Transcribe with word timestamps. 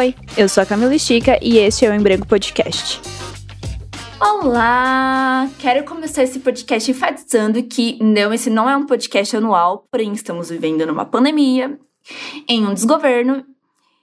Oi, 0.00 0.14
eu 0.34 0.48
sou 0.48 0.62
a 0.62 0.66
Camila 0.66 0.94
Estica 0.94 1.38
e 1.42 1.58
este 1.58 1.84
é 1.84 1.90
o 1.90 1.94
Emprego 1.94 2.26
Podcast. 2.26 3.02
Olá! 4.18 5.46
Quero 5.58 5.84
começar 5.84 6.22
esse 6.22 6.40
podcast 6.40 6.90
enfatizando 6.90 7.62
que 7.64 8.02
não, 8.02 8.32
esse 8.32 8.48
não 8.48 8.66
é 8.66 8.74
um 8.74 8.86
podcast 8.86 9.36
anual, 9.36 9.86
porém 9.92 10.10
estamos 10.14 10.48
vivendo 10.48 10.86
numa 10.86 11.04
pandemia, 11.04 11.78
em 12.48 12.66
um 12.66 12.72
desgoverno 12.72 13.44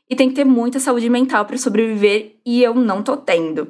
e 0.07 0.15
tem 0.15 0.29
que 0.29 0.35
ter 0.35 0.45
muita 0.45 0.79
saúde 0.79 1.09
mental 1.09 1.45
para 1.45 1.57
sobreviver 1.57 2.35
e 2.45 2.61
eu 2.61 2.75
não 2.75 3.01
tô 3.01 3.17
tendo. 3.17 3.67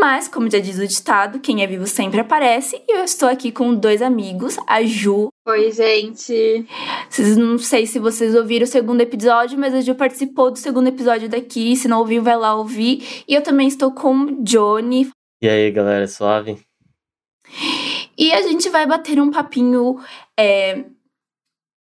Mas, 0.00 0.26
como 0.26 0.50
já 0.50 0.58
diz 0.58 0.78
o 0.78 0.86
ditado, 0.86 1.38
quem 1.38 1.62
é 1.62 1.66
vivo 1.66 1.86
sempre 1.86 2.20
aparece. 2.20 2.82
E 2.88 2.96
eu 2.96 3.04
estou 3.04 3.28
aqui 3.28 3.52
com 3.52 3.74
dois 3.74 4.00
amigos, 4.00 4.56
a 4.66 4.82
Ju. 4.82 5.28
Oi, 5.46 5.70
gente. 5.70 6.66
Vocês 7.10 7.36
não 7.36 7.58
sei 7.58 7.86
se 7.86 7.98
vocês 7.98 8.34
ouviram 8.34 8.64
o 8.64 8.66
segundo 8.66 9.02
episódio, 9.02 9.58
mas 9.58 9.74
a 9.74 9.80
Ju 9.80 9.94
participou 9.94 10.50
do 10.50 10.58
segundo 10.58 10.88
episódio 10.88 11.28
daqui. 11.28 11.76
Se 11.76 11.88
não 11.88 11.98
ouviu, 11.98 12.22
vai 12.22 12.36
lá 12.36 12.54
ouvir. 12.54 13.24
E 13.28 13.34
eu 13.34 13.42
também 13.42 13.68
estou 13.68 13.92
com 13.92 14.14
o 14.14 14.42
Johnny. 14.42 15.10
E 15.42 15.48
aí, 15.48 15.70
galera, 15.70 16.08
suave? 16.08 16.58
E 18.16 18.32
a 18.32 18.40
gente 18.42 18.70
vai 18.70 18.86
bater 18.86 19.20
um 19.20 19.30
papinho 19.30 20.00
é, 20.38 20.84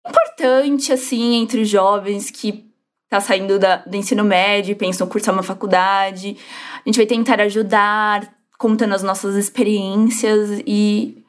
importante, 0.06 0.92
assim, 0.92 1.34
entre 1.34 1.62
os 1.62 1.68
jovens 1.68 2.30
que 2.30 2.67
tá 3.08 3.20
saindo 3.20 3.58
da, 3.58 3.76
do 3.76 3.96
ensino 3.96 4.24
médio 4.24 4.76
pensam 4.76 5.06
cursar 5.06 5.34
uma 5.34 5.42
faculdade. 5.42 6.36
A 6.74 6.88
gente 6.88 6.96
vai 6.96 7.06
tentar 7.06 7.40
ajudar, 7.40 8.28
contando 8.58 8.94
as 8.94 9.02
nossas 9.02 9.36
experiências 9.36 10.62
e 10.66 11.22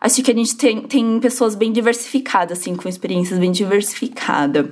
acho 0.00 0.22
que 0.22 0.30
a 0.30 0.34
gente 0.34 0.56
tem, 0.56 0.82
tem 0.82 1.18
pessoas 1.18 1.54
bem 1.54 1.72
diversificadas, 1.72 2.58
assim, 2.58 2.76
com 2.76 2.88
experiências 2.88 3.38
bem 3.38 3.50
diversificadas. 3.50 4.66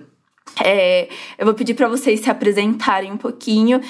É, 0.62 1.08
eu 1.38 1.46
vou 1.46 1.54
pedir 1.54 1.72
para 1.72 1.88
vocês 1.88 2.20
se 2.20 2.28
apresentarem 2.28 3.10
um 3.10 3.16
pouquinho 3.16 3.80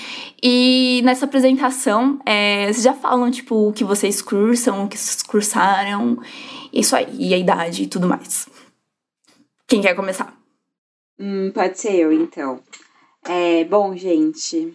e 0.41 1.01
nessa 1.03 1.25
apresentação 1.25 2.21
é, 2.25 2.67
vocês 2.67 2.85
já 2.85 2.93
falam 2.93 3.31
tipo 3.31 3.69
o 3.69 3.73
que 3.73 3.83
vocês 3.83 4.23
cursam, 4.23 4.85
o 4.85 4.89
que 4.89 4.97
vocês 4.97 5.23
cursaram, 5.23 6.19
isso 6.73 6.95
aí, 6.95 7.09
e 7.19 7.35
a 7.35 7.39
idade 7.39 7.83
e 7.83 7.87
tudo 7.87 8.07
mais. 8.07 8.49
Quem 9.67 9.81
quer 9.81 9.95
começar? 9.95 10.42
Hum, 11.25 11.53
pode 11.55 11.79
ser 11.79 11.95
eu, 11.95 12.13
então. 12.13 12.59
É, 13.29 13.63
bom, 13.63 13.97
gente, 13.97 14.75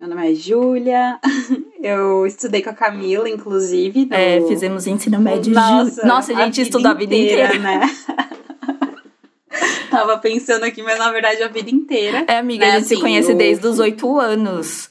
meu 0.00 0.08
nome 0.08 0.30
é 0.30 0.32
Júlia, 0.32 1.18
eu 1.82 2.24
estudei 2.24 2.62
com 2.62 2.70
a 2.70 2.72
Camila, 2.72 3.28
inclusive. 3.28 4.06
No... 4.06 4.14
É, 4.14 4.40
fizemos 4.46 4.86
ensino 4.86 5.18
médio. 5.18 5.52
Nossa, 5.52 6.06
Nossa 6.06 6.32
a 6.32 6.44
gente 6.44 6.60
a 6.60 6.62
estudou 6.62 6.92
a 6.92 6.94
vida 6.94 7.16
inteira, 7.16 7.46
inteira. 7.46 7.58
né? 7.58 7.80
Tava 9.90 10.18
pensando 10.18 10.62
aqui, 10.62 10.84
mas 10.84 11.00
na 11.00 11.10
verdade 11.10 11.42
a 11.42 11.48
vida 11.48 11.68
inteira. 11.68 12.24
É, 12.28 12.36
amiga, 12.36 12.64
né? 12.64 12.70
a 12.70 12.74
gente 12.76 12.84
assim, 12.84 12.94
se 12.94 13.00
conhece 13.00 13.34
desde 13.34 13.66
os 13.66 13.80
oito 13.80 14.20
anos. 14.20 14.90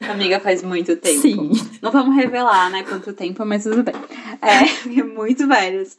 Amiga, 0.00 0.40
faz 0.40 0.62
muito 0.62 0.96
tempo. 0.96 1.20
Sim. 1.20 1.50
Não 1.82 1.90
vamos 1.90 2.16
revelar, 2.16 2.70
né, 2.70 2.82
quanto 2.82 3.12
tempo, 3.12 3.44
mas 3.44 3.64
tudo 3.64 3.82
bem. 3.82 3.94
É, 4.42 5.02
muito 5.02 5.46
velhos. 5.46 5.96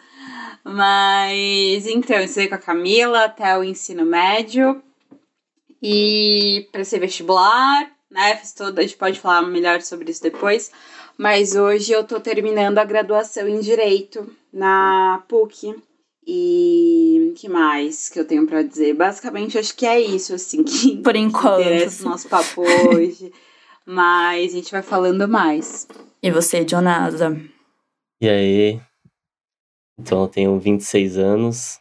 Mas 0.64 1.88
então, 1.88 2.18
eu 2.18 2.26
estudei 2.26 2.48
com 2.48 2.56
a 2.56 2.60
Camila 2.60 3.26
até 3.26 3.58
o 3.58 3.64
ensino 3.64 4.06
médio. 4.06 4.82
E 5.82 6.68
para 6.72 6.84
ser 6.84 7.00
vestibular, 7.00 7.92
né? 8.10 8.36
Fiz 8.36 8.54
toda, 8.54 8.82
a 8.82 8.84
gente 8.84 8.98
pode 8.98 9.20
falar 9.20 9.42
melhor 9.42 9.82
sobre 9.82 10.12
isso 10.12 10.22
depois. 10.22 10.72
Mas 11.18 11.56
hoje 11.56 11.92
eu 11.92 12.04
tô 12.04 12.20
terminando 12.20 12.78
a 12.78 12.86
graduação 12.86 13.48
em 13.48 13.60
Direito 13.60 14.30
na 14.54 15.24
PUC. 15.28 15.76
E 16.26 17.34
que 17.36 17.50
mais 17.50 18.08
que 18.10 18.20
eu 18.20 18.26
tenho 18.26 18.46
para 18.46 18.62
dizer? 18.62 18.94
Basicamente, 18.94 19.58
acho 19.58 19.76
que 19.76 19.88
é 19.88 20.00
isso, 20.00 20.36
assim, 20.36 20.64
que 20.64 20.98
por 20.98 21.16
enquanto 21.16 21.62
interessa 21.62 22.06
o 22.06 22.10
nosso 22.10 22.30
papo 22.30 22.62
hoje. 22.62 23.32
Mas 23.86 24.54
a 24.54 24.56
gente 24.58 24.72
vai 24.72 24.82
falando 24.82 25.28
mais. 25.28 25.88
E 26.22 26.30
você, 26.32 26.64
Jonasa? 26.64 27.36
E 28.22 28.30
aí? 28.30 28.82
Então, 30.00 30.22
eu 30.22 30.28
tenho 30.28 30.60
26 30.60 31.18
anos. 31.18 31.80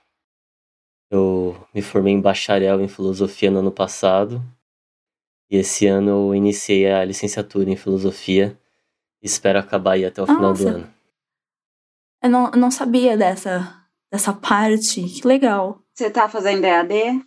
Eu 1.11 1.57
me 1.75 1.83
formei 1.83 2.13
em 2.13 2.21
bacharel 2.21 2.81
em 2.81 2.89
filosofia 2.89 3.51
no 3.51 3.59
ano 3.59 3.73
passado. 3.73 4.43
E 5.51 5.57
esse 5.57 5.87
ano 5.87 6.11
eu 6.11 6.35
iniciei 6.35 6.91
a 6.91 7.05
licenciatura 7.05 7.69
em 7.69 7.77
filosofia. 7.77 8.57
Espero 9.23 9.59
acabar 9.59 9.93
aí 9.93 10.05
até 10.05 10.23
o 10.23 10.27
Nossa. 10.27 10.37
final 10.37 10.55
do 10.55 10.69
ano. 10.69 10.95
Eu 12.23 12.31
não, 12.31 12.51
não 12.53 12.71
sabia 12.71 13.17
dessa, 13.17 13.85
dessa 14.13 14.33
parte. 14.33 15.03
Que 15.03 15.27
legal. 15.27 15.83
Você 15.93 16.11
tá 16.11 16.29
fazendo 16.29 16.65
EAD, 16.65 17.25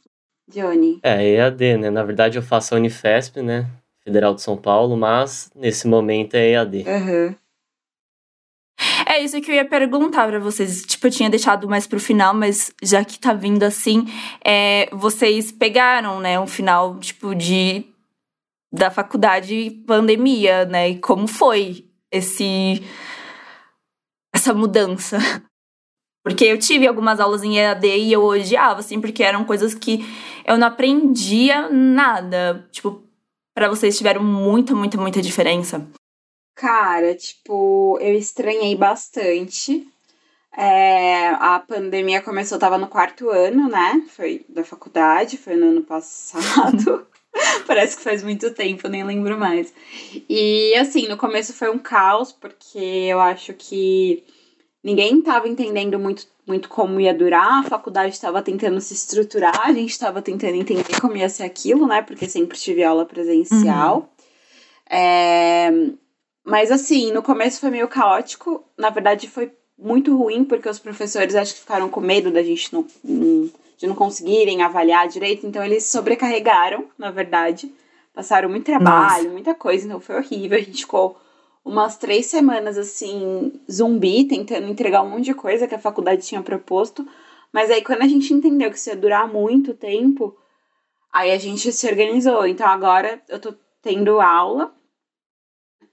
Johnny? 0.48 1.00
É, 1.04 1.24
EAD, 1.24 1.78
né? 1.78 1.90
Na 1.90 2.04
verdade, 2.04 2.38
eu 2.38 2.44
faço 2.44 2.74
a 2.74 2.78
Unifesp, 2.78 3.42
né? 3.42 3.70
Federal 4.06 4.36
de 4.36 4.42
São 4.42 4.58
Paulo, 4.58 4.98
mas 4.98 5.50
nesse 5.56 5.88
momento 5.88 6.36
é 6.36 6.52
EAD. 6.52 6.86
Uhum. 6.88 7.36
É 9.06 9.20
isso 9.20 9.40
que 9.42 9.52
eu 9.52 9.56
ia 9.56 9.66
perguntar 9.66 10.28
para 10.28 10.40
vocês. 10.40 10.82
Tipo, 10.84 11.08
eu 11.08 11.12
tinha 11.12 11.30
deixado 11.30 11.68
mais 11.70 11.88
pro 11.88 12.00
final, 12.00 12.34
mas 12.34 12.74
já 12.82 13.06
que 13.06 13.20
tá 13.20 13.34
vindo 13.34 13.64
assim, 13.64 14.06
é, 14.44 14.90
vocês 14.92 15.52
pegaram, 15.52 16.20
né, 16.20 16.40
um 16.40 16.48
final, 16.48 17.00
tipo, 17.00 17.34
de 17.36 17.86
da 18.74 18.90
faculdade 18.90 19.84
pandemia, 19.86 20.66
né? 20.66 20.90
E 20.90 21.00
como 21.00 21.28
foi 21.28 21.86
esse 22.12 22.82
essa 24.34 24.54
mudança? 24.54 25.20
Porque 26.26 26.46
eu 26.46 26.58
tive 26.58 26.88
algumas 26.88 27.20
aulas 27.20 27.44
em 27.44 27.60
EAD 27.60 27.86
e 27.86 28.14
eu 28.14 28.24
odiava, 28.24 28.80
assim, 28.80 29.02
porque 29.02 29.22
eram 29.22 29.44
coisas 29.44 29.76
que 29.76 30.06
eu 30.46 30.58
não 30.58 30.68
aprendia 30.68 31.70
nada. 31.70 32.66
Tipo, 32.72 33.03
para 33.54 33.70
vocês 33.70 33.98
tiveram 33.98 34.24
muita, 34.24 34.76
muita, 34.76 34.98
muita 34.98 35.22
diferença. 35.22 35.86
Cara, 36.56 37.16
tipo, 37.16 37.98
eu 38.00 38.16
estranhei 38.16 38.76
bastante. 38.76 39.88
É, 40.56 41.30
a 41.30 41.60
pandemia 41.60 42.22
começou, 42.22 42.60
tava 42.60 42.78
no 42.78 42.88
quarto 42.88 43.30
ano, 43.30 43.68
né? 43.68 44.04
Foi 44.10 44.46
da 44.48 44.64
faculdade, 44.64 45.38
foi 45.38 45.56
no 45.56 45.68
ano 45.68 45.82
passado. 45.82 47.08
Parece 47.66 47.98
que 47.98 48.04
faz 48.04 48.22
muito 48.22 48.54
tempo, 48.54 48.88
nem 48.88 49.04
lembro 49.04 49.38
mais. 49.38 49.74
E 50.30 50.76
assim, 50.76 51.08
no 51.08 51.18
começo 51.18 51.54
foi 51.54 51.70
um 51.72 51.80
caos, 51.80 52.32
porque 52.32 52.78
eu 52.78 53.20
acho 53.20 53.54
que 53.54 54.24
ninguém 54.84 55.22
tava 55.22 55.48
entendendo 55.48 55.98
muito, 55.98 56.28
muito 56.46 56.68
como 56.68 57.00
ia 57.00 57.14
durar, 57.14 57.60
a 57.60 57.64
faculdade 57.64 58.14
estava 58.14 58.42
tentando 58.42 58.80
se 58.82 58.94
estruturar, 58.94 59.68
a 59.68 59.74
gente 59.74 59.92
estava 59.92 60.22
tentando 60.22 60.56
entender 60.56 61.00
como 61.00 61.16
ia 61.16 61.30
ser 61.30 61.44
aquilo, 61.44 61.88
né? 61.88 62.02
Porque 62.02 62.28
sempre 62.28 62.58
tive 62.58 62.84
aula 62.84 63.06
presencial. 63.06 63.98
Uhum. 63.98 64.08
É, 64.90 65.72
mas 66.46 66.72
assim, 66.72 67.12
no 67.12 67.24
começo 67.24 67.62
foi 67.62 67.70
meio 67.70 67.88
caótico. 67.88 68.64
Na 68.78 68.90
verdade, 68.90 69.30
foi 69.30 69.52
muito 69.78 70.16
ruim, 70.16 70.44
porque 70.44 70.68
os 70.68 70.80
professores 70.80 71.36
acho 71.36 71.54
que 71.54 71.62
ficaram 71.62 71.90
com 71.90 72.02
medo 72.02 72.32
da 72.32 72.44
gente 72.44 72.74
não, 72.74 72.86
de 73.04 73.88
não 73.88 73.96
conseguirem 73.96 74.62
avaliar 74.62 75.08
direito. 75.08 75.48
Então, 75.48 75.64
eles 75.64 75.86
sobrecarregaram, 75.86 76.86
na 76.98 77.10
verdade. 77.10 77.74
Passaram 78.14 78.50
muito 78.50 78.66
trabalho, 78.66 79.24
Nossa. 79.24 79.30
muita 79.30 79.56
coisa. 79.56 79.86
Então, 79.86 80.00
foi 80.00 80.18
horrível. 80.18 80.58
A 80.58 80.62
gente 80.62 80.82
ficou 80.82 81.18
umas 81.64 81.98
três 81.98 82.26
semanas, 82.26 82.78
assim, 82.78 83.54
zumbi, 83.72 84.26
tentando 84.26 84.68
entregar 84.68 85.02
um 85.02 85.10
monte 85.10 85.26
de 85.26 85.34
coisa 85.34 85.68
que 85.68 85.76
a 85.76 85.80
faculdade 85.80 86.26
tinha 86.26 86.42
proposto. 86.42 87.08
Mas 87.52 87.72
aí, 87.72 87.84
quando 87.84 88.02
a 88.02 88.08
gente 88.08 88.34
entendeu 88.34 88.70
que 88.70 88.78
isso 88.78 88.90
ia 88.90 88.96
durar 88.96 89.28
muito 89.28 89.74
tempo, 89.74 90.36
aí 91.12 91.32
a 91.32 91.38
gente 91.38 91.72
se 91.72 91.88
organizou. 91.88 92.46
Então, 92.46 92.68
agora 92.68 93.22
eu 93.30 93.40
tô 93.40 93.54
tendo 93.82 94.20
aula 94.20 94.74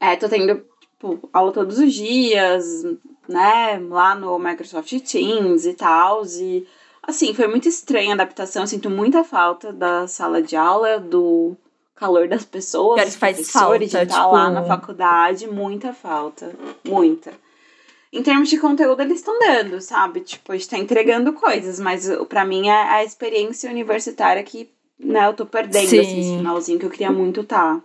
é, 0.00 0.16
tô 0.16 0.28
tendo, 0.30 0.64
tipo, 0.80 1.28
aula 1.30 1.52
todos 1.52 1.78
os 1.78 1.92
dias, 1.92 2.82
né? 3.28 3.78
Lá 3.78 4.14
no 4.14 4.38
Microsoft 4.38 4.98
Teams 5.00 5.66
e 5.66 5.74
tal. 5.74 6.24
E, 6.24 6.66
assim, 7.02 7.34
foi 7.34 7.46
muito 7.46 7.68
estranha 7.68 8.12
a 8.12 8.14
adaptação. 8.14 8.62
Eu 8.62 8.66
sinto 8.66 8.88
muita 8.88 9.22
falta 9.22 9.70
da 9.72 10.08
sala 10.08 10.42
de 10.42 10.56
aula, 10.56 10.98
do 10.98 11.54
calor 12.00 12.26
das 12.26 12.46
pessoas, 12.46 12.98
Quero 12.98 13.12
faz 13.12 13.50
falta, 13.50 13.78
de 13.78 13.84
estar 13.84 14.06
tipo... 14.06 14.32
lá 14.32 14.48
na 14.48 14.64
faculdade. 14.64 15.46
Muita 15.46 15.92
falta. 15.92 16.56
Muita. 16.82 17.32
Em 18.10 18.22
termos 18.22 18.48
de 18.48 18.58
conteúdo, 18.58 19.02
eles 19.02 19.18
estão 19.18 19.38
dando, 19.38 19.80
sabe? 19.82 20.20
Tipo, 20.20 20.50
a 20.50 20.56
gente 20.56 20.68
tá 20.68 20.78
entregando 20.78 21.34
coisas, 21.34 21.78
mas 21.78 22.08
para 22.28 22.44
mim 22.44 22.68
é 22.68 22.72
a 22.72 23.04
experiência 23.04 23.70
universitária 23.70 24.42
que, 24.42 24.68
né, 24.98 25.28
eu 25.28 25.34
tô 25.34 25.46
perdendo, 25.46 25.90
Sim. 25.90 26.00
assim, 26.00 26.20
esse 26.20 26.36
finalzinho 26.38 26.78
que 26.78 26.86
eu 26.86 26.90
queria 26.90 27.12
muito 27.12 27.44
tá. 27.44 27.80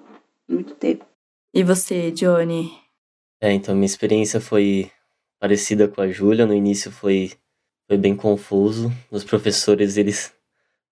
Muito 0.48 0.74
ter. 0.76 1.00
E 1.54 1.64
você, 1.64 2.10
Johnny? 2.12 2.72
É, 3.42 3.52
então 3.52 3.76
minha 3.76 3.86
experiência 3.86 4.40
foi 4.40 4.90
parecida 5.40 5.88
com 5.88 6.02
a 6.02 6.08
Júlia. 6.08 6.46
No 6.46 6.54
início 6.54 6.90
foi, 6.90 7.34
foi 7.88 7.98
bem 7.98 8.16
confuso. 8.16 8.92
Os 9.12 9.24
professores, 9.24 9.98
eles 9.98 10.34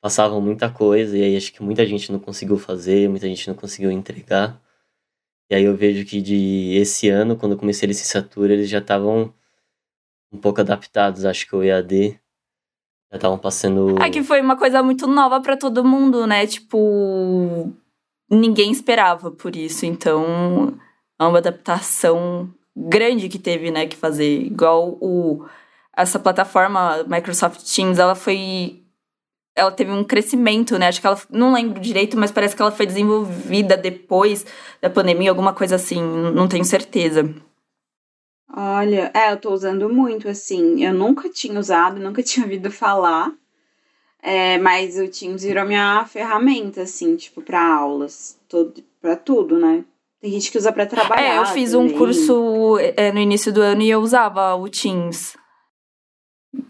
passavam 0.04 0.42
muita 0.42 0.70
coisa 0.70 1.18
e 1.18 1.24
aí 1.24 1.38
acho 1.38 1.54
que 1.54 1.64
muita 1.64 1.86
gente 1.86 2.12
não 2.12 2.20
conseguiu 2.20 2.58
fazer, 2.58 3.08
muita 3.08 3.26
gente 3.26 3.48
não 3.48 3.56
conseguiu 3.56 3.90
entregar. 3.90 4.62
E 5.50 5.56
aí 5.56 5.64
eu 5.64 5.78
vejo 5.78 6.06
que 6.06 6.22
de 6.22 6.76
esse 6.76 7.08
ano, 7.08 7.38
quando 7.38 7.54
eu 7.54 7.58
comecei 7.58 7.88
a 7.88 7.88
licenciatura, 7.88 8.52
eles 8.52 8.68
já 8.68 8.80
estavam 8.80 9.34
um 10.30 10.38
pouco 10.38 10.60
adaptados, 10.60 11.24
acho 11.24 11.48
que 11.48 11.56
o 11.56 11.64
EAD 11.64 12.20
já 13.10 13.16
estavam 13.16 13.38
passando 13.38 13.98
É 14.02 14.10
que 14.10 14.22
foi 14.22 14.42
uma 14.42 14.58
coisa 14.58 14.84
muito 14.84 15.08
nova 15.08 15.40
para 15.40 15.56
todo 15.56 15.86
mundo, 15.86 16.28
né? 16.28 16.46
Tipo, 16.46 17.72
ninguém 18.30 18.74
esperava 18.74 19.32
por 19.32 19.56
isso. 19.56 19.86
Então, 19.86 20.78
é 21.18 21.24
uma 21.24 21.38
adaptação 21.38 22.54
grande 22.76 23.30
que 23.30 23.40
teve, 23.40 23.72
né, 23.72 23.88
que 23.88 23.96
fazer. 23.96 24.42
Igual 24.42 24.98
o 25.00 25.46
essa 25.96 26.20
plataforma 26.20 27.06
Microsoft 27.08 27.62
Teams, 27.74 28.00
ela 28.00 28.16
foi 28.16 28.83
ela 29.56 29.72
teve 29.72 29.92
um 29.92 30.04
crescimento, 30.04 30.78
né? 30.78 30.88
Acho 30.88 31.00
que 31.00 31.08
ela 31.08 31.20
não 31.30 31.54
lembro 31.54 31.80
direito, 31.80 32.18
mas 32.18 32.32
parece 32.32 32.56
que 32.56 32.62
ela 32.62 32.72
foi 32.72 32.86
desenvolvida 32.86 33.78
depois 33.78 34.46
da 34.82 34.90
pandemia, 34.90 35.30
alguma 35.30 35.54
coisa 35.54 35.76
assim, 35.76 36.02
não 36.02 36.48
tenho 36.48 36.66
certeza. 36.66 37.30
Olha, 38.56 39.12
é, 39.14 39.32
eu 39.32 39.38
tô 39.38 39.52
usando 39.52 39.90
muito, 39.90 40.28
assim. 40.28 40.84
Eu 40.84 40.94
nunca 40.94 41.30
tinha 41.30 41.60
usado, 41.60 42.00
nunca 42.00 42.22
tinha 42.24 42.46
ouvido 42.46 42.72
falar. 42.72 43.32
É, 44.22 44.58
mas 44.58 44.98
o 44.98 45.08
Teams 45.08 45.44
virou 45.44 45.66
minha 45.66 46.06
ferramenta, 46.06 46.84
assim, 46.84 47.16
tipo, 47.16 47.42
para 47.42 47.62
aulas, 47.62 48.40
todo, 48.48 48.82
para 49.02 49.18
tudo, 49.18 49.60
né? 49.60 49.84
Tem 50.22 50.32
gente 50.32 50.50
que 50.50 50.58
usa 50.58 50.72
para 50.72 50.86
trabalhar. 50.86 51.36
É, 51.36 51.38
eu 51.38 51.46
fiz 51.48 51.72
também. 51.72 51.94
um 51.94 51.98
curso 51.98 52.78
é, 52.96 53.12
no 53.12 53.20
início 53.20 53.52
do 53.52 53.60
ano 53.60 53.82
e 53.82 53.90
eu 53.90 54.00
usava 54.00 54.56
o 54.56 54.70
Teams 54.70 55.36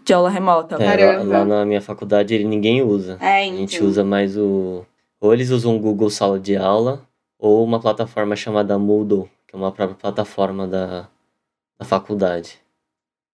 de 0.04 0.12
aula 0.12 0.30
remota. 0.30 0.76
É, 0.76 1.16
lá, 1.18 1.22
lá 1.22 1.44
na 1.44 1.64
minha 1.64 1.80
faculdade 1.80 2.34
ele 2.34 2.44
ninguém 2.44 2.82
usa. 2.82 3.18
É, 3.20 3.42
A 3.42 3.44
gente 3.44 3.76
então. 3.76 3.88
usa 3.88 4.04
mais 4.04 4.36
o. 4.36 4.84
Ou 5.20 5.32
eles 5.32 5.50
usam 5.50 5.76
o 5.76 5.78
Google 5.80 6.10
Sala 6.10 6.38
de 6.38 6.56
Aula, 6.56 7.02
ou 7.38 7.64
uma 7.64 7.80
plataforma 7.80 8.36
chamada 8.36 8.78
Moodle, 8.78 9.28
que 9.46 9.54
é 9.54 9.58
uma 9.58 9.72
própria 9.72 9.96
plataforma 9.96 10.66
da, 10.66 11.08
da 11.78 11.84
faculdade. 11.84 12.58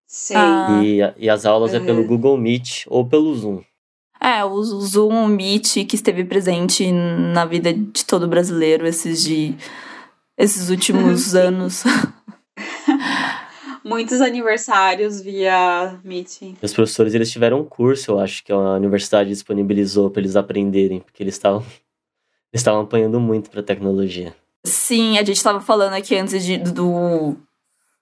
Sei. 0.06 0.36
Ah. 0.36 0.80
E, 0.82 1.00
e 1.18 1.30
as 1.30 1.44
aulas 1.44 1.74
é 1.74 1.80
pelo 1.80 2.00
Uhum. 2.00 2.06
Google 2.06 2.36
Meet 2.38 2.84
ou 2.88 3.06
pelo 3.06 3.34
Zoom. 3.34 3.60
É, 4.20 4.44
o 4.44 4.62
Zoom, 4.62 5.24
o 5.24 5.28
Meet, 5.28 5.84
que 5.86 5.94
esteve 5.94 6.24
presente 6.24 6.90
na 6.90 7.44
vida 7.44 7.72
de 7.72 8.04
todo 8.04 8.26
brasileiro 8.26 8.86
esses 8.86 9.22
de 9.22 9.54
esses 10.36 10.70
últimos 10.70 11.20
Sim. 11.20 11.38
anos. 11.38 11.84
Muitos 13.88 14.20
aniversários 14.20 15.20
via 15.20 15.98
meeting. 16.04 16.56
Os 16.60 16.74
professores 16.74 17.14
eles 17.14 17.30
tiveram 17.30 17.60
um 17.60 17.64
curso, 17.64 18.12
eu 18.12 18.20
acho 18.20 18.44
que 18.44 18.52
a 18.52 18.56
universidade 18.56 19.30
disponibilizou 19.30 20.10
para 20.10 20.20
eles 20.20 20.36
aprenderem, 20.36 21.00
porque 21.00 21.22
eles 21.22 21.34
estavam 21.34 21.60
eles 22.52 22.60
estavam 22.60 22.82
apanhando 22.82 23.18
muito 23.20 23.50
para 23.50 23.62
tecnologia. 23.62 24.34
Sim, 24.64 25.18
a 25.18 25.24
gente 25.24 25.42
tava 25.42 25.60
falando 25.60 25.94
aqui 25.94 26.16
antes 26.16 26.44
de, 26.44 26.58
do, 26.58 27.36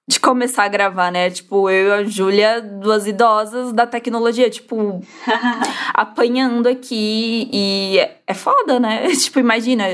de 0.08 0.20
começar 0.20 0.64
a 0.64 0.69
gravar, 0.69 1.11
né? 1.11 1.29
Tipo, 1.31 1.69
eu 1.69 1.88
e 1.88 1.93
a 1.93 2.05
Júlia, 2.05 2.61
duas 2.61 3.06
idosas 3.08 3.73
da 3.73 3.87
tecnologia, 3.87 4.49
tipo, 4.49 5.00
apanhando 5.93 6.69
aqui 6.69 7.49
e 7.53 7.99
é- 7.99 8.20
é 8.26 8.35
foda, 8.35 8.79
né? 8.79 9.08
Tipo, 9.17 9.41
imagina 9.41 9.85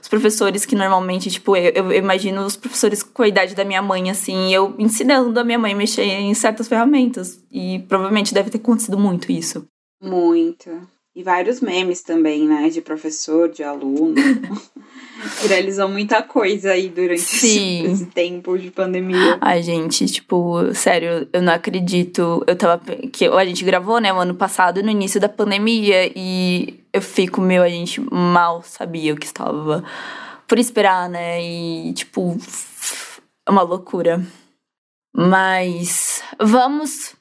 os 0.00 0.08
professores 0.08 0.66
que 0.66 0.74
normalmente, 0.74 1.30
tipo, 1.30 1.56
eu, 1.56 1.70
eu 1.72 1.92
imagino 1.92 2.44
os 2.44 2.56
professores 2.56 3.02
com 3.02 3.22
a 3.22 3.28
idade 3.28 3.54
da 3.54 3.64
minha 3.64 3.80
mãe, 3.82 4.10
assim, 4.10 4.52
eu 4.52 4.74
ensinando 4.78 5.38
a 5.38 5.44
minha 5.44 5.58
mãe 5.58 5.72
a 5.72 5.76
mexer 5.76 6.02
em 6.02 6.34
certas 6.34 6.66
ferramentas. 6.66 7.40
E 7.50 7.78
provavelmente 7.88 8.34
deve 8.34 8.50
ter 8.50 8.58
acontecido 8.58 8.98
muito 8.98 9.30
isso. 9.30 9.64
Muito. 10.02 10.70
E 11.14 11.22
vários 11.22 11.60
memes 11.60 12.02
também, 12.02 12.48
né? 12.48 12.68
De 12.68 12.80
professor, 12.80 13.48
de 13.48 13.62
aluno. 13.62 14.14
Viralizou 15.40 15.88
muita 15.88 16.22
coisa 16.22 16.72
aí 16.72 16.88
durante 16.88 17.20
Sim. 17.20 17.92
esse 17.92 18.06
tempo 18.06 18.58
de 18.58 18.70
pandemia. 18.70 19.38
Ai, 19.40 19.62
gente, 19.62 20.06
tipo, 20.06 20.74
sério, 20.74 21.28
eu 21.32 21.42
não 21.42 21.52
acredito. 21.52 22.42
Eu 22.46 22.56
tava. 22.56 22.82
Que 23.12 23.26
a 23.26 23.44
gente 23.44 23.64
gravou, 23.64 23.98
né, 24.00 24.12
o 24.12 24.18
ano 24.18 24.34
passado, 24.34 24.82
no 24.82 24.90
início 24.90 25.20
da 25.20 25.28
pandemia, 25.28 26.10
e 26.14 26.80
eu 26.92 27.00
fico, 27.00 27.40
meu, 27.40 27.62
a 27.62 27.68
gente 27.68 28.00
mal 28.10 28.62
sabia 28.62 29.14
o 29.14 29.16
que 29.16 29.26
estava 29.26 29.84
por 30.46 30.58
esperar, 30.58 31.08
né? 31.08 31.42
E, 31.42 31.92
tipo, 31.94 32.36
é 33.46 33.50
uma 33.50 33.62
loucura. 33.62 34.24
Mas 35.14 36.22
vamos. 36.40 37.14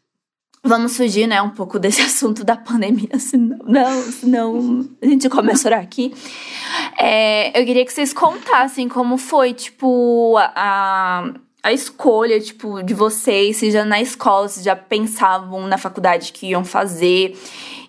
Vamos 0.63 0.95
fugir, 0.95 1.25
né, 1.25 1.41
um 1.41 1.49
pouco 1.49 1.79
desse 1.79 2.01
assunto 2.05 2.43
da 2.43 2.55
pandemia, 2.55 3.17
senão, 3.17 3.57
não, 3.65 4.01
senão 4.03 4.89
a 5.01 5.05
gente 5.05 5.27
começa 5.27 5.67
a 5.67 5.69
orar 5.69 5.81
aqui. 5.81 6.13
É, 6.97 7.59
eu 7.59 7.65
queria 7.65 7.83
que 7.83 7.91
vocês 7.91 8.13
contassem 8.13 8.87
como 8.87 9.17
foi, 9.17 9.53
tipo, 9.53 10.37
a, 10.37 11.33
a 11.63 11.73
escolha, 11.73 12.39
tipo, 12.39 12.83
de 12.83 12.93
vocês, 12.93 13.57
se 13.57 13.71
já 13.71 13.83
na 13.83 13.99
escola, 13.99 14.47
se 14.47 14.63
já 14.63 14.75
pensavam 14.75 15.65
na 15.65 15.79
faculdade 15.79 16.31
que 16.31 16.47
iam 16.47 16.63
fazer, 16.63 17.35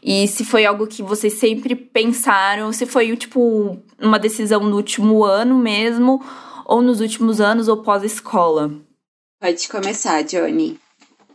e 0.02 0.26
se 0.26 0.44
foi 0.44 0.64
algo 0.64 0.86
que 0.86 1.02
vocês 1.02 1.34
sempre 1.34 1.76
pensaram, 1.76 2.72
se 2.72 2.86
foi, 2.86 3.14
tipo, 3.16 3.78
uma 4.00 4.18
decisão 4.18 4.60
no 4.60 4.76
último 4.76 5.24
ano 5.24 5.56
mesmo, 5.58 6.24
ou 6.64 6.80
nos 6.80 7.00
últimos 7.00 7.38
anos, 7.38 7.68
ou 7.68 7.82
pós-escola. 7.82 8.72
Pode 9.40 9.68
começar, 9.68 10.22
Johnny. 10.22 10.81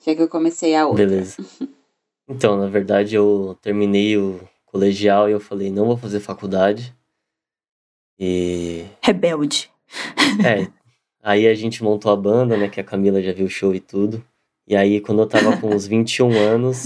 Já 0.07 0.15
que 0.15 0.21
eu 0.21 0.29
comecei 0.29 0.73
a 0.73 0.87
outra. 0.87 1.05
Beleza. 1.05 1.37
Então, 2.29 2.57
na 2.57 2.67
verdade, 2.67 3.15
eu 3.15 3.57
terminei 3.61 4.17
o 4.17 4.41
colegial 4.65 5.29
e 5.29 5.31
eu 5.31 5.39
falei, 5.39 5.71
não 5.71 5.85
vou 5.85 5.95
fazer 5.95 6.19
faculdade. 6.19 6.93
E 8.19 8.85
Rebelde. 9.01 9.71
É. 10.45 10.69
Aí 11.23 11.47
a 11.47 11.55
gente 11.55 11.81
montou 11.81 12.11
a 12.11 12.17
banda, 12.17 12.57
né? 12.57 12.67
Que 12.67 12.81
a 12.81 12.83
Camila 12.83 13.21
já 13.21 13.31
viu 13.31 13.45
o 13.45 13.49
show 13.49 13.73
e 13.73 13.79
tudo. 13.79 14.21
E 14.67 14.75
aí, 14.75 14.99
quando 14.99 15.21
eu 15.21 15.25
tava 15.25 15.55
com 15.55 15.73
uns 15.73 15.87
21 15.87 16.37
anos, 16.37 16.83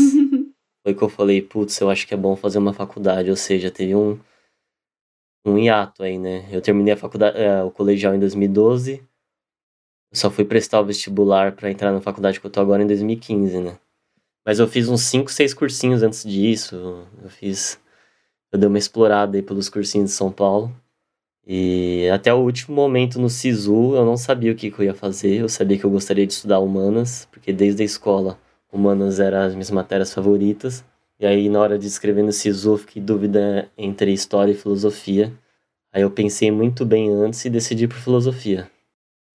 foi 0.83 0.93
que 0.93 1.01
eu 1.01 1.09
falei, 1.09 1.41
putz, 1.41 1.81
eu 1.81 1.89
acho 1.89 2.07
que 2.07 2.13
é 2.13 2.17
bom 2.17 2.35
fazer 2.35 2.59
uma 2.59 2.71
faculdade. 2.71 3.31
Ou 3.31 3.35
seja, 3.35 3.71
teve 3.71 3.95
um, 3.95 4.19
um 5.43 5.57
hiato 5.57 6.03
aí, 6.03 6.19
né? 6.19 6.47
Eu 6.51 6.61
terminei 6.61 6.93
a 6.93 6.97
faculdade, 6.97 7.35
é, 7.39 7.63
o 7.63 7.71
colegial 7.71 8.13
em 8.13 8.19
2012. 8.19 9.03
Eu 10.11 10.17
só 10.17 10.29
fui 10.29 10.43
prestar 10.43 10.81
o 10.81 10.85
vestibular 10.85 11.53
pra 11.53 11.71
entrar 11.71 11.91
na 11.91 12.01
faculdade 12.01 12.39
que 12.39 12.45
eu 12.45 12.51
tô 12.51 12.59
agora 12.59 12.83
em 12.83 12.87
2015, 12.87 13.59
né? 13.61 13.77
Mas 14.45 14.59
eu 14.59 14.67
fiz 14.67 14.89
uns 14.89 15.01
5, 15.03 15.31
6 15.31 15.53
cursinhos 15.53 16.03
antes 16.03 16.23
disso. 16.23 17.07
Eu 17.23 17.29
fiz. 17.29 17.79
Eu 18.51 18.59
dei 18.59 18.67
uma 18.67 18.77
explorada 18.77 19.37
aí 19.37 19.41
pelos 19.41 19.69
cursinhos 19.69 20.09
de 20.09 20.15
São 20.15 20.29
Paulo. 20.31 20.75
E 21.47 22.09
até 22.13 22.33
o 22.33 22.39
último 22.39 22.75
momento 22.75 23.19
no 23.19 23.29
SISU 23.29 23.95
eu 23.95 24.05
não 24.05 24.17
sabia 24.17 24.51
o 24.51 24.55
que, 24.55 24.69
que 24.69 24.79
eu 24.79 24.85
ia 24.85 24.93
fazer. 24.93 25.39
Eu 25.39 25.49
sabia 25.49 25.77
que 25.77 25.85
eu 25.85 25.89
gostaria 25.89 26.27
de 26.27 26.33
estudar 26.33 26.59
humanas, 26.59 27.27
porque 27.31 27.53
desde 27.53 27.81
a 27.81 27.85
escola 27.85 28.37
humanas 28.71 29.19
eram 29.19 29.39
as 29.39 29.53
minhas 29.53 29.71
matérias 29.71 30.13
favoritas. 30.13 30.83
E 31.19 31.25
aí 31.25 31.47
na 31.49 31.59
hora 31.59 31.79
de 31.79 31.87
escrever 31.87 32.23
no 32.23 32.33
SISU 32.33 32.73
eu 32.73 32.77
fiquei 32.77 33.01
dúvida 33.01 33.71
entre 33.77 34.11
história 34.11 34.51
e 34.51 34.55
filosofia. 34.55 35.31
Aí 35.93 36.01
eu 36.01 36.11
pensei 36.11 36.51
muito 36.51 36.85
bem 36.85 37.09
antes 37.09 37.45
e 37.45 37.49
decidi 37.49 37.87
por 37.87 37.97
filosofia. 37.97 38.69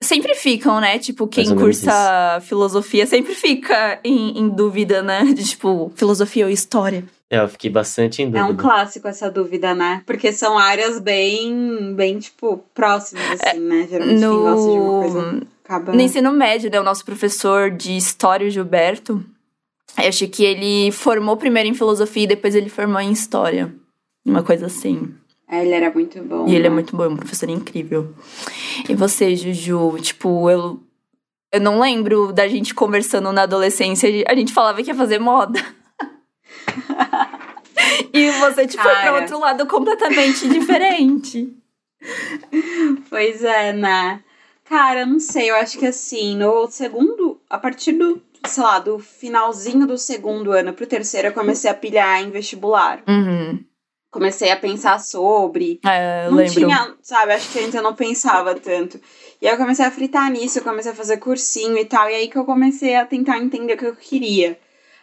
Sempre 0.03 0.35
ficam, 0.47 0.81
né? 0.81 0.97
Tipo, 1.01 1.27
quem 1.27 1.57
cursa 1.57 2.39
filosofia 2.43 3.05
sempre 3.05 3.35
fica 3.35 3.99
em, 4.05 4.39
em 4.39 4.49
dúvida, 4.49 5.03
né? 5.03 5.25
De 5.25 5.43
tipo, 5.45 5.91
filosofia 5.97 6.45
ou 6.45 6.51
história. 6.53 7.03
É, 7.29 7.41
eu 7.41 7.49
fiquei 7.49 7.69
bastante 7.69 8.23
em 8.23 8.27
É 8.27 8.29
dúvida. 8.29 8.47
um 8.53 8.57
clássico 8.57 9.09
essa 9.09 9.29
dúvida, 9.29 9.75
né? 9.75 10.03
Porque 10.07 10.33
são 10.33 10.57
áreas 10.57 11.01
bem, 11.01 11.93
bem 11.97 12.21
tipo, 12.21 12.65
próximas, 12.73 13.25
assim, 13.43 13.59
né? 13.59 13.89
Geralmente 13.91 14.21
quem 14.21 14.29
gosta 14.29 14.71
de 14.71 14.79
uma 14.79 15.01
coisa 15.01 15.33
No, 15.33 15.47
acaba... 15.65 15.93
no 15.93 16.01
ensino 16.01 16.31
médio, 16.31 16.71
né? 16.71 16.79
O 16.79 16.85
nosso 16.85 17.05
professor 17.05 17.69
de 17.73 17.97
história, 17.97 18.47
o 18.47 18.51
Gilberto, 18.51 19.25
eu 20.01 20.09
acho 20.09 20.29
que 20.29 20.45
ele 20.45 20.93
formou 20.93 21.37
primeiro 21.37 21.69
em 21.69 21.75
filosofia 21.75 22.23
e 22.23 22.29
depois 22.29 22.55
ele 22.55 22.69
formou 22.69 23.01
em 23.01 23.11
história. 23.11 23.75
Uma 24.25 24.45
coisa 24.45 24.67
assim. 24.67 25.13
É, 25.49 25.63
ele 25.63 25.73
era 25.73 25.91
muito 25.93 26.23
bom. 26.23 26.49
E 26.49 26.55
ele 26.55 26.67
é 26.67 26.71
né? 26.71 26.75
muito 26.75 26.97
bom, 26.97 27.05
é 27.05 27.09
um 27.09 27.17
professor 27.17 27.49
incrível. 27.49 28.13
E 28.89 28.95
você, 28.95 29.35
Juju, 29.37 29.99
tipo, 30.01 30.51
eu. 30.51 30.81
Eu 31.53 31.61
não 31.61 31.79
lembro 31.79 32.33
da 32.33 32.49
gente 32.49 32.75
conversando 32.75 33.33
na 33.33 33.43
adolescência, 33.43 34.11
a 34.27 34.35
gente 34.35 34.53
falava 34.53 34.83
que 34.83 34.91
ia 34.91 34.95
fazer 34.95 35.21
moda. 35.21 35.65
e 38.13 38.31
você, 38.33 38.67
tipo, 38.67 38.83
foi 38.83 38.93
pra 38.93 39.03
Cara. 39.03 39.21
outro 39.21 39.39
lado 39.39 39.65
completamente 39.67 40.49
diferente. 40.49 41.57
Pois 43.09 43.45
é, 43.45 43.73
né? 43.73 44.23
Cara, 44.65 45.01
eu 45.01 45.07
não 45.07 45.21
sei, 45.21 45.51
eu 45.51 45.57
acho 45.57 45.79
que 45.79 45.87
assim, 45.87 46.37
no 46.37 46.69
segundo, 46.69 47.41
a 47.49 47.57
partir 47.57 47.93
do, 47.93 48.21
sei 48.45 48.63
lá, 48.63 48.81
do 48.81 48.99
finalzinho 48.99 49.87
do 49.87 49.97
segundo 49.97 50.51
ano 50.51 50.73
pro 50.73 50.87
terceiro, 50.87 51.29
eu 51.29 51.33
comecei 51.33 51.71
a 51.71 51.75
pilhar 51.75 52.21
em 52.21 52.31
vestibular. 52.31 53.03
Uhum. 53.07 53.65
Comecei 54.17 54.51
a 54.51 54.57
pensar 54.57 54.99
sobre. 54.99 55.79
É, 55.85 56.27
não 56.31 56.39
lembro. 56.39 56.55
tinha, 56.55 56.95
sabe, 57.03 57.35
acho 57.35 57.53
que 57.53 57.59
antes 57.59 57.75
eu 57.75 57.83
não 57.83 57.95
pensava 57.95 58.55
tanto. 58.55 58.99
E 59.43 59.47
aí 59.47 59.53
eu 59.53 59.59
comecei 59.59 59.85
a 59.85 59.91
fritar 59.91 60.31
nisso, 60.31 60.59
eu 60.59 60.63
comecei 60.63 60.91
a 60.91 60.95
fazer 60.95 61.19
cursinho 61.19 61.77
e 61.77 61.85
tal, 61.85 62.09
e 62.09 62.15
aí 62.15 62.27
que 62.27 62.39
eu 62.39 62.47
comecei 62.47 62.97
a 62.97 63.05
tentar 63.05 63.37
entender 63.37 63.75
o 63.75 63.77
que 63.77 63.85
eu 63.85 63.95
queria. 63.95 64.59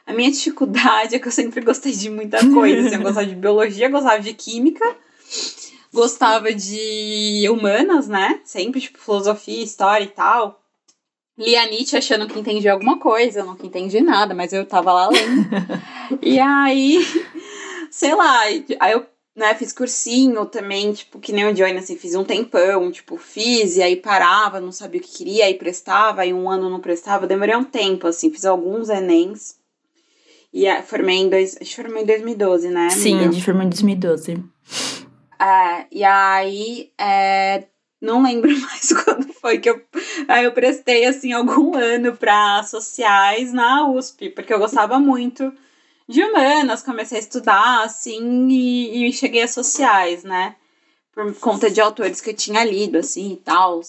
A 0.07 0.13
minha 0.13 0.31
dificuldade 0.33 1.15
é 1.15 1.19
que 1.19 1.27
eu 1.27 1.31
sempre 1.31 1.61
gostei 1.61 1.91
de 1.91 2.09
muita 2.09 2.39
coisa. 2.51 2.87
Assim, 2.87 2.95
eu 2.95 3.03
gostava 3.03 3.27
de 3.27 3.35
biologia, 3.35 3.87
gostava 3.87 4.19
de 4.19 4.33
química, 4.33 4.95
gostava 5.93 6.51
de 6.51 7.47
humanas, 7.51 8.07
né? 8.07 8.39
Sempre, 8.43 8.81
tipo, 8.81 8.97
filosofia, 8.97 9.63
história 9.63 10.05
e 10.05 10.07
tal. 10.07 10.59
Lia 11.37 11.67
Nietzsche 11.67 11.97
achando 11.97 12.27
que 12.27 12.39
entendia 12.39 12.73
alguma 12.73 12.97
coisa, 12.97 13.41
eu 13.41 13.45
nunca 13.45 13.63
entendi 13.63 14.01
nada, 14.01 14.33
mas 14.33 14.53
eu 14.53 14.65
tava 14.65 14.91
lá 14.91 15.07
lendo. 15.07 15.47
e 16.19 16.39
aí, 16.39 17.05
sei 17.93 18.15
lá, 18.15 18.39
aí 18.39 18.91
eu 18.91 19.05
né, 19.35 19.53
fiz 19.53 19.71
cursinho 19.71 20.47
também, 20.47 20.91
tipo, 20.93 21.19
que 21.19 21.31
nem 21.31 21.45
o 21.45 21.53
Johnny, 21.53 21.77
assim, 21.77 21.95
fiz 21.95 22.15
um 22.15 22.23
tempão, 22.23 22.91
tipo, 22.91 23.17
fiz, 23.17 23.77
e 23.77 23.83
aí 23.83 23.95
parava, 23.95 24.59
não 24.59 24.71
sabia 24.71 24.99
o 24.99 25.03
que 25.03 25.17
queria, 25.17 25.45
aí 25.45 25.53
prestava, 25.53 26.23
aí 26.23 26.33
um 26.33 26.49
ano 26.49 26.71
não 26.71 26.79
prestava, 26.79 27.27
demorei 27.27 27.55
um 27.55 27.63
tempo, 27.63 28.07
assim, 28.07 28.31
fiz 28.31 28.45
alguns 28.45 28.89
Enems. 28.89 29.57
E 30.51 30.65
formei 30.81 31.17
em, 31.17 31.29
dois, 31.29 31.57
formei 31.75 32.01
em 32.01 32.05
2012, 32.05 32.69
né? 32.69 32.89
Sim, 32.89 33.19
a 33.19 33.31
gente 33.31 33.43
formou 33.43 33.63
em 33.63 33.69
2012. 33.69 34.43
É, 35.39 35.85
e 35.91 36.03
aí, 36.03 36.91
é, 36.99 37.65
não 38.01 38.23
lembro 38.23 38.51
mais 38.59 38.91
quando 39.03 39.31
foi 39.33 39.59
que 39.59 39.69
eu. 39.69 39.79
Aí 40.27 40.45
eu 40.45 40.51
prestei, 40.51 41.05
assim, 41.05 41.31
algum 41.31 41.75
ano 41.75 42.15
para 42.15 42.63
sociais 42.63 43.53
na 43.53 43.87
USP, 43.87 44.29
porque 44.31 44.53
eu 44.53 44.59
gostava 44.59 44.99
muito 44.99 45.53
de 46.07 46.23
humanas, 46.23 46.83
comecei 46.83 47.17
a 47.17 47.21
estudar, 47.21 47.83
assim, 47.83 48.47
e, 48.49 49.07
e 49.07 49.13
cheguei 49.13 49.43
a 49.43 49.47
sociais, 49.47 50.23
né? 50.23 50.55
Por 51.13 51.33
conta 51.39 51.69
de 51.69 51.79
autores 51.79 52.19
que 52.19 52.31
eu 52.31 52.35
tinha 52.35 52.63
lido, 52.63 52.97
assim, 52.97 53.33
e 53.33 53.37
tal. 53.37 53.81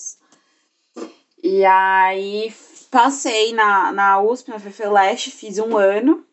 E 1.42 1.64
aí 1.64 2.52
passei 2.90 3.52
na, 3.52 3.90
na 3.92 4.20
USP, 4.20 4.50
na 4.50 4.58
FEFELESH, 4.58 5.30
fiz 5.30 5.58
um 5.58 5.76
ano. 5.76 6.24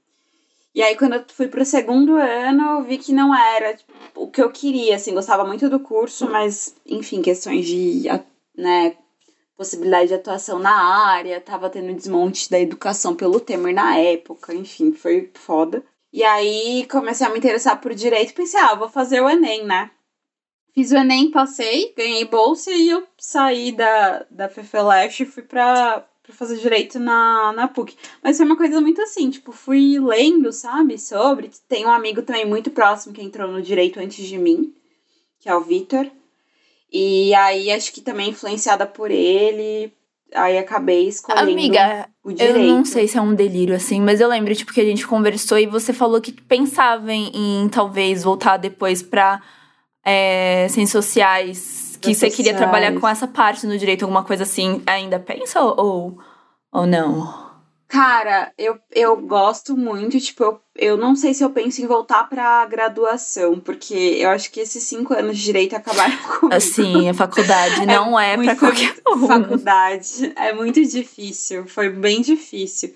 E 0.74 0.82
aí, 0.82 0.96
quando 0.96 1.16
eu 1.16 1.26
fui 1.28 1.48
pro 1.48 1.66
segundo 1.66 2.16
ano, 2.16 2.78
eu 2.78 2.84
vi 2.84 2.98
que 2.98 3.12
não 3.12 3.36
era 3.36 3.76
tipo, 3.76 3.92
o 4.16 4.28
que 4.28 4.42
eu 4.42 4.50
queria, 4.52 4.96
assim, 4.96 5.14
gostava 5.14 5.44
muito 5.44 5.70
do 5.70 5.80
curso, 5.80 6.30
mas, 6.30 6.76
enfim, 6.86 7.22
questões 7.22 7.66
de, 7.66 8.04
né, 8.56 8.96
possibilidade 9.62 10.08
de 10.08 10.16
atuação 10.16 10.58
na 10.58 10.74
área, 10.74 11.40
tava 11.40 11.70
tendo 11.70 11.94
desmonte 11.94 12.50
da 12.50 12.60
educação 12.60 13.16
pelo 13.16 13.40
Temer 13.40 13.76
na 13.76 13.96
época, 13.96 14.56
enfim, 14.56 14.92
foi 14.92 15.30
foda. 15.36 15.84
E 16.12 16.24
aí 16.24 16.88
comecei 16.90 17.28
a 17.28 17.30
me 17.30 17.38
interessar 17.38 17.80
por 17.80 17.94
direito, 17.94 18.34
pensei, 18.34 18.60
ah, 18.60 18.74
vou 18.74 18.90
fazer 18.90 19.22
o 19.22 19.30
Enem, 19.30 19.64
né? 19.64 19.92
Fiz 20.74 20.92
o 20.92 20.98
Enem, 20.98 21.30
passei, 21.30 21.94
ganhei 21.96 22.26
bolsa 22.26 22.72
e 22.72 22.90
eu 22.90 23.06
saí 23.20 23.72
da, 23.72 24.26
da 24.32 24.50
FEFELESH 24.50 25.20
e 25.20 25.26
fui 25.26 25.44
pra, 25.44 26.08
pra 26.24 26.34
fazer 26.34 26.58
direito 26.58 26.98
na, 26.98 27.54
na 27.54 27.68
PUC. 27.68 27.96
Mas 28.24 28.38
foi 28.38 28.48
uma 28.48 28.58
coisa 28.58 28.82
muito 28.82 29.00
assim, 29.00 29.30
tipo, 29.30 29.52
fui 29.52 30.00
lendo, 30.00 30.52
sabe, 30.52 30.98
sobre. 30.98 31.52
Tem 31.70 31.86
um 31.86 31.92
amigo 31.92 32.24
também 32.24 32.48
muito 32.48 32.72
próximo 32.72 33.14
que 33.14 33.22
entrou 33.22 33.48
no 33.48 33.62
direito 33.62 34.00
antes 34.00 34.26
de 34.26 34.40
mim, 34.40 34.74
que 35.40 35.48
é 35.48 35.56
o 35.56 35.62
Vitor. 35.62 36.10
E 36.92 37.34
aí 37.36 37.72
acho 37.72 37.94
que 37.94 38.02
também 38.02 38.30
influenciada 38.30 38.86
por 38.86 39.10
ele, 39.10 39.94
aí 40.34 40.58
acabei 40.58 41.08
escolhendo 41.08 41.52
Amiga, 41.52 42.10
o 42.24 42.32
direito. 42.32 42.58
eu 42.58 42.64
não 42.64 42.84
sei 42.84 43.08
se 43.08 43.18
é 43.18 43.22
um 43.22 43.34
delírio 43.34 43.76
assim, 43.76 44.02
mas 44.02 44.20
eu 44.20 44.28
lembro 44.28 44.54
tipo 44.54 44.74
que 44.74 44.82
a 44.82 44.86
gente 44.86 45.08
conversou 45.08 45.58
e 45.58 45.66
você 45.66 45.94
falou 45.94 46.20
que 46.20 46.34
pensava 46.34 47.14
em, 47.14 47.32
em 47.34 47.70
talvez 47.70 48.24
voltar 48.24 48.58
depois 48.58 49.02
para 49.02 49.42
é, 50.04 50.68
ciências 50.70 51.06
sociais, 51.06 51.98
que 52.02 52.14
você 52.14 52.30
queria 52.30 52.56
trabalhar 52.56 53.00
com 53.00 53.08
essa 53.08 53.28
parte 53.28 53.66
no 53.66 53.78
direito, 53.78 54.04
alguma 54.04 54.24
coisa 54.24 54.44
assim. 54.44 54.82
Ainda 54.86 55.20
pensa 55.20 55.62
ou 55.62 56.18
ou 56.72 56.88
não? 56.88 57.51
Cara, 57.92 58.54
eu, 58.58 58.80
eu 58.90 59.18
gosto 59.18 59.76
muito, 59.76 60.18
tipo, 60.18 60.46
eu, 60.46 60.62
eu 60.78 60.98
não 60.98 61.14
sei 61.14 61.34
se 61.34 61.44
eu 61.44 61.50
penso 61.50 61.82
em 61.82 61.86
voltar 61.86 62.24
pra 62.30 62.66
graduação, 62.66 63.60
porque 63.60 63.94
eu 63.94 64.30
acho 64.30 64.50
que 64.50 64.62
esses 64.62 64.82
cinco 64.84 65.14
anos 65.14 65.38
de 65.38 65.44
direito 65.44 65.76
acabaram 65.76 66.18
com. 66.40 66.48
Assim, 66.54 67.10
a 67.10 67.14
faculdade 67.14 67.84
não 67.86 68.18
é, 68.18 68.36
é 68.36 68.38
pra 68.38 68.56
qualquer 68.56 68.96
um. 69.06 69.28
Faculdade. 69.28 70.32
É 70.38 70.54
muito 70.54 70.82
difícil, 70.82 71.68
foi 71.68 71.90
bem 71.90 72.22
difícil. 72.22 72.96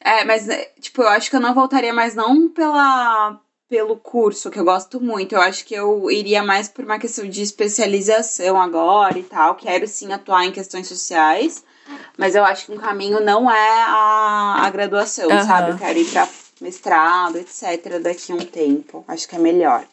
É, 0.00 0.24
mas, 0.24 0.48
é, 0.48 0.64
tipo, 0.80 1.02
eu 1.02 1.08
acho 1.10 1.30
que 1.30 1.36
eu 1.36 1.40
não 1.40 1.54
voltaria 1.54 1.94
mais 1.94 2.16
não 2.16 2.48
pela, 2.48 3.40
pelo 3.68 3.96
curso, 3.96 4.50
que 4.50 4.58
eu 4.58 4.64
gosto 4.64 5.00
muito. 5.00 5.36
Eu 5.36 5.40
acho 5.42 5.64
que 5.64 5.74
eu 5.74 6.10
iria 6.10 6.42
mais 6.42 6.68
por 6.68 6.84
uma 6.84 6.98
questão 6.98 7.28
de 7.28 7.40
especialização 7.40 8.60
agora 8.60 9.16
e 9.16 9.22
tal. 9.22 9.54
Quero 9.54 9.86
sim 9.86 10.12
atuar 10.12 10.44
em 10.44 10.50
questões 10.50 10.88
sociais. 10.88 11.62
Mas 12.16 12.34
eu 12.34 12.44
acho 12.44 12.66
que 12.66 12.72
um 12.72 12.78
caminho 12.78 13.20
não 13.20 13.50
é 13.50 13.82
a, 13.82 14.64
a 14.64 14.70
graduação, 14.70 15.28
uhum. 15.28 15.42
sabe? 15.44 15.72
Eu 15.72 15.78
quero 15.78 15.98
ir 15.98 16.10
pra 16.10 16.28
mestrado, 16.60 17.36
etc., 17.36 18.00
daqui 18.02 18.32
a 18.32 18.36
um 18.36 18.44
tempo. 18.44 19.04
Acho 19.08 19.28
que 19.28 19.36
é 19.36 19.38
melhor. 19.38 19.84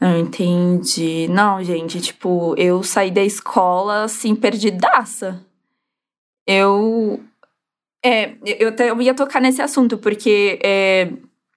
Não 0.00 0.18
entendi. 0.18 1.26
Não, 1.28 1.62
gente, 1.62 2.00
tipo, 2.00 2.54
eu 2.56 2.82
saí 2.82 3.10
da 3.10 3.22
escola 3.22 4.04
assim, 4.04 4.34
perdidaça. 4.34 5.42
Eu. 6.46 7.20
É, 8.04 8.36
eu, 8.44 8.68
até, 8.68 8.90
eu 8.90 9.02
ia 9.02 9.14
tocar 9.14 9.40
nesse 9.40 9.60
assunto, 9.60 9.98
porque, 9.98 10.60
é, 10.62 11.10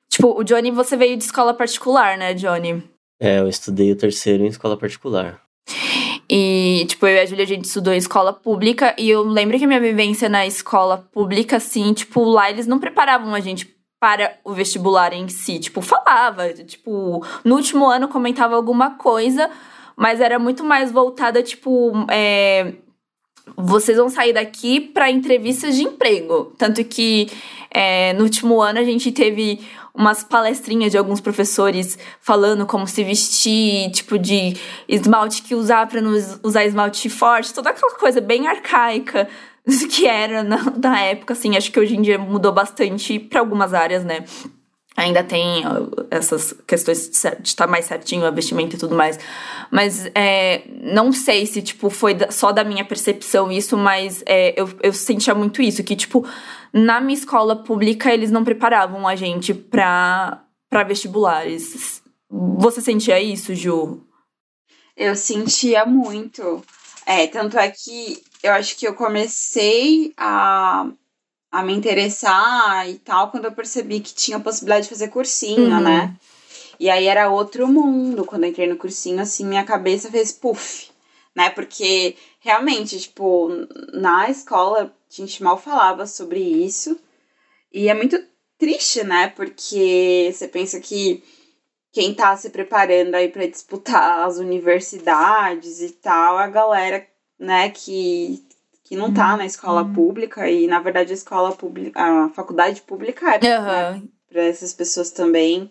tipo, 0.10 0.40
o 0.40 0.44
Johnny, 0.44 0.72
você 0.72 0.98
veio 0.98 1.16
de 1.16 1.24
escola 1.24 1.54
particular, 1.54 2.18
né, 2.18 2.34
Johnny? 2.34 2.84
É, 3.20 3.40
eu 3.40 3.48
estudei 3.48 3.92
o 3.92 3.96
terceiro 3.96 4.44
em 4.44 4.48
escola 4.48 4.76
particular. 4.76 5.40
E, 6.30 6.86
tipo, 6.88 7.08
eu 7.08 7.16
e 7.16 7.20
a 7.22 7.26
Julia, 7.26 7.44
a 7.44 7.48
gente 7.48 7.66
estudou 7.66 7.94
em 7.94 7.98
escola 7.98 8.32
pública. 8.32 8.96
E 8.98 9.10
eu 9.10 9.24
lembro 9.24 9.58
que 9.58 9.64
a 9.64 9.68
minha 9.68 9.80
vivência 9.80 10.30
na 10.30 10.46
escola 10.46 11.10
pública, 11.12 11.58
assim, 11.58 11.92
tipo, 11.94 12.24
lá 12.24 12.50
eles 12.50 12.68
não 12.68 12.80
preparavam 12.80 13.34
a 13.34 13.40
gente 13.40 13.76
para 14.00 14.38
o 14.44 14.54
vestibular 14.54 15.12
em 15.12 15.28
si. 15.28 15.60
Tipo, 15.60 15.82
falava. 15.82 16.54
Tipo, 16.54 17.26
no 17.44 17.56
último 17.56 17.88
ano 17.88 18.08
comentava 18.08 18.56
alguma 18.56 18.92
coisa, 18.92 19.50
mas 19.96 20.22
era 20.22 20.38
muito 20.38 20.64
mais 20.64 20.92
voltada, 20.92 21.42
tipo, 21.42 21.94
é, 22.10 22.74
vocês 23.56 23.98
vão 23.98 24.10
sair 24.10 24.34
daqui 24.34 24.80
para 24.80 25.10
entrevistas 25.10 25.76
de 25.76 25.84
emprego. 25.84 26.54
Tanto 26.58 26.84
que 26.84 27.30
é, 27.72 28.14
no 28.14 28.24
último 28.24 28.62
ano 28.62 28.80
a 28.80 28.84
gente 28.84 29.12
teve 29.12 29.60
umas 29.94 30.24
palestrinhas 30.24 30.92
de 30.92 30.98
alguns 30.98 31.20
professores 31.20 31.98
falando 32.22 32.66
como 32.66 32.88
se 32.88 33.04
vestir, 33.04 33.92
tipo 33.92 34.18
de 34.18 34.56
esmalte 34.88 35.44
que 35.44 35.56
usar 35.56 35.88
para 35.88 36.02
não 36.02 36.12
usar 36.44 36.66
esmalte 36.66 37.10
forte, 37.10 37.54
toda 37.54 37.70
aquela 37.72 37.96
coisa 37.96 38.22
bem 38.22 38.48
arcaica 38.48 39.28
que 39.92 40.08
era 40.08 40.44
na, 40.44 40.64
na 40.72 41.02
época, 41.02 41.34
assim. 41.34 41.56
Acho 41.56 41.72
que 41.72 41.80
hoje 41.80 41.96
em 41.96 42.02
dia 42.02 42.18
mudou 42.18 42.52
bastante 42.52 43.20
para 43.20 43.40
algumas 43.40 43.74
áreas, 43.74 44.04
né? 44.04 44.24
Ainda 45.00 45.24
tem 45.24 45.64
essas 46.12 46.54
questões 46.68 47.10
de 47.40 47.48
estar 47.48 47.68
mais 47.68 47.86
certinho, 47.86 48.26
a 48.26 48.32
vestimenta 48.32 48.76
e 48.76 48.80
tudo 48.80 48.96
mais. 48.96 49.18
Mas 49.72 50.12
é, 50.14 50.64
não 50.82 51.14
sei 51.14 51.46
se, 51.46 51.62
tipo, 51.62 51.90
foi 51.90 52.18
só 52.30 52.52
da 52.52 52.66
minha 52.66 52.84
percepção 52.84 53.50
isso, 53.50 53.78
mas 53.78 54.22
é, 54.26 54.54
eu, 54.60 54.70
eu 54.84 54.92
sentia 54.92 55.34
muito 55.34 55.62
isso. 55.62 55.86
Que, 55.86 55.96
tipo, 55.96 56.28
na 56.74 57.00
minha 57.00 57.18
escola 57.18 57.56
pública, 57.56 58.14
eles 58.14 58.30
não 58.30 58.44
preparavam 58.44 59.08
a 59.08 59.16
gente 59.16 59.54
pra, 59.54 60.44
pra 60.70 60.84
vestibulares. 60.84 62.04
Você 62.30 62.82
sentia 62.82 63.22
isso, 63.22 63.56
Ju? 63.56 64.06
Eu 64.98 65.16
sentia 65.16 65.86
muito. 65.86 66.62
É, 67.06 67.26
tanto 67.26 67.58
é 67.58 67.70
que 67.70 68.22
eu 68.44 68.52
acho 68.52 68.76
que 68.76 68.86
eu 68.86 68.94
comecei 68.94 70.12
a, 70.18 70.90
a 71.52 71.64
me 71.64 71.74
interessar 71.74 72.88
e 72.90 72.96
tal 73.00 73.32
quando 73.32 73.46
eu 73.46 73.52
percebi 73.52 74.00
que 74.00 74.14
tinha 74.14 74.38
a 74.38 74.42
possibilidade 74.42 74.84
de 74.84 74.90
fazer 74.90 75.08
cursinho, 75.10 75.76
uhum. 75.76 75.82
né? 75.82 76.16
E 76.80 76.90
aí 76.90 77.08
era 77.08 77.30
outro 77.30 77.68
mundo. 77.68 78.26
Quando 78.26 78.44
eu 78.44 78.50
entrei 78.50 78.68
no 78.68 78.78
cursinho, 78.78 79.22
assim, 79.22 79.46
minha 79.46 79.66
cabeça 79.66 80.10
fez 80.10 80.32
puff, 80.32 80.90
né? 81.36 81.50
Porque 81.50 82.16
realmente, 82.40 83.00
tipo, 83.00 83.50
na 83.94 84.30
escola 84.30 84.86
a 84.86 85.14
gente 85.14 85.44
mal 85.44 85.58
falava 85.58 86.06
sobre 86.06 86.40
isso. 86.40 86.98
E 87.72 87.90
é 87.90 87.94
muito 87.94 88.22
triste, 88.58 89.04
né? 89.04 89.28
Porque 89.28 90.32
você 90.34 90.48
pensa 90.48 90.80
que 90.80 91.24
quem 91.92 92.14
tá 92.14 92.38
se 92.38 92.50
preparando 92.50 93.16
aí 93.16 93.30
para 93.30 93.48
disputar 93.48 94.28
as 94.28 94.38
universidades 94.38 95.82
e 95.82 95.90
tal, 95.90 96.38
a 96.38 96.48
galera, 96.48 97.06
né, 97.38 97.70
que, 97.72 98.44
que 98.90 98.96
não 98.96 99.14
tá 99.14 99.38
na 99.38 99.46
escola 99.46 99.84
uhum. 99.84 99.94
pública 99.94 100.50
e 100.50 100.66
na 100.66 100.80
verdade 100.80 101.12
a 101.12 101.14
escola 101.14 101.52
pública, 101.52 102.02
a 102.02 102.30
faculdade 102.30 102.82
pública 102.82 103.36
é 103.36 103.94
uhum. 103.94 104.10
para 104.28 104.42
essas 104.42 104.74
pessoas 104.74 105.12
também. 105.12 105.70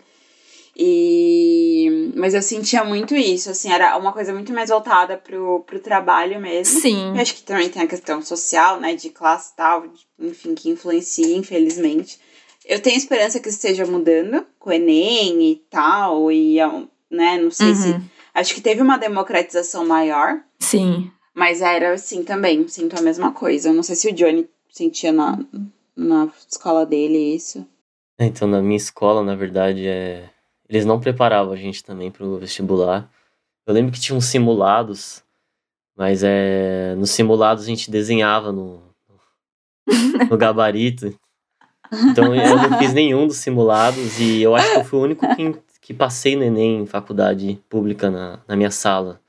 E... 0.76 2.12
Mas 2.14 2.32
eu 2.32 2.40
sentia 2.40 2.84
muito 2.84 3.16
isso, 3.16 3.50
assim, 3.50 3.72
era 3.72 3.96
uma 3.96 4.12
coisa 4.12 4.32
muito 4.32 4.52
mais 4.52 4.70
voltada 4.70 5.16
pro, 5.16 5.64
pro 5.66 5.80
trabalho 5.80 6.40
mesmo. 6.40 6.80
Sim. 6.80 7.08
Eu 7.08 7.20
acho 7.20 7.34
que 7.34 7.42
também 7.42 7.68
tem 7.68 7.82
a 7.82 7.88
questão 7.88 8.22
social, 8.22 8.78
né, 8.78 8.94
de 8.94 9.10
classe 9.10 9.52
e 9.52 9.56
tal, 9.56 9.84
enfim, 10.20 10.54
que 10.54 10.70
influencia, 10.70 11.36
infelizmente. 11.36 12.20
Eu 12.64 12.80
tenho 12.80 12.96
esperança 12.96 13.40
que 13.40 13.48
esteja 13.48 13.84
mudando 13.84 14.46
com 14.60 14.70
o 14.70 14.72
Enem 14.72 15.50
e 15.50 15.56
tal, 15.68 16.30
e, 16.30 16.58
né, 17.10 17.36
não 17.36 17.50
sei 17.50 17.70
uhum. 17.70 17.74
se... 17.74 18.00
Acho 18.32 18.54
que 18.54 18.60
teve 18.60 18.80
uma 18.80 18.96
democratização 18.96 19.84
maior. 19.84 20.38
Sim. 20.60 21.10
Mas 21.38 21.62
era 21.62 21.92
assim 21.92 22.24
também, 22.24 22.66
sinto 22.66 22.98
a 22.98 23.00
mesma 23.00 23.30
coisa. 23.30 23.68
Eu 23.68 23.74
não 23.74 23.84
sei 23.84 23.94
se 23.94 24.08
o 24.08 24.12
Johnny 24.12 24.48
sentia 24.68 25.12
na, 25.12 25.38
na 25.96 26.28
escola 26.50 26.84
dele 26.84 27.16
isso. 27.16 27.64
Então, 28.18 28.48
na 28.48 28.60
minha 28.60 28.76
escola, 28.76 29.22
na 29.22 29.36
verdade, 29.36 29.86
é 29.86 30.28
eles 30.68 30.84
não 30.84 30.98
preparavam 30.98 31.52
a 31.52 31.56
gente 31.56 31.84
também 31.84 32.10
para 32.10 32.26
o 32.26 32.38
vestibular. 32.38 33.08
Eu 33.64 33.72
lembro 33.72 33.92
que 33.92 34.00
tinha 34.00 34.18
uns 34.18 34.24
simulados, 34.24 35.22
mas 35.96 36.24
é, 36.24 36.96
nos 36.96 37.10
simulados 37.10 37.62
a 37.62 37.66
gente 37.68 37.88
desenhava 37.88 38.50
no, 38.50 38.82
no 40.28 40.36
gabarito. 40.36 41.16
Então 42.10 42.34
eu 42.34 42.56
não 42.56 42.78
fiz 42.78 42.92
nenhum 42.92 43.28
dos 43.28 43.36
simulados 43.36 44.18
e 44.18 44.42
eu 44.42 44.56
acho 44.56 44.72
que 44.72 44.78
eu 44.78 44.84
fui 44.84 44.98
o 44.98 45.02
único 45.02 45.36
que, 45.36 45.54
que 45.80 45.94
passei 45.94 46.34
no 46.34 46.42
Enem 46.42 46.82
em 46.82 46.86
faculdade 46.86 47.62
pública 47.68 48.10
na, 48.10 48.40
na 48.46 48.56
minha 48.56 48.72
sala. 48.72 49.20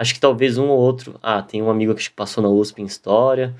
Acho 0.00 0.14
que 0.14 0.20
talvez 0.20 0.56
um 0.56 0.66
ou 0.68 0.78
outro. 0.78 1.20
Ah, 1.22 1.42
tem 1.42 1.60
um 1.60 1.68
amigo 1.68 1.94
que 1.94 2.08
passou 2.08 2.42
na 2.42 2.48
USP 2.48 2.80
em 2.80 2.86
História. 2.86 3.54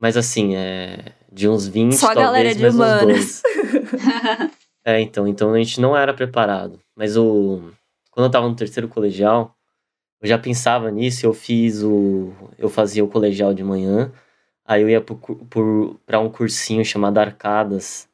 Mas 0.00 0.16
assim, 0.16 0.56
é. 0.56 1.12
De 1.30 1.46
uns 1.46 1.68
20, 1.68 1.94
Só 1.94 2.12
a 2.12 2.14
talvez, 2.14 2.32
galera 2.32 2.54
de 2.54 2.66
humanas. 2.66 3.42
É, 4.82 5.02
então, 5.02 5.28
então 5.28 5.52
a 5.52 5.58
gente 5.58 5.78
não 5.82 5.94
era 5.94 6.14
preparado. 6.14 6.80
Mas 6.96 7.14
o 7.14 7.70
quando 8.10 8.24
eu 8.24 8.30
tava 8.30 8.48
no 8.48 8.56
terceiro 8.56 8.88
colegial, 8.88 9.54
eu 10.22 10.26
já 10.26 10.38
pensava 10.38 10.90
nisso, 10.90 11.26
eu 11.26 11.34
fiz 11.34 11.82
o 11.82 12.32
eu 12.56 12.70
fazia 12.70 13.04
o 13.04 13.08
colegial 13.08 13.52
de 13.52 13.62
manhã, 13.62 14.10
aí 14.64 14.80
eu 14.80 14.88
ia 14.88 15.04
para 16.06 16.18
um 16.18 16.30
cursinho 16.30 16.82
chamado 16.86 17.18
Arcadas 17.18 18.07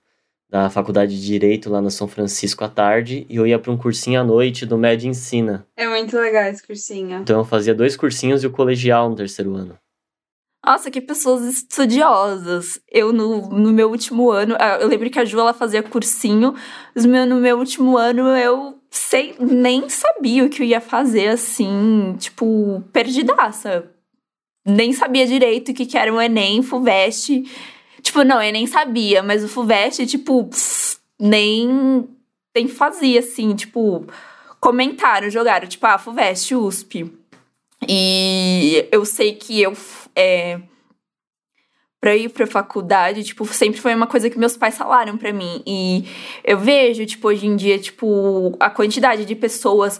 da 0.54 0.70
Faculdade 0.70 1.20
de 1.20 1.26
Direito 1.26 1.68
lá 1.68 1.80
no 1.80 1.90
São 1.90 2.06
Francisco 2.06 2.62
à 2.62 2.68
tarde, 2.68 3.26
e 3.28 3.34
eu 3.34 3.44
ia 3.44 3.58
para 3.58 3.73
um 3.73 3.76
cursinho 3.76 4.20
à 4.20 4.23
noite 4.23 4.64
do 4.64 4.78
Med 4.78 5.04
Ensina. 5.04 5.66
É 5.76 5.84
muito 5.84 6.16
legal 6.16 6.44
esse 6.44 6.64
cursinho. 6.64 7.23
Então 7.23 7.40
eu 7.40 7.44
fazia 7.44 7.75
dois 7.75 7.96
cursinhos 7.96 8.44
e 8.44 8.46
o 8.46 8.52
colegial 8.52 9.11
no 9.11 9.16
terceiro 9.16 9.52
ano. 9.56 9.76
Nossa, 10.64 10.92
que 10.92 11.00
pessoas 11.00 11.42
estudiosas. 11.42 12.80
Eu, 12.88 13.12
no, 13.12 13.49
no 13.50 13.73
meu 13.73 13.90
último 13.90 14.30
ano, 14.30 14.54
ah, 14.61 14.78
eu 14.80 14.87
lembro 14.87 15.11
que 15.11 15.18
a 15.18 15.25
Ju, 15.25 15.40
ela 15.40 15.52
fazia 15.52 15.82
cursinho. 15.82 16.54
Mas 16.94 17.04
no 17.04 17.40
meu 17.40 17.58
último 17.58 17.99
ano, 17.99 18.28
eu 18.28 18.78
sei, 18.88 19.34
nem 19.40 19.88
sabia 19.88 20.44
o 20.44 20.49
que 20.49 20.62
eu 20.62 20.66
ia 20.66 20.80
fazer, 20.80 21.30
assim, 21.30 22.14
tipo, 22.16 22.80
perdidaça. 22.92 23.90
Nem 24.64 24.92
sabia 24.92 25.26
direito 25.26 25.73
o 25.73 25.75
que, 25.75 25.84
que 25.84 25.99
era 25.99 26.14
o 26.14 26.20
Enem, 26.20 26.62
FUVEST. 26.62 27.42
Tipo, 28.04 28.23
não, 28.23 28.42
eu 28.42 28.52
nem 28.52 28.66
sabia, 28.66 29.23
mas 29.23 29.42
o 29.42 29.49
FUVEST, 29.49 30.06
tipo, 30.06 30.44
pff, 30.44 30.99
nem, 31.18 32.06
nem 32.54 32.68
fazia, 32.68 33.20
assim, 33.20 33.56
tipo, 33.56 34.06
comentaram, 34.61 35.30
jogaram, 35.30 35.66
tipo, 35.66 35.87
ah, 35.87 35.96
FUVEST, 35.96 36.54
USP. 36.54 37.11
E 37.88 38.87
eu 38.92 39.06
sei 39.06 39.34
que 39.34 39.61
eu 39.61 39.73
é, 40.14 40.61
para 41.99 42.14
ir 42.14 42.28
pra 42.28 42.46
faculdade, 42.46 43.25
tipo, 43.25 43.46
sempre 43.46 43.80
foi 43.80 43.94
uma 43.94 44.06
coisa 44.06 44.28
que 44.28 44.38
meus 44.38 44.54
pais 44.54 44.76
falaram 44.76 45.16
para 45.16 45.32
mim. 45.32 45.62
E 45.66 46.04
eu 46.44 46.58
vejo, 46.58 47.06
tipo, 47.06 47.28
hoje 47.28 47.46
em 47.46 47.56
dia, 47.56 47.78
tipo, 47.78 48.54
a 48.61 48.68
quantidade 48.68 49.25
de 49.25 49.34
pessoas 49.34 49.99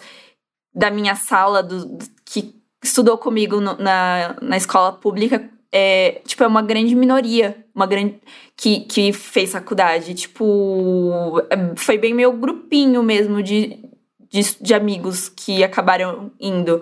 da 0.75 0.91
minha 0.91 1.15
sala 1.15 1.63
do 1.63 1.99
que 2.27 2.55
estudou 2.83 3.17
comigo 3.17 3.61
no, 3.61 3.79
na, 3.79 4.37
na 4.43 4.59
escola 4.59 4.93
pública 4.93 5.51
é, 5.77 6.23
tipo, 6.25 6.45
é 6.45 6.47
uma 6.47 6.63
grande 6.63 6.95
minoria, 6.95 7.67
uma 7.75 7.85
grande 7.85 8.21
que, 8.57 8.81
que 8.83 9.13
fez 9.13 9.51
faculdade. 9.51 10.15
Tipo, 10.15 11.43
é, 11.51 11.75
foi 11.75 11.99
bem 11.99 12.15
meu 12.15 12.33
grupinho 12.33 13.03
mesmo 13.03 13.43
de, 13.43 13.85
de, 14.31 14.41
de 14.61 14.73
amigos 14.73 15.29
que 15.29 15.65
acabaram 15.65 16.31
indo. 16.39 16.81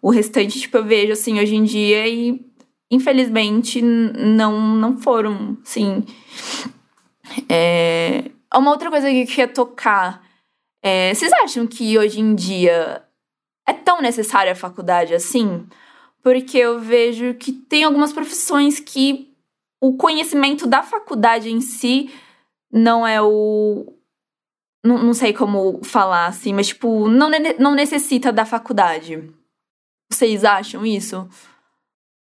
O 0.00 0.10
restante, 0.10 0.58
tipo, 0.58 0.78
eu 0.78 0.84
vejo 0.86 1.12
assim 1.12 1.38
hoje 1.38 1.54
em 1.54 1.64
dia 1.64 2.08
e 2.08 2.40
infelizmente, 2.90 3.82
não, 3.82 4.58
não 4.58 4.96
foram, 4.96 5.58
sim. 5.62 6.02
É... 7.46 8.24
Uma 8.52 8.70
outra 8.70 8.90
coisa 8.90 9.08
que 9.08 9.20
eu 9.20 9.26
queria 9.26 9.48
tocar. 9.48 10.22
É... 10.82 11.12
Vocês 11.12 11.30
acham 11.44 11.66
que 11.66 11.98
hoje 11.98 12.20
em 12.20 12.34
dia 12.34 13.02
é 13.68 13.72
tão 13.74 14.00
necessária 14.00 14.52
a 14.52 14.56
faculdade 14.56 15.14
assim? 15.14 15.66
Porque 16.22 16.58
eu 16.58 16.78
vejo 16.78 17.34
que 17.34 17.52
tem 17.52 17.84
algumas 17.84 18.12
profissões 18.12 18.78
que 18.78 19.34
o 19.80 19.96
conhecimento 19.96 20.66
da 20.66 20.82
faculdade 20.82 21.50
em 21.50 21.60
si 21.60 22.12
não 22.70 23.06
é 23.06 23.20
o. 23.22 23.92
Não, 24.84 25.02
não 25.02 25.14
sei 25.14 25.32
como 25.32 25.82
falar 25.84 26.26
assim, 26.26 26.52
mas 26.52 26.68
tipo, 26.68 27.08
não, 27.08 27.30
não 27.58 27.74
necessita 27.74 28.32
da 28.32 28.46
faculdade. 28.46 29.30
Vocês 30.10 30.44
acham 30.44 30.84
isso? 30.86 31.28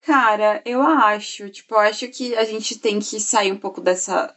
Cara, 0.02 0.62
eu 0.66 0.82
acho, 0.82 1.50
tipo, 1.50 1.76
eu 1.76 1.80
acho 1.80 2.08
que 2.10 2.36
a 2.36 2.44
gente 2.44 2.78
tem 2.78 3.00
que 3.00 3.20
sair 3.20 3.52
um 3.52 3.58
pouco 3.58 3.80
dessa 3.80 4.36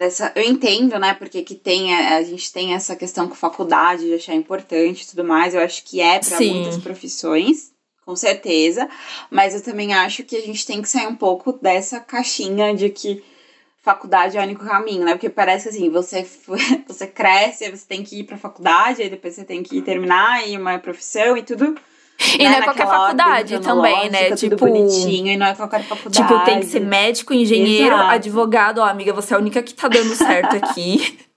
dessa, 0.00 0.32
eu 0.34 0.42
entendo, 0.42 0.98
né, 0.98 1.12
porque 1.12 1.42
que 1.42 1.54
tem 1.54 1.94
a, 1.94 2.16
a 2.16 2.22
gente 2.22 2.50
tem 2.50 2.72
essa 2.72 2.96
questão 2.96 3.28
com 3.28 3.34
faculdade 3.34 4.06
de 4.06 4.14
achar 4.14 4.34
importante 4.34 5.02
e 5.02 5.06
tudo 5.08 5.22
mais, 5.22 5.54
eu 5.54 5.60
acho 5.60 5.84
que 5.84 6.00
é 6.00 6.18
para 6.18 6.40
muitas 6.40 6.78
profissões, 6.78 7.69
com 8.10 8.16
certeza, 8.16 8.88
mas 9.30 9.54
eu 9.54 9.62
também 9.62 9.94
acho 9.94 10.24
que 10.24 10.34
a 10.36 10.40
gente 10.40 10.66
tem 10.66 10.82
que 10.82 10.88
sair 10.88 11.06
um 11.06 11.14
pouco 11.14 11.52
dessa 11.52 12.00
caixinha 12.00 12.74
de 12.74 12.90
que 12.90 13.22
faculdade 13.82 14.36
é 14.36 14.40
o 14.40 14.42
único 14.42 14.64
caminho, 14.64 15.04
né? 15.04 15.12
Porque 15.12 15.30
parece 15.30 15.68
assim, 15.68 15.88
você 15.88 16.26
você 16.88 17.06
cresce, 17.06 17.70
você 17.70 17.86
tem 17.86 18.02
que 18.02 18.18
ir 18.18 18.24
para 18.24 18.36
faculdade, 18.36 19.00
aí 19.00 19.08
depois 19.08 19.34
você 19.34 19.44
tem 19.44 19.62
que 19.62 19.80
terminar 19.80 20.46
e 20.48 20.56
uma 20.56 20.76
profissão 20.80 21.36
e 21.36 21.42
tudo 21.42 21.76
e 22.36 22.42
né? 22.42 22.50
não 22.50 22.58
é 22.58 22.62
qualquer 22.62 22.86
faculdade 22.86 23.60
também, 23.60 24.10
né? 24.10 24.32
Tipo, 24.32 24.56
bonitinho, 24.56 25.28
e 25.28 25.36
não 25.36 25.46
é 25.46 25.54
qualquer 25.54 25.84
faculdade. 25.84 26.28
Tipo, 26.28 26.44
tem 26.44 26.60
que 26.60 26.66
ser 26.66 26.80
médico, 26.80 27.32
engenheiro, 27.32 27.94
Exato. 27.94 28.10
advogado. 28.10 28.78
Ó, 28.78 28.84
amiga, 28.84 29.12
você 29.12 29.32
é 29.32 29.36
a 29.36 29.40
única 29.40 29.62
que 29.62 29.72
tá 29.72 29.86
dando 29.86 30.14
certo 30.16 30.56
aqui. 30.56 31.16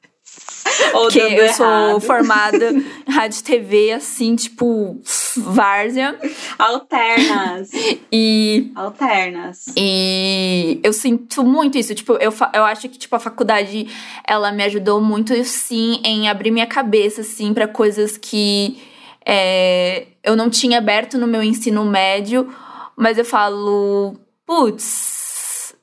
Ou 0.94 1.04
Porque 1.04 1.20
eu 1.20 1.30
errado. 1.30 1.56
sou 1.56 2.00
formada 2.02 2.72
em 2.72 3.12
rádio 3.12 3.44
TV, 3.44 3.92
assim, 3.92 4.36
tipo, 4.36 5.00
várzea. 5.38 6.18
Alternas. 6.58 7.70
E. 8.16 8.72
Alternas. 8.76 9.66
E 9.76 10.80
eu 10.84 10.94
sinto 10.94 11.44
muito 11.44 11.78
isso. 11.78 11.96
Tipo, 11.96 12.14
eu, 12.14 12.32
eu 12.54 12.64
acho 12.64 12.88
que, 12.88 12.98
tipo, 12.98 13.16
a 13.16 13.20
faculdade, 13.20 13.88
ela 14.28 14.52
me 14.52 14.64
ajudou 14.64 15.02
muito, 15.02 15.34
sim, 15.44 16.00
em 16.04 16.30
abrir 16.30 16.52
minha 16.52 16.68
cabeça, 16.68 17.22
assim, 17.22 17.54
para 17.54 17.68
coisas 17.68 18.16
que 18.16 18.78
é, 19.26 20.08
eu 20.24 20.36
não 20.36 20.50
tinha 20.50 20.78
aberto 20.78 21.18
no 21.18 21.26
meu 21.26 21.42
ensino 21.42 21.84
médio, 21.86 22.54
mas 22.96 23.18
eu 23.18 23.26
falo, 23.26 24.16
putz, 24.46 25.23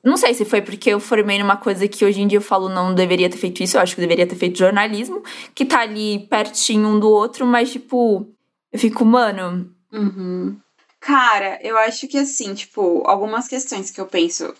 não 0.03 0.17
sei 0.17 0.33
se 0.33 0.45
foi 0.45 0.61
porque 0.61 0.89
eu 0.89 0.99
formei 0.99 1.37
numa 1.37 1.57
coisa 1.57 1.87
que 1.87 2.03
hoje 2.03 2.21
em 2.21 2.27
dia 2.27 2.37
eu 2.37 2.41
falo 2.41 2.69
não 2.69 2.93
deveria 2.93 3.29
ter 3.29 3.37
feito 3.37 3.61
isso, 3.61 3.77
eu 3.77 3.81
acho 3.81 3.95
que 3.95 4.01
deveria 4.01 4.25
ter 4.25 4.35
feito 4.35 4.57
jornalismo, 4.57 5.23
que 5.53 5.65
tá 5.65 5.81
ali 5.81 6.27
pertinho 6.29 6.87
um 6.87 6.99
do 6.99 7.09
outro, 7.09 7.45
mas 7.45 7.71
tipo, 7.71 8.27
eu 8.71 8.79
fico, 8.79 9.05
mano. 9.05 9.69
Uhum. 9.91 10.57
Cara, 10.99 11.59
eu 11.61 11.77
acho 11.77 12.07
que 12.07 12.17
assim, 12.17 12.53
tipo, 12.53 13.03
algumas 13.05 13.47
questões 13.47 13.89
que 13.91 13.99
eu 13.99 14.05
penso. 14.05 14.53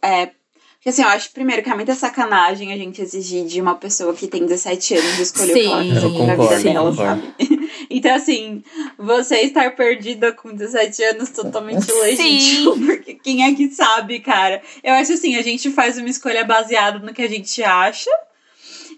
É, 0.00 0.30
porque 0.82 0.88
assim, 0.88 1.02
eu 1.02 1.08
acho 1.08 1.30
primeiro 1.32 1.62
que 1.62 1.70
é 1.70 1.74
muita 1.74 1.94
sacanagem 1.94 2.72
a 2.72 2.76
gente 2.76 3.00
exigir 3.00 3.46
de 3.46 3.60
uma 3.60 3.76
pessoa 3.76 4.12
que 4.14 4.26
tem 4.26 4.44
17 4.44 4.94
anos 4.94 5.18
escolher 5.20 5.52
sim, 5.52 5.68
o 5.68 6.10
que 6.12 6.22
ela 6.22 6.36
quiser 6.36 6.36
na 6.36 6.36
vida 6.36 6.62
dela, 6.62 6.94
sabe? 6.94 7.34
Então, 7.92 8.14
assim, 8.14 8.62
você 8.98 9.36
estar 9.42 9.74
perdida 9.74 10.32
com 10.32 10.54
17 10.54 11.02
anos 11.04 11.30
totalmente 11.30 11.84
Sim. 11.84 12.00
legítimo, 12.00 12.78
porque 12.86 13.14
quem 13.14 13.44
é 13.44 13.54
que 13.54 13.68
sabe, 13.68 14.20
cara? 14.20 14.62
Eu 14.82 14.94
acho 14.94 15.12
assim, 15.12 15.36
a 15.36 15.42
gente 15.42 15.70
faz 15.70 15.98
uma 15.98 16.08
escolha 16.08 16.44
baseada 16.44 16.98
no 16.98 17.12
que 17.12 17.22
a 17.22 17.28
gente 17.28 17.62
acha 17.62 18.10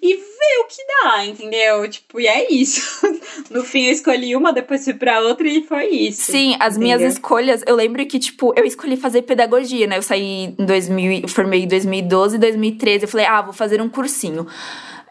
e 0.03 0.17
vê 0.17 0.61
o 0.61 0.65
que 0.67 0.83
dá, 0.87 1.25
entendeu? 1.25 1.89
Tipo, 1.89 2.21
e 2.21 2.27
é 2.27 2.53
isso. 2.53 2.83
No 3.51 3.65
fim, 3.65 3.87
eu 3.87 3.93
escolhi 3.93 4.37
uma, 4.37 4.53
depois 4.53 4.85
fui 4.85 4.95
pra 4.95 5.21
outra 5.21 5.47
e 5.49 5.63
foi 5.63 5.89
isso. 5.89 6.31
Sim, 6.31 6.57
as 6.61 6.79
minhas 6.79 7.03
escolhas, 7.03 7.63
eu 7.67 7.75
lembro 7.75 8.05
que, 8.07 8.19
tipo, 8.19 8.53
eu 8.57 8.65
escolhi 8.65 8.97
fazer 8.97 9.23
pedagogia, 9.23 9.87
né? 9.87 9.97
Eu 9.99 10.03
saí 10.03 10.55
em 10.59 10.65
2000, 10.65 11.21
eu 11.23 11.29
formei 11.29 11.63
em 11.63 11.69
2012, 11.69 12.39
2013, 12.39 13.05
eu 13.05 13.09
falei, 13.09 13.27
ah, 13.27 13.43
vou 13.43 13.53
fazer 13.53 13.81
um 13.83 13.89
cursinho. 13.89 14.47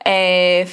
É, 0.05 0.65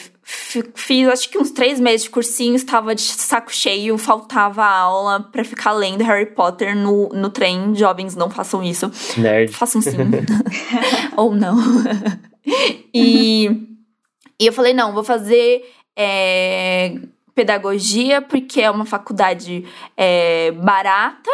fiz 0.74 1.08
acho 1.08 1.28
que 1.30 1.38
uns 1.38 1.50
três 1.50 1.78
meses 1.78 2.04
de 2.04 2.10
cursinho, 2.10 2.54
estava 2.54 2.94
de 2.94 3.02
saco 3.02 3.52
cheio, 3.52 3.96
faltava 3.98 4.64
aula 4.64 5.20
para 5.20 5.44
ficar 5.44 5.72
lendo 5.72 6.02
Harry 6.02 6.26
Potter 6.26 6.76
no, 6.76 7.08
no 7.10 7.30
trem. 7.30 7.74
Jovens, 7.74 8.16
não 8.16 8.30
façam 8.30 8.62
isso. 8.62 8.90
Nerd. 9.16 9.52
Façam 9.52 9.80
sim. 9.80 9.96
Ou 11.16 11.34
não. 11.34 11.56
e, 12.94 13.50
e 14.40 14.46
eu 14.46 14.52
falei, 14.52 14.72
não, 14.72 14.92
vou 14.92 15.04
fazer 15.04 15.62
é, 15.96 16.96
pedagogia, 17.34 18.20
porque 18.22 18.60
é 18.60 18.70
uma 18.70 18.84
faculdade 18.84 19.64
é, 19.96 20.50
barata 20.52 21.30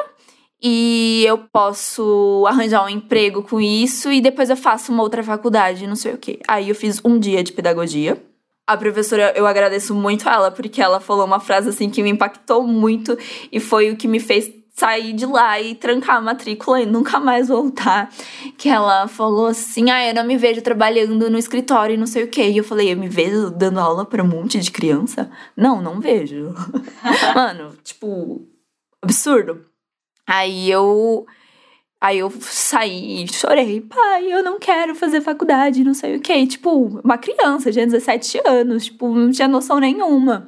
e 0.63 1.23
eu 1.27 1.39
posso 1.39 2.45
arranjar 2.49 2.85
um 2.85 2.89
emprego 2.89 3.43
com 3.43 3.61
isso 3.61 4.11
e 4.11 4.21
depois 4.21 4.51
eu 4.51 4.57
faço 4.57 4.91
uma 4.91 5.03
outra 5.03 5.23
faculdade, 5.23 5.87
não 5.87 5.97
sei 5.97 6.15
o 6.15 6.19
quê. 6.19 6.41
Aí 6.49 6.69
eu 6.69 6.75
fiz 6.75 7.01
um 7.05 7.19
dia 7.19 7.43
de 7.45 7.53
pedagogia. 7.53 8.21
A 8.67 8.77
professora, 8.77 9.33
eu 9.37 9.47
agradeço 9.47 9.95
muito 9.95 10.29
ela, 10.29 10.51
porque 10.51 10.83
ela 10.83 10.99
falou 10.99 11.25
uma 11.25 11.39
frase 11.39 11.69
assim 11.69 11.89
que 11.89 12.03
me 12.03 12.11
impactou 12.11 12.67
muito 12.67 13.17
e 13.53 13.61
foi 13.61 13.91
o 13.91 13.97
que 13.97 14.09
me 14.09 14.19
fez 14.19 14.53
sair 14.75 15.15
de 15.15 15.25
lá 15.25 15.61
e 15.61 15.75
trancar 15.75 16.17
a 16.17 16.21
matrícula 16.21 16.83
e 16.83 16.87
nunca 16.87 17.19
mais 17.19 17.49
voltar. 17.49 18.11
Que 18.59 18.69
ela 18.69 19.09
falou 19.09 19.47
assim: 19.47 19.91
Ah, 19.91 20.07
eu 20.07 20.15
não 20.15 20.25
me 20.25 20.37
vejo 20.37 20.61
trabalhando 20.63 21.31
no 21.31 21.39
escritório 21.39 21.95
e 21.95 21.97
não 21.97 22.07
sei 22.07 22.25
o 22.25 22.29
quê. 22.29 22.49
E 22.51 22.59
eu 22.59 22.65
falei: 22.65 22.93
Eu 22.93 22.97
me 22.97 23.09
vejo 23.09 23.51
dando 23.51 23.81
aula 23.81 24.05
para 24.05 24.23
um 24.23 24.29
monte 24.29 24.59
de 24.59 24.71
criança? 24.71 25.31
Não, 25.57 25.81
não 25.81 26.01
vejo. 26.01 26.55
Mano, 27.35 27.73
tipo, 27.83 28.47
absurdo. 29.01 29.65
Aí 30.27 30.69
eu 30.71 31.25
Aí 32.01 32.19
eu 32.19 32.31
saí 32.41 33.25
e 33.25 33.33
chorei, 33.33 33.81
pai, 33.81 34.31
eu 34.31 34.43
não 34.43 34.59
quero 34.59 34.95
fazer 34.95 35.23
faculdade, 35.23 35.83
não 35.83 35.95
sei 35.95 36.17
o 36.17 36.21
quê. 36.21 36.47
Tipo, 36.47 37.01
uma 37.03 37.17
criança, 37.17 37.73
tinha 37.73 37.87
17 37.87 38.43
anos, 38.47 38.85
tipo, 38.87 39.15
não 39.15 39.31
tinha 39.31 39.49
noção 39.49 39.81
nenhuma. 39.81 40.47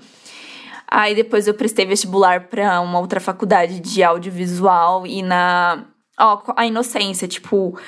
Aí 0.86 1.14
depois 1.14 1.46
eu 1.46 1.54
prestei 1.54 1.86
vestibular 1.86 2.48
para 2.48 2.80
uma 2.80 2.98
outra 2.98 3.20
faculdade 3.20 3.80
de 3.80 4.02
audiovisual 4.02 5.06
e 5.06 5.22
na. 5.22 5.84
Ó, 6.18 6.42
a 6.56 6.66
inocência, 6.66 7.26
tipo. 7.28 7.78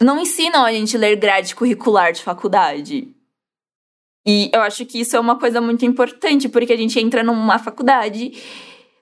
Não 0.00 0.20
ensinam 0.20 0.64
a 0.64 0.72
gente 0.72 0.98
ler 0.98 1.16
grade 1.16 1.54
curricular 1.54 2.12
de 2.12 2.22
faculdade. 2.22 3.14
E 4.26 4.50
eu 4.52 4.62
acho 4.62 4.84
que 4.86 5.00
isso 5.00 5.16
é 5.16 5.20
uma 5.20 5.38
coisa 5.38 5.60
muito 5.60 5.84
importante, 5.84 6.48
porque 6.48 6.72
a 6.72 6.76
gente 6.76 6.98
entra 6.98 7.22
numa 7.22 7.58
faculdade 7.58 8.32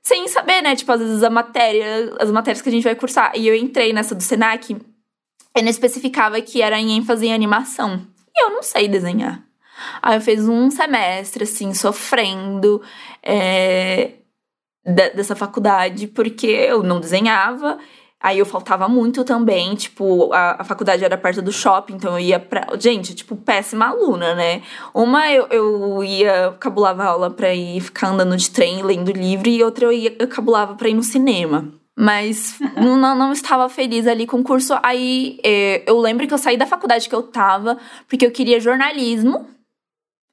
sem 0.02 0.26
saber, 0.28 0.60
né? 0.62 0.74
Tipo, 0.74 0.92
às 0.92 1.00
vezes 1.00 1.22
a 1.22 1.30
matéria, 1.30 2.14
as 2.18 2.30
matérias 2.30 2.60
que 2.60 2.68
a 2.68 2.72
gente 2.72 2.84
vai 2.84 2.94
cursar. 2.94 3.32
E 3.36 3.46
eu 3.46 3.54
entrei 3.54 3.92
nessa 3.92 4.14
do 4.14 4.22
Senac, 4.22 4.76
e 5.54 5.62
não 5.62 5.68
especificava 5.68 6.40
que 6.40 6.62
era 6.62 6.78
em 6.80 6.96
ênfase 6.96 7.26
em 7.26 7.32
animação. 7.32 8.06
E 8.34 8.44
eu 8.44 8.50
não 8.50 8.62
sei 8.62 8.88
desenhar. 8.88 9.42
Aí 10.00 10.16
eu 10.16 10.20
fiz 10.20 10.48
um 10.48 10.70
semestre, 10.70 11.44
assim, 11.44 11.74
sofrendo 11.74 12.82
é, 13.22 14.12
dessa 14.84 15.36
faculdade, 15.36 16.06
porque 16.06 16.46
eu 16.46 16.82
não 16.82 17.00
desenhava. 17.00 17.78
Aí 18.22 18.38
eu 18.38 18.46
faltava 18.46 18.86
muito 18.86 19.24
também, 19.24 19.74
tipo, 19.74 20.32
a, 20.32 20.62
a, 20.62 20.64
faculdade 20.64 21.04
era 21.04 21.18
perto 21.18 21.42
do 21.42 21.50
shopping, 21.50 21.94
então 21.94 22.12
eu 22.12 22.20
ia 22.20 22.38
pra. 22.38 22.68
Gente, 22.78 23.16
tipo, 23.16 23.34
péssima 23.34 23.88
aluna, 23.88 24.32
né? 24.32 24.62
Uma 24.94 25.28
eu, 25.28 25.48
eu 25.50 26.04
ia, 26.04 26.54
cabulava 26.60 27.02
aula 27.02 27.30
pra 27.30 27.52
ir 27.52 27.80
ficar 27.80 28.10
andando 28.10 28.36
de 28.36 28.48
trem, 28.48 28.80
lendo 28.80 29.10
livro, 29.10 29.48
e 29.48 29.64
outra 29.64 29.86
eu 29.86 29.92
ia, 29.92 30.14
eu 30.20 30.28
cabulava 30.28 30.76
pra 30.76 30.88
ir 30.88 30.94
no 30.94 31.02
cinema. 31.02 31.74
Mas 31.98 32.60
não, 32.78 32.96
não 32.96 33.32
estava 33.32 33.68
feliz 33.68 34.06
ali 34.06 34.24
com 34.24 34.38
o 34.38 34.44
curso. 34.44 34.72
Aí 34.84 35.40
é, 35.42 35.82
eu 35.84 35.98
lembro 35.98 36.24
que 36.28 36.32
eu 36.32 36.38
saí 36.38 36.56
da 36.56 36.64
faculdade 36.64 37.08
que 37.08 37.14
eu 37.14 37.24
tava, 37.24 37.76
porque 38.06 38.24
eu 38.24 38.30
queria 38.30 38.60
jornalismo. 38.60 39.48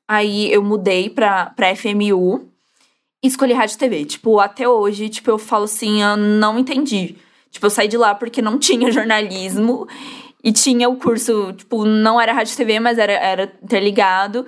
Aí 0.07 0.53
eu 0.53 0.61
mudei 0.61 1.09
pra, 1.09 1.47
pra 1.55 1.75
FMU 1.75 2.49
e 3.23 3.27
escolhi 3.27 3.53
rádio 3.53 3.75
e 3.75 3.79
TV. 3.79 4.05
Tipo, 4.05 4.39
até 4.39 4.69
hoje, 4.69 5.09
tipo, 5.09 5.31
eu 5.31 5.39
falo 5.39 5.63
assim, 5.63 6.03
eu 6.03 6.15
não 6.15 6.59
entendi 6.59 7.15
Tipo, 7.51 7.65
eu 7.65 7.69
saí 7.69 7.87
de 7.87 7.97
lá 7.97 8.13
porque 8.15 8.41
não 8.41 8.57
tinha 8.59 8.91
jornalismo 8.91 9.87
e 10.43 10.51
tinha 10.51 10.87
o 10.87 10.95
curso, 10.95 11.53
tipo, 11.53 11.85
não 11.85 12.19
era 12.19 12.33
rádio 12.33 12.55
TV, 12.55 12.79
mas 12.79 12.97
era, 12.97 13.13
era 13.13 13.53
interligado. 13.61 14.45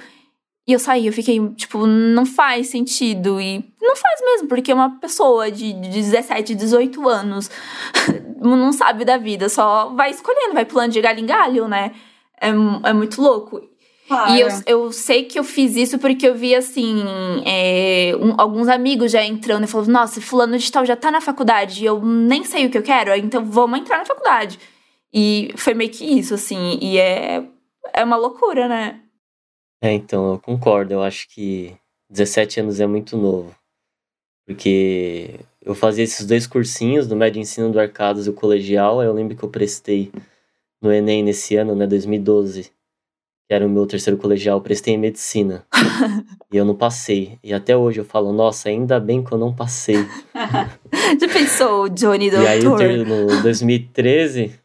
E 0.67 0.73
eu 0.73 0.79
saí, 0.79 1.07
eu 1.07 1.13
fiquei, 1.13 1.39
tipo, 1.55 1.85
não 1.85 2.25
faz 2.25 2.67
sentido. 2.67 3.41
E 3.41 3.65
não 3.81 3.95
faz 3.95 4.21
mesmo, 4.21 4.47
porque 4.47 4.71
uma 4.71 4.99
pessoa 4.99 5.51
de 5.51 5.73
17, 5.73 6.55
18 6.55 7.09
anos 7.09 7.49
não 8.39 8.71
sabe 8.71 9.03
da 9.03 9.17
vida, 9.17 9.49
só 9.49 9.89
vai 9.89 10.11
escolhendo, 10.11 10.53
vai 10.53 10.65
pulando 10.65 10.91
de 10.91 11.01
galho 11.01 11.19
em 11.19 11.25
galho, 11.25 11.67
né? 11.67 11.91
É, 12.39 12.49
é 12.49 12.93
muito 12.93 13.21
louco. 13.21 13.70
Claro. 14.11 14.33
E 14.33 14.41
eu, 14.41 14.49
eu 14.67 14.91
sei 14.91 15.23
que 15.23 15.39
eu 15.39 15.43
fiz 15.43 15.73
isso 15.77 15.97
porque 15.97 16.27
eu 16.27 16.35
vi, 16.35 16.53
assim, 16.53 17.01
é, 17.45 18.11
um, 18.19 18.35
alguns 18.37 18.67
amigos 18.67 19.09
já 19.09 19.23
entrando 19.23 19.63
e 19.63 19.67
falando: 19.67 19.87
Nossa, 19.87 20.19
Fulano 20.19 20.57
de 20.57 20.69
Tal 20.69 20.85
já 20.85 20.97
tá 20.97 21.09
na 21.09 21.21
faculdade 21.21 21.81
e 21.81 21.85
eu 21.85 22.03
nem 22.03 22.43
sei 22.43 22.65
o 22.65 22.69
que 22.69 22.77
eu 22.77 22.83
quero, 22.83 23.15
então 23.15 23.45
vamos 23.45 23.79
entrar 23.79 23.99
na 23.99 24.05
faculdade. 24.05 24.59
E 25.13 25.53
foi 25.55 25.73
meio 25.73 25.89
que 25.89 26.03
isso, 26.03 26.33
assim, 26.33 26.77
e 26.81 26.97
é, 26.97 27.41
é 27.93 28.03
uma 28.03 28.17
loucura, 28.17 28.67
né? 28.67 28.99
É, 29.81 29.93
então, 29.93 30.33
eu 30.33 30.39
concordo. 30.39 30.93
Eu 30.93 31.01
acho 31.01 31.29
que 31.29 31.73
17 32.09 32.59
anos 32.59 32.81
é 32.81 32.87
muito 32.87 33.15
novo. 33.15 33.55
Porque 34.45 35.39
eu 35.61 35.73
fazia 35.73 36.03
esses 36.03 36.25
dois 36.25 36.45
cursinhos 36.45 37.07
do 37.07 37.15
médio 37.15 37.39
ensino 37.41 37.71
do 37.71 37.79
Arcadas 37.79 38.27
e 38.27 38.29
o 38.29 38.33
colegial. 38.33 39.01
Eu 39.01 39.13
lembro 39.13 39.37
que 39.37 39.43
eu 39.43 39.49
prestei 39.49 40.11
no 40.81 40.91
Enem 40.91 41.23
nesse 41.23 41.55
ano, 41.55 41.75
né, 41.75 41.87
2012 41.87 42.71
que 43.51 43.55
era 43.55 43.67
o 43.67 43.69
meu 43.69 43.85
terceiro 43.85 44.17
colegial, 44.17 44.59
eu 44.59 44.61
prestei 44.61 44.93
em 44.93 44.97
medicina. 44.97 45.65
e 46.49 46.55
eu 46.55 46.63
não 46.63 46.73
passei. 46.73 47.37
E 47.43 47.53
até 47.53 47.75
hoje 47.75 47.99
eu 47.99 48.05
falo, 48.05 48.31
nossa, 48.31 48.69
ainda 48.69 48.97
bem 48.97 49.21
que 49.21 49.29
eu 49.29 49.37
não 49.37 49.53
passei. 49.53 49.97
Já 51.19 51.27
pensou, 51.27 51.89
Johnny 51.89 52.31
Doutor? 52.31 52.45
E 52.45 52.47
aí, 52.47 53.03
no 53.03 53.41
2013, 53.41 54.57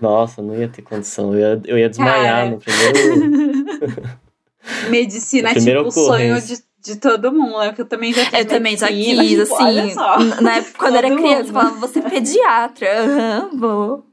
nossa, 0.00 0.42
não 0.42 0.58
ia 0.58 0.66
ter 0.66 0.82
condição. 0.82 1.32
Eu 1.32 1.38
ia, 1.38 1.62
eu 1.64 1.78
ia 1.78 1.88
desmaiar 1.88 2.38
Cara. 2.38 2.50
no 2.50 2.58
primeiro. 2.58 4.18
Medicina 4.90 5.50
é 5.50 5.54
tipo 5.54 5.86
o 5.86 5.92
sonho 5.92 6.42
de, 6.42 6.58
de 6.82 6.96
todo 6.96 7.30
mundo, 7.30 7.56
né? 7.60 7.68
Porque 7.68 7.82
eu 7.82 7.88
também 7.88 8.12
já 8.12 8.24
fiz 8.24 8.38
Eu 8.40 8.46
também 8.46 8.76
já 8.76 8.88
quis, 8.88 9.44
tipo, 9.46 9.54
assim. 9.54 9.94
Na 10.42 10.56
época, 10.56 10.76
quando 10.76 10.96
era 10.96 11.08
criança, 11.08 11.50
eu 11.50 11.52
falava, 11.52 11.76
você 11.76 12.00
é 12.00 12.10
pediatra. 12.10 13.04
Aham, 13.04 13.48
uhum, 13.52 13.60
vou. 13.60 14.06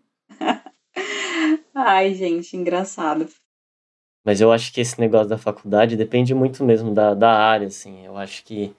Ai, 1.73 2.13
gente, 2.13 2.55
engraçado. 2.55 3.27
Mas 4.27 4.41
eu 4.41 4.51
acho 4.51 4.73
que 4.73 4.81
esse 4.81 4.99
negócio 4.99 5.29
da 5.29 5.37
faculdade 5.37 5.95
depende 5.95 6.33
muito 6.33 6.61
mesmo 6.61 6.93
da, 6.93 7.13
da 7.13 7.31
área, 7.31 7.67
assim. 7.67 8.05
Eu 8.05 8.17
acho 8.17 8.43
que 8.43 8.75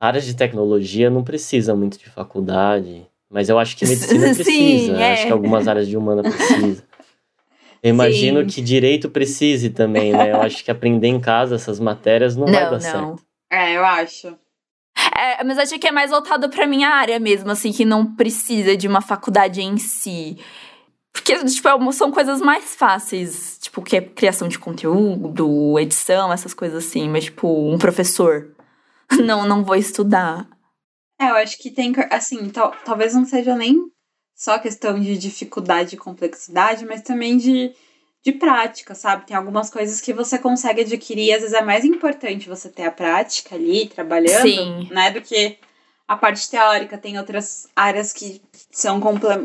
áreas 0.00 0.24
de 0.24 0.34
tecnologia 0.34 1.10
não 1.10 1.22
precisa 1.22 1.76
muito 1.76 1.98
de 1.98 2.08
faculdade, 2.08 3.06
mas 3.28 3.50
eu 3.50 3.58
acho 3.58 3.76
que 3.76 3.84
medicina 3.84 4.24
precisa. 4.34 4.44
Sim, 4.50 4.94
é. 4.94 5.12
Acho 5.12 5.26
que 5.26 5.32
algumas 5.32 5.68
áreas 5.68 5.86
de 5.86 5.94
humana 5.94 6.22
precisa. 6.22 6.82
Eu 7.82 7.90
imagino 7.90 8.40
Sim. 8.40 8.46
que 8.46 8.62
direito 8.62 9.10
precise 9.10 9.68
também, 9.68 10.10
né? 10.10 10.32
Eu 10.32 10.40
acho 10.40 10.64
que 10.64 10.70
aprender 10.70 11.08
em 11.08 11.20
casa 11.20 11.56
essas 11.56 11.78
matérias 11.78 12.34
não, 12.34 12.46
não 12.46 12.54
vai 12.54 12.64
dar 12.64 12.70
não. 12.70 12.80
certo. 12.80 13.22
É, 13.50 13.76
eu 13.76 13.84
acho. 13.84 14.28
É, 15.14 15.44
mas 15.44 15.58
acho 15.58 15.78
que 15.78 15.86
é 15.86 15.92
mais 15.92 16.10
voltado 16.10 16.48
para 16.48 16.66
minha 16.66 16.88
área 16.88 17.20
mesmo, 17.20 17.50
assim, 17.50 17.72
que 17.72 17.84
não 17.84 18.14
precisa 18.14 18.74
de 18.74 18.88
uma 18.88 19.02
faculdade 19.02 19.60
em 19.60 19.76
si. 19.76 20.38
Porque, 21.12 21.44
tipo, 21.44 21.68
é 21.68 21.92
são 21.92 22.10
coisas 22.10 22.40
mais 22.40 22.74
fáceis, 22.74 23.58
tipo, 23.60 23.82
que 23.82 23.96
é 23.96 24.00
criação 24.00 24.48
de 24.48 24.58
conteúdo, 24.58 25.78
edição, 25.78 26.32
essas 26.32 26.54
coisas 26.54 26.86
assim. 26.86 27.08
Mas, 27.08 27.24
tipo, 27.24 27.48
um 27.70 27.78
professor, 27.78 28.50
não, 29.22 29.46
não 29.46 29.62
vou 29.62 29.76
estudar. 29.76 30.48
É, 31.20 31.30
eu 31.30 31.34
acho 31.36 31.58
que 31.58 31.70
tem, 31.70 31.92
assim, 32.10 32.48
tal, 32.48 32.74
talvez 32.84 33.14
não 33.14 33.26
seja 33.26 33.54
nem 33.54 33.92
só 34.34 34.58
questão 34.58 34.98
de 34.98 35.16
dificuldade 35.16 35.94
e 35.94 35.98
complexidade, 35.98 36.84
mas 36.84 37.02
também 37.02 37.36
de, 37.36 37.72
de 38.24 38.32
prática, 38.32 38.94
sabe? 38.94 39.26
Tem 39.26 39.36
algumas 39.36 39.70
coisas 39.70 40.00
que 40.00 40.12
você 40.12 40.38
consegue 40.38 40.80
adquirir, 40.80 41.34
às 41.34 41.42
vezes 41.42 41.54
é 41.54 41.62
mais 41.62 41.84
importante 41.84 42.48
você 42.48 42.68
ter 42.68 42.84
a 42.84 42.90
prática 42.90 43.54
ali, 43.54 43.86
trabalhando, 43.86 44.42
Sim. 44.42 44.88
né, 44.90 45.12
do 45.12 45.20
que 45.20 45.58
a 46.12 46.16
parte 46.16 46.50
teórica, 46.50 46.98
tem 46.98 47.18
outras 47.18 47.68
áreas 47.74 48.12
que 48.12 48.40
são 48.70 49.00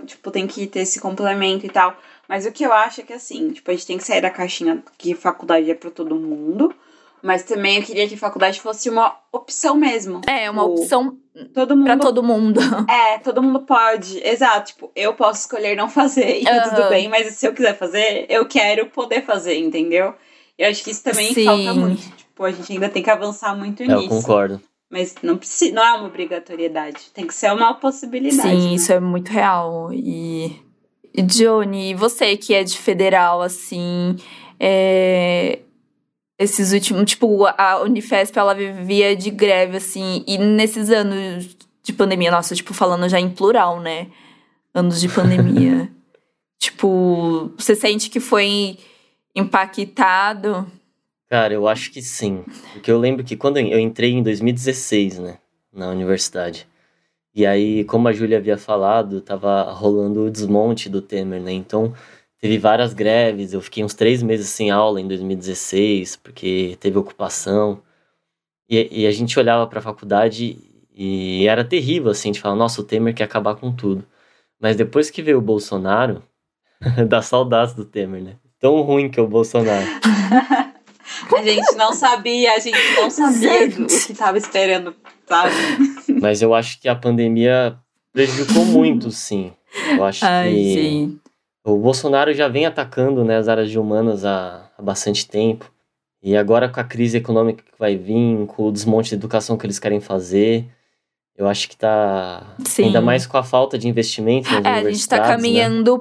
tipo, 0.06 0.30
tem 0.30 0.46
que 0.46 0.68
ter 0.68 0.82
esse 0.82 1.00
complemento 1.00 1.66
e 1.66 1.70
tal. 1.70 1.96
Mas 2.28 2.46
o 2.46 2.52
que 2.52 2.66
eu 2.66 2.74
acho 2.74 3.02
é 3.02 3.04
que 3.06 3.14
assim, 3.14 3.52
tipo, 3.52 3.72
a 3.72 3.74
gente 3.74 3.88
tem 3.88 3.98
que 3.98 4.04
sair 4.04 4.22
da 4.22 4.30
caixinha 4.30 4.84
que 4.98 5.16
faculdade 5.16 5.72
é 5.72 5.74
para 5.74 5.90
todo 5.90 6.16
mundo. 6.16 6.76
Mas 7.24 7.44
também 7.44 7.78
eu 7.78 7.84
queria 7.84 8.08
que 8.08 8.16
faculdade 8.16 8.62
fosse 8.62 8.90
uma 8.90 9.16
opção 9.32 9.76
mesmo. 9.76 10.22
É, 10.28 10.50
uma 10.52 10.64
tipo, 10.64 10.82
opção 10.82 11.18
todo 11.54 11.76
mundo, 11.76 11.86
pra 11.86 11.98
todo 11.98 12.22
mundo. 12.22 12.60
É, 12.90 13.18
todo 13.18 13.42
mundo 13.42 13.62
pode. 13.62 14.20
Exato. 14.26 14.74
Tipo, 14.74 14.92
eu 14.96 15.14
posso 15.14 15.42
escolher 15.42 15.76
não 15.76 15.90
fazer 15.90 16.42
e 16.42 16.44
tá 16.44 16.70
tudo 16.70 16.90
bem, 16.90 17.08
mas 17.08 17.34
se 17.34 17.48
eu 17.48 17.54
quiser 17.54 17.78
fazer, 17.78 18.26
eu 18.30 18.46
quero 18.46 18.88
poder 18.88 19.26
fazer, 19.26 19.58
entendeu? 19.58 20.14
Eu 20.58 20.70
acho 20.70 20.84
que 20.84 20.92
isso 20.92 21.04
também 21.04 21.34
Sim. 21.34 21.46
falta 21.46 21.74
muito. 21.74 22.02
Tipo, 22.16 22.44
a 22.44 22.52
gente 22.52 22.74
ainda 22.74 22.90
tem 22.90 23.02
que 23.02 23.10
avançar 23.10 23.56
muito 23.56 23.82
eu 23.84 23.88
nisso. 23.88 24.14
Eu 24.14 24.22
concordo. 24.22 24.62
Mas 24.90 25.16
não, 25.22 25.38
precisa, 25.38 25.76
não 25.76 25.84
é 25.84 25.94
uma 25.94 26.08
obrigatoriedade. 26.08 27.12
Tem 27.14 27.28
que 27.28 27.34
ser 27.34 27.52
uma 27.52 27.74
possibilidade. 27.74 28.50
Sim, 28.50 28.70
né? 28.70 28.76
isso 28.76 28.94
é 28.94 29.00
muito 29.00 29.30
real. 29.30 29.92
E, 29.92 30.62
Johnny, 31.24 31.94
você 31.94 32.38
que 32.38 32.54
é 32.54 32.64
de 32.64 32.78
federal, 32.78 33.42
assim, 33.42 34.16
é, 34.60 35.60
esses 36.40 36.72
últimos. 36.72 37.12
Tipo, 37.12 37.46
a 37.46 37.82
Unifesp, 37.82 38.38
ela 38.38 38.54
vivia 38.54 39.16
de 39.16 39.30
greve, 39.30 39.78
assim, 39.78 40.24
e 40.26 40.38
nesses 40.38 40.90
anos 40.90 41.58
de 41.84 41.94
pandemia, 41.94 42.32
nossa, 42.32 42.56
tipo, 42.56 42.74
falando 42.74 43.10
já 43.10 43.20
em 43.20 43.30
plural, 43.30 43.80
né? 43.82 44.08
Anos 44.74 45.02
de 45.02 45.10
pandemia. 45.10 45.92
tipo, 46.60 47.52
você 47.58 47.76
sente 47.76 48.10
que 48.10 48.20
foi 48.20 48.78
impactado? 49.36 50.66
Cara, 51.30 51.54
eu 51.54 51.68
acho 51.68 51.92
que 51.92 52.02
sim. 52.02 52.44
Porque 52.74 52.92
eu 52.92 52.98
lembro 52.98 53.24
que 53.24 53.36
quando 53.36 53.58
eu 53.58 53.80
entrei 53.80 54.12
em 54.14 54.24
2016, 54.24 55.20
né, 55.20 55.38
na 55.74 55.90
universidade. 55.90 56.68
E 57.36 57.46
aí, 57.46 57.84
como 57.84 58.08
a 58.08 58.14
Júlia 58.14 58.38
havia 58.38 58.58
falado, 58.58 59.22
tava 59.22 59.64
rolando 59.72 60.26
o 60.26 60.32
desmonte 60.32 60.90
do 60.90 61.02
Temer, 61.02 61.42
né? 61.42 61.52
Então, 61.52 61.94
teve 62.40 62.58
várias 62.58 62.94
greves. 62.94 63.54
Eu 63.54 63.62
fiquei 63.62 63.84
uns 63.84 63.94
três 63.94 64.24
meses 64.24 64.50
sem 64.50 64.72
aula 64.72 65.00
em 65.02 65.08
2016, 65.08 66.16
porque 66.18 66.78
teve 66.80 66.98
ocupação. 66.98 67.82
E, 68.70 69.04
e 69.04 69.08
a 69.08 69.12
gente 69.12 69.38
olhava 69.40 69.68
para 69.68 69.80
a 69.80 69.82
faculdade 69.82 70.58
e 70.94 71.46
era 71.48 71.64
terrível, 71.64 72.12
assim, 72.12 72.32
de 72.32 72.40
falar, 72.42 72.56
nossa, 72.56 72.82
o 72.82 72.84
Temer 72.84 73.14
quer 73.14 73.26
acabar 73.26 73.56
com 73.56 73.72
tudo. 73.72 74.06
Mas 74.60 74.76
depois 74.76 75.12
que 75.12 75.22
veio 75.22 75.38
o 75.38 75.42
Bolsonaro, 75.42 76.24
dá 77.08 77.22
saudades 77.22 77.76
do 77.76 77.86
Temer, 77.86 78.24
né? 78.24 78.38
Tão 78.60 78.82
ruim 78.82 79.10
que 79.10 79.20
é 79.20 79.24
o 79.24 79.28
Bolsonaro. 79.28 79.86
A 81.36 81.44
gente 81.44 81.76
não 81.76 81.94
sabia, 81.94 82.54
a 82.54 82.60
gente 82.60 82.78
não 82.96 83.10
sabia 83.10 83.68
do 83.70 83.86
que 83.88 84.12
estava 84.12 84.38
esperando, 84.38 84.96
sabe? 85.28 85.54
Mas 86.22 86.42
eu 86.42 86.54
acho 86.54 86.80
que 86.80 86.88
a 86.88 86.96
pandemia 86.96 87.78
Prejudicou 88.18 88.66
muito, 88.66 89.12
sim. 89.12 89.54
Eu 89.96 90.04
acho 90.04 90.26
Ai, 90.26 90.50
que 90.52 90.74
gente. 90.74 91.20
o 91.64 91.78
Bolsonaro 91.78 92.34
já 92.34 92.48
vem 92.48 92.66
atacando 92.66 93.24
né, 93.24 93.38
as 93.38 93.48
áreas 93.48 93.70
de 93.70 93.78
humanas 93.78 94.26
há, 94.26 94.72
há 94.76 94.82
bastante 94.82 95.28
tempo. 95.28 95.72
E 96.24 96.36
agora 96.36 96.68
com 96.68 96.80
a 96.80 96.84
crise 96.84 97.18
econômica 97.18 97.64
que 97.64 97.78
vai 97.78 97.96
vir, 97.96 98.48
com 98.48 98.64
o 98.70 98.72
desmonte 98.72 99.10
de 99.10 99.16
educação 99.16 99.56
que 99.56 99.68
eles 99.68 99.78
querem 99.78 100.00
fazer, 100.02 100.66
eu 101.38 101.48
acho 101.48 101.70
que 101.70 101.78
tá. 101.78 102.56
Sim. 102.66 102.86
Ainda 102.86 103.02
mais 103.02 103.28
com 103.28 103.38
a 103.38 103.44
falta 103.44 103.78
de 103.78 103.88
investimento 103.88 104.50
nas 104.52 104.66
É, 104.66 104.68
a 104.68 104.72
gente 104.74 104.82
universidades. 104.82 105.08
tá 105.08 105.18
né? 105.30 105.36
caminhando 105.36 106.00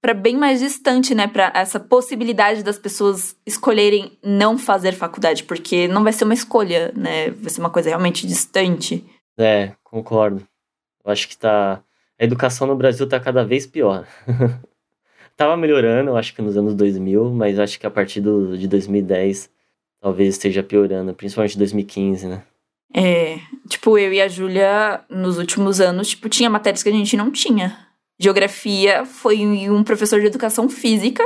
pra 0.00 0.14
bem 0.14 0.36
mais 0.36 0.60
distante, 0.60 1.14
né? 1.14 1.26
Pra 1.26 1.52
essa 1.54 1.80
possibilidade 1.80 2.62
das 2.62 2.78
pessoas 2.78 3.36
escolherem 3.46 4.18
não 4.22 4.58
fazer 4.58 4.92
faculdade, 4.92 5.44
porque 5.44 5.88
não 5.88 6.02
vai 6.02 6.12
ser 6.12 6.24
uma 6.24 6.34
escolha, 6.34 6.92
né? 6.96 7.30
Vai 7.30 7.50
ser 7.50 7.60
uma 7.60 7.70
coisa 7.70 7.88
realmente 7.88 8.26
distante. 8.26 9.04
É, 9.38 9.72
concordo. 9.82 10.46
Eu 11.04 11.12
acho 11.12 11.28
que 11.28 11.36
tá. 11.36 11.82
A 12.20 12.24
educação 12.24 12.66
no 12.66 12.76
Brasil 12.76 13.08
tá 13.08 13.20
cada 13.20 13.44
vez 13.44 13.66
pior. 13.66 14.06
Tava 15.36 15.56
melhorando, 15.56 16.10
eu 16.10 16.16
acho 16.16 16.34
que 16.34 16.42
nos 16.42 16.56
anos 16.56 16.74
2000, 16.74 17.30
mas 17.30 17.60
acho 17.60 17.78
que 17.78 17.86
a 17.86 17.90
partir 17.90 18.20
do, 18.20 18.58
de 18.58 18.66
2010 18.66 19.48
talvez 20.00 20.30
esteja 20.30 20.64
piorando, 20.64 21.14
principalmente 21.14 21.56
2015, 21.56 22.26
né? 22.26 22.42
É, 22.94 23.38
tipo, 23.68 23.98
eu 23.98 24.12
e 24.12 24.20
a 24.20 24.26
Júlia, 24.26 25.04
nos 25.08 25.38
últimos 25.38 25.80
anos, 25.80 26.08
tipo, 26.08 26.28
tinha 26.28 26.50
matérias 26.50 26.82
que 26.82 26.88
a 26.88 26.92
gente 26.92 27.16
não 27.16 27.30
tinha. 27.30 27.87
Geografia 28.18 29.04
foi 29.04 29.46
um 29.70 29.84
professor 29.84 30.20
de 30.20 30.26
educação 30.26 30.68
física 30.68 31.22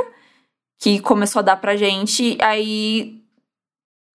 que 0.79 0.99
começou 0.99 1.39
a 1.39 1.43
dar 1.43 1.57
pra 1.57 1.75
gente, 1.75 2.37
aí 2.41 3.23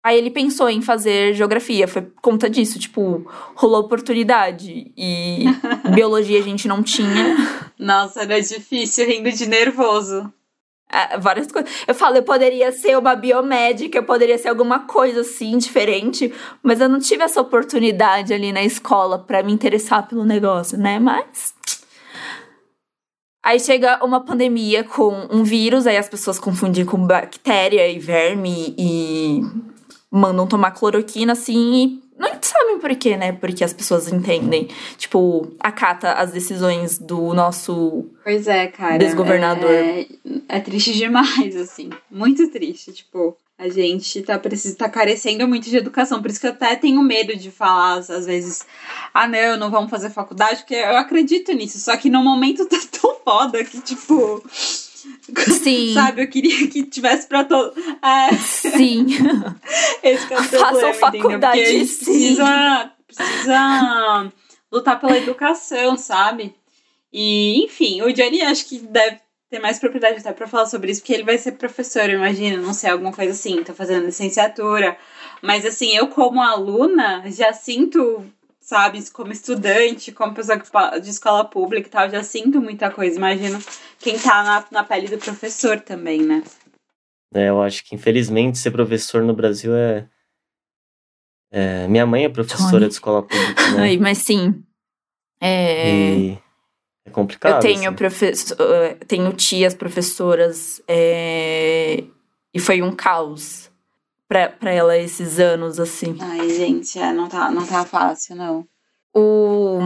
aí 0.03 0.17
ele 0.17 0.31
pensou 0.31 0.69
em 0.69 0.81
fazer 0.81 1.33
geografia, 1.33 1.87
foi 1.87 2.01
por 2.01 2.21
conta 2.21 2.49
disso, 2.49 2.77
tipo, 2.77 3.25
rolou 3.55 3.81
oportunidade 3.81 4.91
e 4.97 5.45
biologia 5.93 6.39
a 6.39 6.43
gente 6.43 6.67
não 6.67 6.83
tinha. 6.83 7.35
Nossa, 7.77 8.21
era 8.23 8.41
difícil, 8.41 9.07
rindo 9.07 9.31
de 9.31 9.47
nervoso. 9.47 10.31
Ah, 10.89 11.17
várias 11.17 11.51
coisas. 11.51 11.71
Eu 11.87 11.95
falo, 11.95 12.17
eu 12.17 12.23
poderia 12.23 12.71
ser 12.71 12.95
uma 12.97 13.15
biomédica, 13.15 13.97
eu 13.97 14.03
poderia 14.03 14.37
ser 14.37 14.49
alguma 14.49 14.81
coisa 14.81 15.21
assim, 15.21 15.57
diferente, 15.57 16.31
mas 16.61 16.79
eu 16.79 16.87
não 16.87 16.99
tive 16.99 17.23
essa 17.23 17.41
oportunidade 17.41 18.31
ali 18.31 18.51
na 18.51 18.63
escola 18.63 19.17
pra 19.17 19.41
me 19.41 19.51
interessar 19.51 20.07
pelo 20.07 20.23
negócio, 20.23 20.77
né? 20.77 20.99
Mas. 20.99 21.55
Aí 23.43 23.59
chega 23.59 24.03
uma 24.03 24.21
pandemia 24.21 24.85
com 24.85 25.27
um 25.29 25.43
vírus, 25.43 25.85
aí 25.85 25.97
as 25.97 26.07
pessoas 26.07 26.39
confundem 26.39 26.85
com 26.85 27.05
bactéria 27.05 27.87
e 27.89 27.99
verme 27.99 28.73
e 28.77 29.41
mandam 30.09 30.47
tomar 30.47 30.71
cloroquina 30.71 31.33
assim 31.33 31.73
e 31.73 32.03
não 32.17 32.29
sabem 32.41 32.79
por 32.79 32.95
quê, 32.95 33.17
né? 33.17 33.33
Porque 33.33 33.63
as 33.63 33.73
pessoas 33.73 34.11
entendem. 34.11 34.69
Tipo, 34.97 35.51
acata 35.59 36.13
as 36.13 36.31
decisões 36.31 36.97
do 36.97 37.33
nosso 37.33 38.05
Pois 38.23 38.47
é, 38.47 38.67
cara. 38.67 38.97
Desgovernador. 38.97 39.69
É, 39.69 40.05
é 40.47 40.59
triste 40.59 40.93
demais, 40.93 41.55
assim. 41.55 41.89
Muito 42.09 42.47
triste. 42.49 42.93
Tipo, 42.93 43.35
a 43.57 43.67
gente 43.67 44.21
tá, 44.21 44.37
precisa, 44.37 44.75
tá 44.75 44.89
carecendo 44.89 45.47
muito 45.47 45.69
de 45.69 45.77
educação. 45.77 46.21
Por 46.21 46.31
isso 46.31 46.39
que 46.39 46.47
eu 46.47 46.51
até 46.51 46.75
tenho 46.75 47.01
medo 47.01 47.35
de 47.35 47.51
falar, 47.51 47.97
às 47.97 48.25
vezes, 48.25 48.65
ah, 49.13 49.27
não, 49.27 49.57
não 49.57 49.71
vamos 49.71 49.89
fazer 49.89 50.09
faculdade, 50.09 50.57
porque 50.57 50.75
eu 50.75 50.97
acredito 50.97 51.51
nisso. 51.53 51.79
Só 51.79 51.97
que 51.97 52.09
no 52.09 52.23
momento 52.23 52.65
tá 52.69 52.77
tão 52.91 53.12
foda 53.23 53.63
que, 53.63 53.81
tipo. 53.81 54.43
Sim. 54.47 55.93
Sabe, 55.95 56.23
eu 56.23 56.27
queria 56.27 56.67
que 56.67 56.83
tivesse 56.83 57.27
pra 57.27 57.43
todo. 57.43 57.73
É, 58.01 58.35
Sim. 58.37 59.07
esse 60.03 60.27
que 60.27 60.33
é 60.33 60.39
o 60.39 60.43
Façam 60.43 60.59
problema, 60.59 60.93
faculdade, 60.93 61.59
Porque 61.59 61.59
a 61.59 61.65
gente 61.65 61.87
sim. 61.87 62.05
precisa, 62.05 62.91
precisa 63.07 64.31
lutar 64.71 64.99
pela 64.99 65.17
educação, 65.17 65.97
sabe? 65.97 66.55
E, 67.11 67.63
enfim, 67.63 68.01
o 68.01 68.11
Johnny 68.11 68.41
acho 68.41 68.65
que 68.65 68.79
deve 68.79 69.19
ter 69.49 69.59
mais 69.59 69.77
propriedade 69.77 70.17
até 70.17 70.33
pra 70.33 70.47
falar 70.47 70.65
sobre 70.65 70.91
isso, 70.91 71.01
porque 71.01 71.13
ele 71.13 71.23
vai 71.23 71.37
ser 71.37 71.51
professor, 71.51 72.09
eu 72.09 72.15
imagino, 72.17 72.63
não 72.63 72.73
sei, 72.73 72.89
alguma 72.89 73.13
coisa 73.13 73.33
assim, 73.33 73.63
tá 73.63 73.71
fazendo 73.71 74.05
licenciatura. 74.05 74.97
Mas, 75.43 75.63
assim, 75.63 75.95
eu 75.95 76.07
como 76.07 76.41
aluna 76.41 77.23
já 77.27 77.53
sinto, 77.53 78.25
sabe, 78.63 79.03
como 79.11 79.33
estudante, 79.33 80.11
como 80.13 80.33
pessoa 80.33 80.57
de 80.99 81.09
escola 81.09 81.43
pública 81.43 81.87
e 81.87 81.91
tal, 81.91 82.09
já 82.09 82.23
sinto 82.23 82.61
muita 82.61 82.89
coisa. 82.89 83.17
Imagino 83.17 83.59
quem 83.99 84.17
tá 84.17 84.41
na, 84.41 84.65
na 84.71 84.83
pele 84.83 85.07
do 85.07 85.17
professor 85.17 85.81
também, 85.81 86.21
né? 86.21 86.41
É, 87.35 87.49
eu 87.49 87.61
acho 87.61 87.83
que 87.83 87.93
infelizmente 87.93 88.57
ser 88.57 88.71
professor 88.71 89.21
no 89.21 89.33
Brasil 89.33 89.75
é. 89.75 90.07
é, 91.51 91.87
minha 91.89 92.05
mãe 92.05 92.23
é 92.23 92.29
professora 92.29 92.71
Tony. 92.71 92.87
de 92.87 92.93
escola 92.93 93.23
pública, 93.23 93.71
né? 93.71 93.83
Ai, 93.83 93.97
mas 93.97 94.19
sim. 94.19 94.63
É, 95.41 96.15
E 96.15 96.39
é 97.05 97.09
complicado. 97.09 97.55
eu 97.55 97.59
tenho, 97.59 97.89
assim. 97.89 97.95
professor, 97.95 98.57
tenho 99.07 99.33
tias 99.33 99.75
professoras 99.75 100.81
é, 100.87 102.01
e 102.53 102.59
foi 102.61 102.81
um 102.81 102.95
caos 102.95 103.72
pra, 104.33 104.49
pra 104.49 104.71
ela 104.71 104.97
esses 104.97 105.39
anos, 105.39 105.79
assim. 105.79 106.17
Ai, 106.19 106.49
gente, 106.49 106.97
é, 106.97 107.13
não, 107.13 107.29
tá, 107.29 107.51
não 107.51 107.67
tá 107.67 107.85
fácil, 107.85 108.35
não. 108.35 108.67
O 109.13 109.77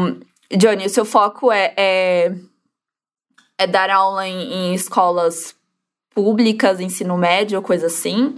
Johnny, 0.58 0.86
o 0.86 0.90
seu 0.90 1.04
foco 1.04 1.52
é, 1.52 1.74
é, 1.76 2.34
é 3.58 3.68
dar 3.68 3.90
aula 3.90 4.26
em, 4.26 4.54
em 4.54 4.74
escolas 4.74 5.54
públicas, 6.12 6.80
ensino 6.80 7.18
médio, 7.18 7.62
coisa 7.62 7.88
assim? 7.88 8.36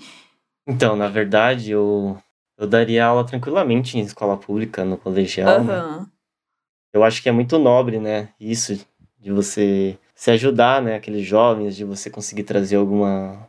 Então, 0.68 0.96
na 0.96 1.08
verdade, 1.08 1.72
eu, 1.72 2.18
eu 2.58 2.66
daria 2.66 3.06
aula 3.06 3.24
tranquilamente 3.24 4.00
em 4.00 4.02
escola 4.02 4.36
pública, 4.36 4.84
no 4.84 4.98
colegial. 4.98 5.64
né? 5.64 5.76
Aham. 5.76 6.10
Eu 6.92 7.04
acho 7.04 7.22
que 7.22 7.30
é 7.30 7.32
muito 7.32 7.60
nobre, 7.60 8.00
né? 8.00 8.30
Isso 8.40 8.84
de 9.20 9.32
você 9.32 9.96
se 10.16 10.32
ajudar, 10.32 10.82
né? 10.82 10.96
Aqueles 10.96 11.24
jovens, 11.24 11.76
de 11.76 11.86
você 11.86 12.10
conseguir 12.10 12.44
trazer 12.44 12.78
alguma 12.78 13.48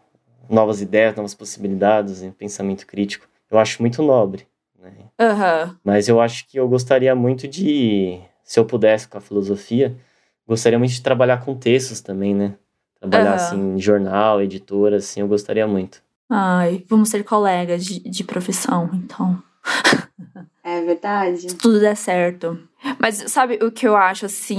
novas 0.50 0.80
ideias, 0.80 1.14
novas 1.16 1.34
possibilidades, 1.34 2.22
um 2.22 2.32
pensamento 2.32 2.86
crítico. 2.86 3.26
Eu 3.50 3.58
acho 3.58 3.80
muito 3.82 4.02
nobre, 4.02 4.46
né? 4.78 4.92
Aham. 5.18 5.76
Mas 5.84 6.08
eu 6.08 6.20
acho 6.20 6.46
que 6.46 6.58
eu 6.58 6.68
gostaria 6.68 7.14
muito 7.14 7.48
de, 7.48 8.20
se 8.42 8.58
eu 8.58 8.64
pudesse 8.64 9.08
com 9.08 9.18
a 9.18 9.20
filosofia, 9.20 9.96
gostaria 10.46 10.78
muito 10.78 10.92
de 10.92 11.02
trabalhar 11.02 11.44
com 11.44 11.54
textos 11.54 12.00
também, 12.00 12.34
né? 12.34 12.54
Trabalhar 12.98 13.30
Aham. 13.30 13.34
assim 13.34 13.74
em 13.74 13.80
jornal, 13.80 14.42
editora, 14.42 14.96
assim, 14.96 15.20
eu 15.20 15.28
gostaria 15.28 15.66
muito. 15.66 16.02
Ai, 16.28 16.84
vamos 16.88 17.08
ser 17.08 17.24
colegas 17.24 17.84
de, 17.84 17.98
de 18.00 18.24
profissão, 18.24 18.90
então. 18.92 19.42
É 20.62 20.82
verdade. 20.82 21.50
Se 21.50 21.56
tudo 21.56 21.80
der 21.80 21.96
certo. 21.96 22.58
Mas 22.98 23.24
sabe 23.28 23.58
o 23.62 23.72
que 23.72 23.88
eu 23.88 23.96
acho 23.96 24.26
assim. 24.26 24.58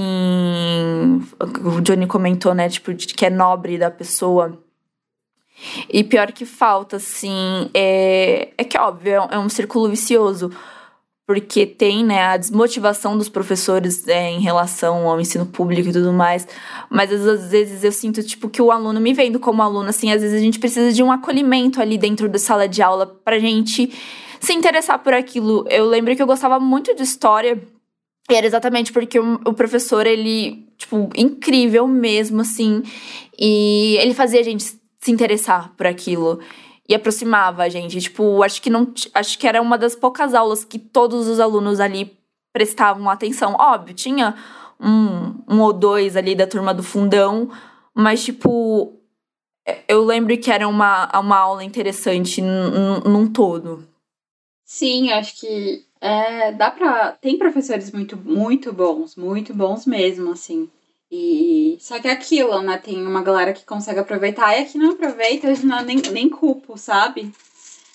O 1.64 1.80
Johnny 1.80 2.06
comentou, 2.06 2.54
né? 2.54 2.68
Tipo, 2.68 2.92
de 2.92 3.06
que 3.06 3.24
é 3.24 3.30
nobre 3.30 3.78
da 3.78 3.90
pessoa. 3.90 4.61
E 5.88 6.02
pior 6.04 6.32
que 6.32 6.44
falta, 6.44 6.96
assim, 6.96 7.70
é, 7.74 8.50
é 8.56 8.64
que, 8.64 8.78
óbvio, 8.78 9.12
é 9.14 9.20
um- 9.20 9.28
é 9.32 9.38
um 9.38 9.48
círculo 9.48 9.88
vicioso. 9.88 10.50
Porque 11.24 11.64
tem, 11.64 12.04
né, 12.04 12.20
a 12.24 12.36
desmotivação 12.36 13.16
dos 13.16 13.28
professores 13.28 14.06
é, 14.08 14.28
em 14.30 14.40
relação 14.40 15.08
ao 15.08 15.20
ensino 15.20 15.46
público 15.46 15.88
e 15.88 15.92
tudo 15.92 16.12
mais. 16.12 16.46
Mas 16.90 17.12
às 17.12 17.50
vezes 17.50 17.84
eu 17.84 17.92
sinto, 17.92 18.22
tipo, 18.24 18.48
que 18.50 18.60
o 18.60 18.72
aluno, 18.72 19.00
me 19.00 19.14
vendo 19.14 19.38
como 19.38 19.62
aluno, 19.62 19.88
assim, 19.88 20.10
às 20.12 20.20
vezes 20.20 20.36
a 20.36 20.42
gente 20.42 20.58
precisa 20.58 20.92
de 20.92 21.02
um 21.02 21.12
acolhimento 21.12 21.80
ali 21.80 21.96
dentro 21.96 22.28
da 22.28 22.38
sala 22.38 22.68
de 22.68 22.82
aula 22.82 23.06
pra 23.06 23.38
gente 23.38 23.92
se 24.40 24.52
interessar 24.52 24.98
por 24.98 25.14
aquilo. 25.14 25.64
Eu 25.70 25.86
lembro 25.86 26.14
que 26.16 26.20
eu 26.20 26.26
gostava 26.26 26.58
muito 26.58 26.94
de 26.94 27.04
história. 27.04 27.62
E 28.30 28.34
era 28.34 28.46
exatamente 28.46 28.92
porque 28.92 29.18
o 29.18 29.52
professor, 29.54 30.06
ele, 30.06 30.66
tipo, 30.76 31.08
incrível 31.16 31.86
mesmo, 31.86 32.40
assim. 32.40 32.82
E 33.38 33.96
ele 34.00 34.12
fazia 34.12 34.40
a 34.40 34.42
gente 34.42 34.64
se 35.02 35.10
interessar 35.10 35.74
por 35.76 35.86
aquilo. 35.86 36.40
E 36.88 36.94
aproximava 36.94 37.64
a 37.64 37.68
gente. 37.68 38.00
Tipo, 38.00 38.42
acho 38.42 38.62
que 38.62 38.70
não. 38.70 38.92
Acho 39.14 39.38
que 39.38 39.46
era 39.46 39.60
uma 39.60 39.76
das 39.76 39.94
poucas 39.94 40.34
aulas 40.34 40.64
que 40.64 40.78
todos 40.78 41.28
os 41.28 41.40
alunos 41.40 41.80
ali 41.80 42.16
prestavam 42.52 43.08
atenção. 43.10 43.56
Óbvio, 43.58 43.94
tinha 43.94 44.34
um, 44.80 45.42
um 45.48 45.60
ou 45.60 45.72
dois 45.72 46.16
ali 46.16 46.34
da 46.34 46.46
turma 46.46 46.72
do 46.72 46.82
fundão, 46.82 47.50
mas, 47.94 48.24
tipo, 48.24 48.92
eu 49.88 50.04
lembro 50.04 50.36
que 50.38 50.50
era 50.50 50.68
uma, 50.68 51.08
uma 51.18 51.38
aula 51.38 51.64
interessante 51.64 52.40
num 52.42 53.30
todo. 53.32 53.86
Sim, 54.64 55.10
acho 55.10 55.40
que 55.40 55.84
é, 56.00 56.52
dá 56.52 56.70
pra. 56.70 57.12
Tem 57.12 57.38
professores 57.38 57.90
muito, 57.90 58.16
muito 58.16 58.72
bons, 58.72 59.16
muito 59.16 59.54
bons 59.54 59.86
mesmo, 59.86 60.32
assim. 60.32 60.68
E 61.14 61.76
só 61.78 62.00
que 62.00 62.08
é 62.08 62.12
aquilo, 62.12 62.62
né? 62.62 62.78
Tem 62.78 63.06
uma 63.06 63.22
galera 63.22 63.52
que 63.52 63.66
consegue 63.66 64.00
aproveitar 64.00 64.56
e 64.56 64.62
a 64.62 64.64
que 64.64 64.78
não 64.78 64.92
aproveita, 64.92 65.46
eu 65.46 65.58
não, 65.66 65.84
nem, 65.84 65.98
nem 66.10 66.26
culpo, 66.26 66.78
sabe? 66.78 67.30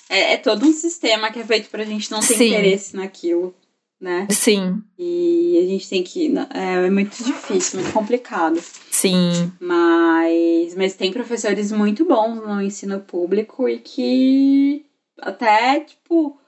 É, 0.07 0.33
é 0.33 0.37
todo 0.37 0.67
um 0.67 0.71
sistema 0.71 1.31
que 1.31 1.39
é 1.39 1.43
feito 1.43 1.67
pra 1.71 1.83
gente 1.83 2.11
não 2.11 2.19
ter 2.19 2.35
Sim. 2.35 2.49
interesse 2.49 2.95
naquilo, 2.95 3.55
né? 3.99 4.27
Sim, 4.29 4.83
E 4.99 5.59
a 5.63 5.65
gente 5.67 5.89
tem 5.89 6.03
que. 6.03 6.31
É, 6.53 6.85
é 6.85 6.89
muito 6.91 7.23
difícil, 7.23 7.79
muito 7.79 7.91
complicado. 7.91 8.61
sim. 8.91 9.51
Mas, 9.59 10.75
mas 10.75 10.93
tem 10.93 11.11
professores 11.11 11.71
muito 11.71 12.05
bons 12.05 12.35
no 12.35 12.61
ensino 12.61 12.99
público 12.99 13.67
e 13.67 13.79
que 13.79 14.85
até, 15.19 15.79
tipo, 15.79 16.39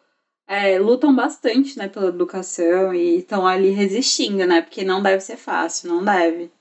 é, 0.47 0.77
lutam 0.77 1.15
bastante, 1.15 1.79
né, 1.79 1.87
pela 1.87 2.09
educação 2.09 2.93
e 2.93 3.17
estão 3.17 3.47
ali 3.47 3.71
resistindo, 3.71 4.45
né? 4.45 4.61
Porque 4.61 4.83
não 4.83 5.01
deve 5.01 5.21
ser 5.21 5.37
fácil, 5.37 5.89
não 5.89 6.05
deve. 6.05 6.51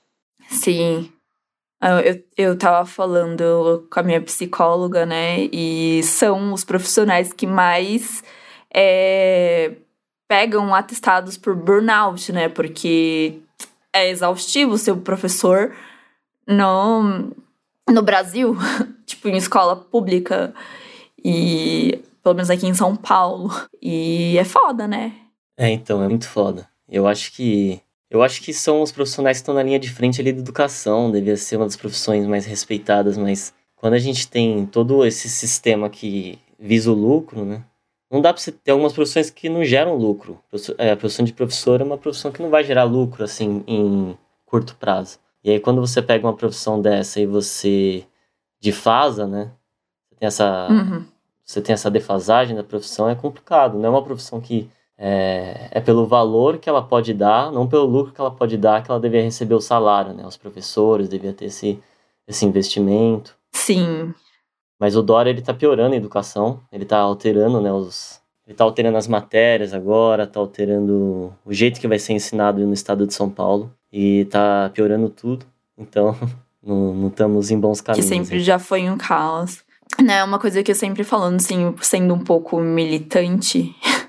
Sim. 0.49 1.11
Ah, 1.81 2.01
eu, 2.01 2.23
eu 2.37 2.57
tava 2.57 2.85
falando 2.85 3.87
com 3.89 3.99
a 3.99 4.03
minha 4.03 4.21
psicóloga, 4.21 5.05
né? 5.05 5.45
E 5.51 6.01
são 6.03 6.51
os 6.51 6.65
profissionais 6.65 7.31
que 7.31 7.47
mais 7.47 8.21
é, 8.73 9.75
pegam 10.27 10.75
atestados 10.75 11.37
por 11.37 11.55
burnout, 11.55 12.33
né? 12.33 12.49
Porque 12.49 13.39
é 13.93 14.09
exaustivo 14.09 14.77
ser 14.77 14.95
professor 14.97 15.73
no, 16.45 17.31
no 17.89 18.01
Brasil, 18.01 18.57
tipo, 19.05 19.29
em 19.29 19.37
escola 19.37 19.75
pública. 19.75 20.53
E 21.23 22.03
pelo 22.21 22.35
menos 22.35 22.49
aqui 22.49 22.67
em 22.67 22.73
São 22.73 22.95
Paulo. 22.95 23.49
E 23.81 24.37
é 24.37 24.43
foda, 24.43 24.87
né? 24.87 25.13
É, 25.57 25.69
então, 25.69 26.03
é 26.03 26.07
muito 26.07 26.27
foda. 26.27 26.67
Eu 26.87 27.07
acho 27.07 27.31
que. 27.33 27.81
Eu 28.09 28.23
acho 28.23 28.41
que 28.41 28.53
são 28.53 28.81
os 28.81 28.91
profissionais 28.91 29.37
que 29.37 29.41
estão 29.41 29.53
na 29.53 29.63
linha 29.63 29.79
de 29.79 29.89
frente 29.89 30.19
ali 30.19 30.33
da 30.33 30.39
educação, 30.39 31.11
devia 31.11 31.37
ser 31.37 31.57
uma 31.57 31.65
das 31.65 31.75
profissões 31.75 32.25
mais 32.25 32.45
respeitadas, 32.45 33.17
mas 33.17 33.53
quando 33.75 33.93
a 33.93 33.99
gente 33.99 34.27
tem 34.27 34.65
todo 34.65 35.05
esse 35.05 35.29
sistema 35.29 35.89
que 35.89 36.39
visa 36.57 36.91
o 36.91 36.95
lucro, 36.95 37.45
né? 37.45 37.63
Não 38.11 38.21
dá 38.21 38.33
pra 38.33 38.41
você 38.41 38.51
ter 38.51 38.71
algumas 38.71 38.93
profissões 38.93 39.29
que 39.29 39.47
não 39.47 39.63
geram 39.63 39.95
lucro. 39.95 40.39
É, 40.79 40.91
a 40.91 40.97
profissão 40.97 41.23
de 41.23 41.31
professor 41.31 41.79
é 41.79 41.83
uma 41.83 41.97
profissão 41.97 42.31
que 42.31 42.41
não 42.41 42.49
vai 42.49 42.63
gerar 42.63 42.83
lucro, 42.83 43.23
assim, 43.23 43.63
em 43.67 44.17
curto 44.45 44.75
prazo. 44.75 45.19
E 45.43 45.51
aí, 45.51 45.59
quando 45.59 45.79
você 45.79 46.01
pega 46.01 46.25
uma 46.25 46.35
profissão 46.35 46.81
dessa 46.81 47.21
e 47.21 47.27
você 47.27 48.03
defasa, 48.59 49.27
né? 49.27 49.51
Você 50.09 50.15
tem 50.19 50.27
essa. 50.27 50.67
Uhum 50.69 51.05
você 51.49 51.61
tem 51.63 51.73
essa 51.73 51.89
defasagem 51.89 52.55
da 52.55 52.63
profissão, 52.63 53.09
é 53.09 53.15
complicado. 53.15 53.79
Não 53.79 53.87
é 53.87 53.89
uma 53.89 54.03
profissão 54.03 54.39
que 54.39 54.69
é, 55.01 55.69
é, 55.71 55.79
pelo 55.79 56.05
valor 56.05 56.57
que 56.57 56.67
ela 56.67 56.81
pode 56.81 57.13
dar, 57.13 57.51
não 57.53 57.65
pelo 57.65 57.85
lucro 57.85 58.11
que 58.11 58.19
ela 58.19 58.29
pode 58.29 58.57
dar, 58.57 58.83
que 58.83 58.91
ela 58.91 58.99
deveria 58.99 59.23
receber 59.23 59.55
o 59.55 59.61
salário, 59.61 60.13
né? 60.13 60.27
Os 60.27 60.35
professores 60.35 61.07
deviam 61.07 61.31
ter 61.31 61.45
esse, 61.45 61.79
esse 62.27 62.45
investimento. 62.45 63.33
Sim. 63.49 64.13
Mas 64.77 64.97
o 64.97 65.01
Dória, 65.01 65.29
ele 65.29 65.41
tá 65.41 65.53
piorando 65.53 65.93
a 65.93 65.97
educação, 65.97 66.59
ele 66.71 66.83
tá 66.83 66.97
alterando, 66.97 67.61
né, 67.61 67.71
os... 67.71 68.19
Ele 68.45 68.55
tá 68.55 68.63
alterando 68.63 68.97
as 68.97 69.07
matérias 69.07 69.73
agora, 69.75 70.25
tá 70.25 70.39
alterando 70.39 71.31
o 71.45 71.53
jeito 71.53 71.79
que 71.79 71.87
vai 71.87 71.99
ser 71.99 72.13
ensinado 72.13 72.65
no 72.65 72.73
estado 72.73 73.05
de 73.05 73.13
São 73.13 73.29
Paulo 73.29 73.71
e 73.93 74.25
tá 74.25 74.71
piorando 74.73 75.07
tudo. 75.07 75.45
Então, 75.77 76.17
não, 76.61 76.93
não 76.95 77.07
estamos 77.09 77.51
em 77.51 77.59
bons 77.59 77.79
caminhos. 77.79 78.09
Que 78.09 78.15
sempre 78.15 78.37
né? 78.37 78.43
já 78.43 78.57
foi 78.57 78.89
um 78.89 78.97
caos 78.97 79.63
né, 80.01 80.23
uma 80.23 80.39
coisa 80.39 80.63
que 80.63 80.71
eu 80.71 80.75
sempre 80.75 81.03
falando, 81.03 81.37
assim, 81.37 81.73
sendo 81.81 82.13
um 82.13 82.19
pouco 82.19 82.59
militante, 82.59 83.75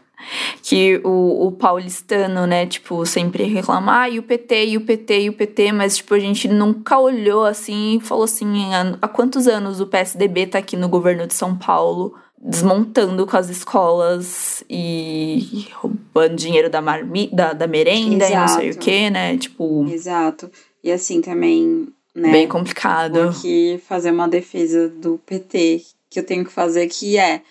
que 0.63 1.01
o, 1.05 1.47
o 1.47 1.53
paulistano, 1.53 2.47
né, 2.47 2.67
tipo, 2.67 3.05
sempre 3.07 3.45
reclama, 3.45 4.03
ah, 4.03 4.09
e 4.09 4.19
o 4.19 4.23
PT, 4.23 4.67
e 4.67 4.77
o 4.77 4.81
PT, 4.81 5.21
e 5.23 5.29
o 5.29 5.33
PT, 5.33 5.73
mas, 5.73 5.97
tipo, 5.97 6.15
a 6.15 6.19
gente 6.19 6.49
nunca 6.49 6.99
olhou, 6.99 7.45
assim, 7.45 7.97
e 7.97 8.01
falou 8.01 8.25
assim, 8.25 8.75
há, 8.75 8.97
há 9.03 9.09
quantos 9.09 9.47
anos 9.47 9.81
o 9.81 9.87
PSDB 9.87 10.47
tá 10.47 10.59
aqui 10.59 10.77
no 10.77 10.89
governo 10.89 11.27
de 11.27 11.35
São 11.35 11.57
Paulo, 11.57 12.15
desmontando 12.43 13.27
com 13.27 13.37
as 13.37 13.51
escolas 13.51 14.65
e 14.69 15.67
roubando 15.75 16.37
dinheiro 16.37 16.71
da, 16.71 16.81
marmi, 16.81 17.29
da, 17.33 17.53
da 17.53 17.67
merenda 17.67 18.25
Exato. 18.25 18.33
e 18.33 18.37
não 18.37 18.49
sei 18.49 18.71
o 18.71 18.79
que, 18.79 19.11
né, 19.11 19.37
tipo... 19.37 19.87
Exato. 19.89 20.51
E 20.83 20.91
assim, 20.91 21.21
também 21.21 21.93
né? 22.15 22.33
Bem 22.33 22.49
complicado. 22.49 23.33
Que 23.41 23.81
fazer 23.87 24.11
uma 24.11 24.29
defesa 24.29 24.89
do 24.89 25.19
PT 25.25 25.83
que 26.09 26.19
eu 26.19 26.27
tenho 26.27 26.45
que 26.45 26.53
fazer, 26.53 26.89
que 26.89 27.17
é 27.17 27.43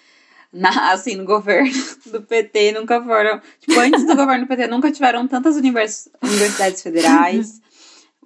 na, 0.51 0.91
assim, 0.91 1.15
no 1.15 1.25
governo 1.25 1.71
do 2.07 2.21
PT 2.21 2.73
nunca 2.73 3.01
foram. 3.03 3.41
Tipo, 3.59 3.79
antes 3.79 4.05
do 4.05 4.15
governo 4.15 4.45
do 4.45 4.47
PT 4.47 4.67
nunca 4.67 4.91
tiveram 4.91 5.27
tantas 5.27 5.55
univers, 5.55 6.09
universidades 6.23 6.81
federais. 6.81 7.61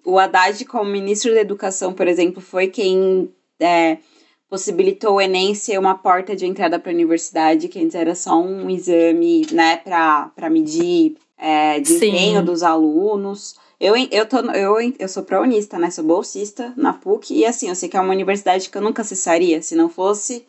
O 0.05 0.17
Haddad, 0.19 0.63
como 0.65 0.89
ministro 0.89 1.33
da 1.33 1.41
Educação, 1.41 1.93
por 1.93 2.07
exemplo, 2.07 2.41
foi 2.41 2.67
quem 2.67 3.31
é, 3.59 3.97
possibilitou 4.49 5.15
o 5.15 5.21
Enem 5.21 5.55
ser 5.55 5.79
uma 5.79 5.95
porta 5.95 6.35
de 6.35 6.45
entrada 6.45 6.77
para 6.77 6.91
a 6.91 6.93
universidade, 6.93 7.67
que 7.67 7.79
antes 7.79 7.95
era 7.95 8.13
só 8.13 8.39
um 8.41 8.69
exame, 8.69 9.47
né, 9.51 9.77
para 9.77 10.49
medir 10.49 11.15
é, 11.37 11.79
desempenho 11.79 12.39
Sim. 12.39 12.45
dos 12.45 12.63
alunos. 12.63 13.55
Eu, 13.79 13.95
eu, 14.11 14.25
tô, 14.25 14.37
eu, 14.51 14.93
eu 14.97 15.09
sou 15.09 15.23
prounista, 15.23 15.77
né? 15.77 15.91
Sou 15.91 16.05
bolsista 16.05 16.71
na 16.77 16.93
PUC. 16.93 17.33
E 17.33 17.45
assim, 17.45 17.67
eu 17.67 17.75
sei 17.75 17.89
que 17.89 17.97
é 17.97 17.99
uma 17.99 18.13
universidade 18.13 18.69
que 18.69 18.77
eu 18.77 18.81
nunca 18.81 19.01
acessaria 19.01 19.61
se 19.61 19.75
não 19.75 19.89
fosse 19.89 20.45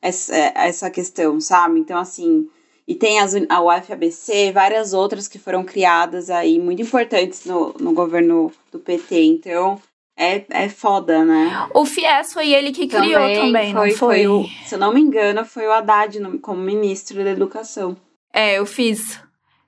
essa, 0.00 0.34
essa 0.54 0.90
questão, 0.90 1.40
sabe? 1.40 1.80
Então, 1.80 1.98
assim. 1.98 2.48
E 2.86 2.94
tem 2.94 3.20
as, 3.20 3.34
a 3.50 3.60
UFABC, 3.60 4.50
várias 4.50 4.94
outras 4.94 5.28
que 5.28 5.38
foram 5.38 5.62
criadas 5.62 6.30
aí, 6.30 6.58
muito 6.58 6.80
importantes 6.80 7.44
no, 7.44 7.74
no 7.78 7.92
governo 7.92 8.50
do 8.72 8.78
PT. 8.78 9.24
Então, 9.24 9.78
é, 10.16 10.44
é 10.50 10.68
foda, 10.68 11.24
né? 11.24 11.68
O 11.72 11.84
FIES 11.84 12.32
foi 12.32 12.50
ele 12.50 12.72
que 12.72 12.88
também 12.88 13.14
criou 13.14 13.44
também, 13.44 13.72
foi, 13.72 13.88
não 13.88 13.96
foi? 13.96 14.24
foi 14.24 14.26
o, 14.26 14.48
se 14.64 14.74
eu 14.74 14.78
não 14.78 14.92
me 14.92 15.00
engano, 15.00 15.44
foi 15.44 15.66
o 15.66 15.72
Haddad 15.72 16.18
como 16.40 16.60
ministro 16.60 17.22
da 17.22 17.30
Educação. 17.30 17.96
É, 18.32 18.58
eu 18.58 18.66
fiz. 18.66 19.20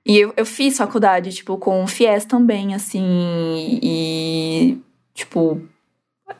E 0.05 0.17
eu, 0.17 0.33
eu 0.35 0.45
fiz 0.45 0.77
faculdade, 0.77 1.31
tipo, 1.31 1.57
com 1.57 1.83
o 1.83 1.87
FIES 1.87 2.25
também, 2.25 2.73
assim, 2.73 3.79
e, 3.81 4.77
tipo, 5.13 5.61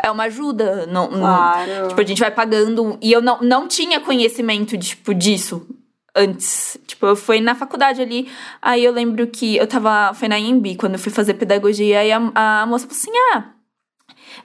é 0.01 0.11
uma 0.11 0.23
ajuda. 0.23 0.85
Não, 0.87 1.07
claro. 1.07 1.71
Não, 1.71 1.87
tipo, 1.89 2.01
a 2.01 2.05
gente 2.05 2.19
vai 2.19 2.31
pagando. 2.31 2.97
E 3.01 3.11
eu 3.11 3.21
não, 3.21 3.39
não 3.41 3.67
tinha 3.67 3.99
conhecimento, 3.99 4.77
tipo, 4.77 5.13
disso 5.13 5.67
antes. 6.15 6.77
Tipo, 6.85 7.07
eu 7.07 7.15
fui 7.15 7.39
na 7.39 7.55
faculdade 7.55 8.01
ali, 8.01 8.29
aí 8.61 8.83
eu 8.83 8.91
lembro 8.91 9.27
que 9.27 9.57
eu 9.57 9.67
tava. 9.67 10.13
Foi 10.13 10.27
na 10.27 10.39
IMB, 10.39 10.75
quando 10.75 10.93
eu 10.93 10.99
fui 10.99 11.11
fazer 11.11 11.35
pedagogia, 11.35 12.03
e 12.03 12.11
a, 12.11 12.31
a 12.35 12.65
moça 12.65 12.87
falou 12.87 12.99
assim: 12.99 13.11
ah 13.33 13.61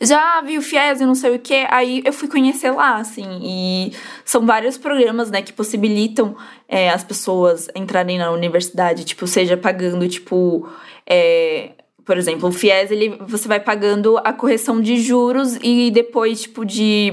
já 0.00 0.40
vi 0.40 0.58
o 0.58 0.62
FIES 0.62 1.00
e 1.00 1.06
não 1.06 1.14
sei 1.14 1.34
o 1.34 1.38
que, 1.38 1.66
aí 1.70 2.02
eu 2.04 2.12
fui 2.12 2.28
conhecer 2.28 2.70
lá, 2.70 2.96
assim, 2.96 3.38
e 3.42 3.92
são 4.24 4.44
vários 4.44 4.76
programas, 4.76 5.30
né, 5.30 5.42
que 5.42 5.52
possibilitam 5.52 6.36
é, 6.68 6.90
as 6.90 7.04
pessoas 7.04 7.68
entrarem 7.74 8.18
na 8.18 8.30
universidade, 8.30 9.04
tipo, 9.04 9.26
seja 9.26 9.56
pagando, 9.56 10.06
tipo, 10.08 10.68
é, 11.06 11.70
por 12.06 12.16
exemplo, 12.16 12.48
o 12.48 12.52
FIES, 12.52 12.92
ele, 12.92 13.18
você 13.26 13.48
vai 13.48 13.58
pagando 13.58 14.16
a 14.18 14.32
correção 14.32 14.80
de 14.80 14.96
juros 14.96 15.58
e 15.60 15.90
depois, 15.90 16.42
tipo, 16.42 16.64
de, 16.64 17.10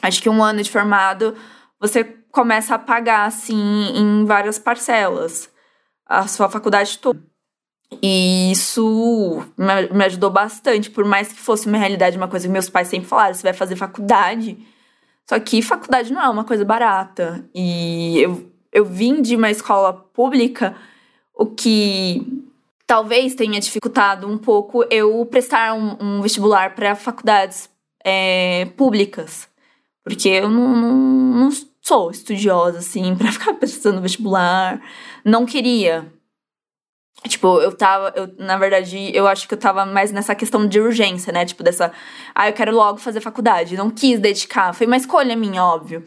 acho 0.00 0.22
que 0.22 0.30
um 0.30 0.42
ano 0.42 0.62
de 0.62 0.70
formado, 0.70 1.34
você 1.78 2.02
começa 2.32 2.74
a 2.74 2.78
pagar, 2.78 3.26
assim, 3.26 3.92
em 3.94 4.24
várias 4.24 4.58
parcelas, 4.58 5.50
a 6.06 6.26
sua 6.26 6.48
faculdade 6.48 6.98
toda. 6.98 7.22
E 8.02 8.50
isso 8.50 9.44
me 9.92 10.04
ajudou 10.06 10.30
bastante, 10.30 10.90
por 10.90 11.04
mais 11.04 11.28
que 11.28 11.38
fosse 11.38 11.68
uma 11.68 11.76
realidade, 11.76 12.16
uma 12.16 12.26
coisa 12.26 12.46
que 12.46 12.52
meus 12.52 12.70
pais 12.70 12.88
sempre 12.88 13.06
falaram: 13.06 13.34
você 13.34 13.42
vai 13.42 13.52
fazer 13.52 13.76
faculdade. 13.76 14.58
Só 15.28 15.38
que 15.38 15.62
faculdade 15.62 16.12
não 16.12 16.22
é 16.22 16.28
uma 16.28 16.44
coisa 16.44 16.64
barata. 16.64 17.48
E 17.54 18.18
eu, 18.20 18.50
eu 18.72 18.84
vim 18.84 19.22
de 19.22 19.36
uma 19.36 19.50
escola 19.50 19.92
pública, 19.92 20.74
o 21.34 21.46
que 21.46 22.43
talvez 22.86 23.34
tenha 23.34 23.60
dificultado 23.60 24.28
um 24.28 24.38
pouco 24.38 24.84
eu 24.90 25.24
prestar 25.26 25.74
um, 25.74 25.96
um 26.00 26.22
vestibular 26.22 26.74
para 26.74 26.94
faculdades 26.94 27.68
é, 28.04 28.66
públicas. 28.76 29.48
Porque 30.02 30.28
eu 30.28 30.50
não, 30.50 30.76
não, 30.76 30.94
não 30.94 31.50
sou 31.80 32.10
estudiosa, 32.10 32.78
assim, 32.78 33.16
para 33.16 33.30
ficar 33.32 33.54
prestando 33.54 34.02
vestibular. 34.02 34.80
Não 35.24 35.46
queria. 35.46 36.12
Tipo, 37.26 37.58
eu 37.60 37.74
tava, 37.74 38.12
eu, 38.14 38.28
na 38.38 38.58
verdade, 38.58 39.10
eu 39.14 39.26
acho 39.26 39.48
que 39.48 39.54
eu 39.54 39.58
tava 39.58 39.86
mais 39.86 40.12
nessa 40.12 40.34
questão 40.34 40.66
de 40.66 40.78
urgência, 40.78 41.32
né? 41.32 41.46
Tipo, 41.46 41.62
dessa. 41.62 41.90
Ah, 42.34 42.48
eu 42.48 42.52
quero 42.52 42.74
logo 42.74 42.98
fazer 42.98 43.20
faculdade. 43.20 43.76
Não 43.76 43.90
quis 43.90 44.20
dedicar. 44.20 44.74
Foi 44.74 44.86
uma 44.86 44.96
escolha 44.96 45.34
minha, 45.34 45.64
óbvio. 45.64 46.04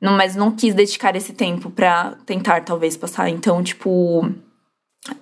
Não, 0.00 0.16
mas 0.16 0.34
não 0.34 0.50
quis 0.50 0.74
dedicar 0.74 1.14
esse 1.14 1.32
tempo 1.32 1.70
para 1.70 2.16
tentar, 2.26 2.64
talvez, 2.64 2.96
passar. 2.96 3.28
Então, 3.28 3.62
tipo. 3.62 4.28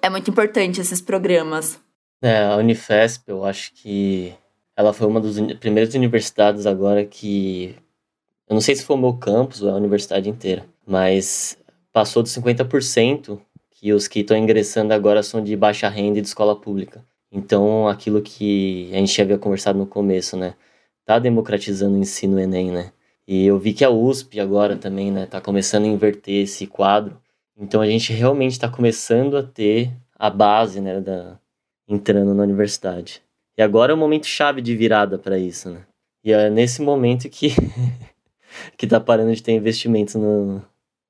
É 0.01 0.09
muito 0.11 0.31
importante 0.31 0.81
esses 0.81 1.01
programas. 1.01 1.81
É, 2.23 2.45
a 2.45 2.57
Unifesp, 2.57 3.29
eu 3.29 3.45
acho 3.45 3.73
que 3.75 4.35
ela 4.77 4.93
foi 4.93 5.07
uma 5.07 5.21
das 5.21 5.37
primeiras 5.59 5.95
universidades 5.95 6.67
agora 6.67 7.05
que. 7.05 7.75
Eu 8.49 8.55
não 8.55 8.61
sei 8.61 8.75
se 8.75 8.85
foi 8.85 8.97
o 8.97 8.99
meu 8.99 9.15
campus 9.15 9.63
ou 9.63 9.71
a 9.71 9.77
universidade 9.77 10.29
inteira, 10.29 10.65
mas 10.87 11.57
passou 11.93 12.23
dos 12.23 12.33
50% 12.33 13.41
que 13.71 13.93
os 13.93 14.09
que 14.09 14.21
estão 14.21 14.37
ingressando 14.37 14.93
agora 14.93 15.23
são 15.23 15.43
de 15.43 15.57
baixa 15.57 15.89
renda 15.89 16.19
e 16.19 16.23
de 16.23 16.29
escola 16.29 16.59
pública. 16.59 17.05
Então, 17.31 17.89
aquilo 17.89 18.23
que 18.23 18.91
a 18.93 18.97
gente 18.97 19.21
havia 19.21 19.39
conversado 19.39 19.79
no 19.79 19.87
começo, 19.87 20.37
né? 20.37 20.55
Tá 21.05 21.19
democratizando 21.19 21.97
o 21.97 21.99
ensino 21.99 22.39
Enem, 22.39 22.71
né? 22.71 22.93
E 23.27 23.47
eu 23.47 23.59
vi 23.59 23.73
que 23.73 23.85
a 23.85 23.91
USP 23.91 24.39
agora 24.39 24.77
também, 24.77 25.11
né, 25.11 25.27
tá 25.27 25.41
começando 25.41 25.85
a 25.85 25.89
inverter 25.89 26.43
esse 26.45 26.67
quadro. 26.67 27.21
Então 27.57 27.81
a 27.81 27.87
gente 27.87 28.13
realmente 28.13 28.53
está 28.53 28.69
começando 28.69 29.37
a 29.37 29.43
ter 29.43 29.93
a 30.17 30.29
base, 30.31 30.81
né, 30.81 31.01
da 31.01 31.39
entrando 31.89 32.35
na 32.35 32.43
universidade. 32.43 33.23
E 33.57 33.63
agora 33.63 33.93
é 33.93 33.95
o 33.95 33.99
momento 33.99 34.27
chave 34.27 34.61
de 34.61 34.75
virada 34.75 35.19
para 35.19 35.39
isso, 35.39 35.71
né? 35.71 35.85
E 36.25 36.33
é 36.33 36.51
nesse 36.51 36.83
momento 36.83 37.29
que 37.29 37.49
que 38.77 38.87
tá 38.87 38.99
parando 38.99 39.35
de 39.35 39.43
ter 39.43 39.53
investimentos 39.53 40.15
no, 40.15 40.63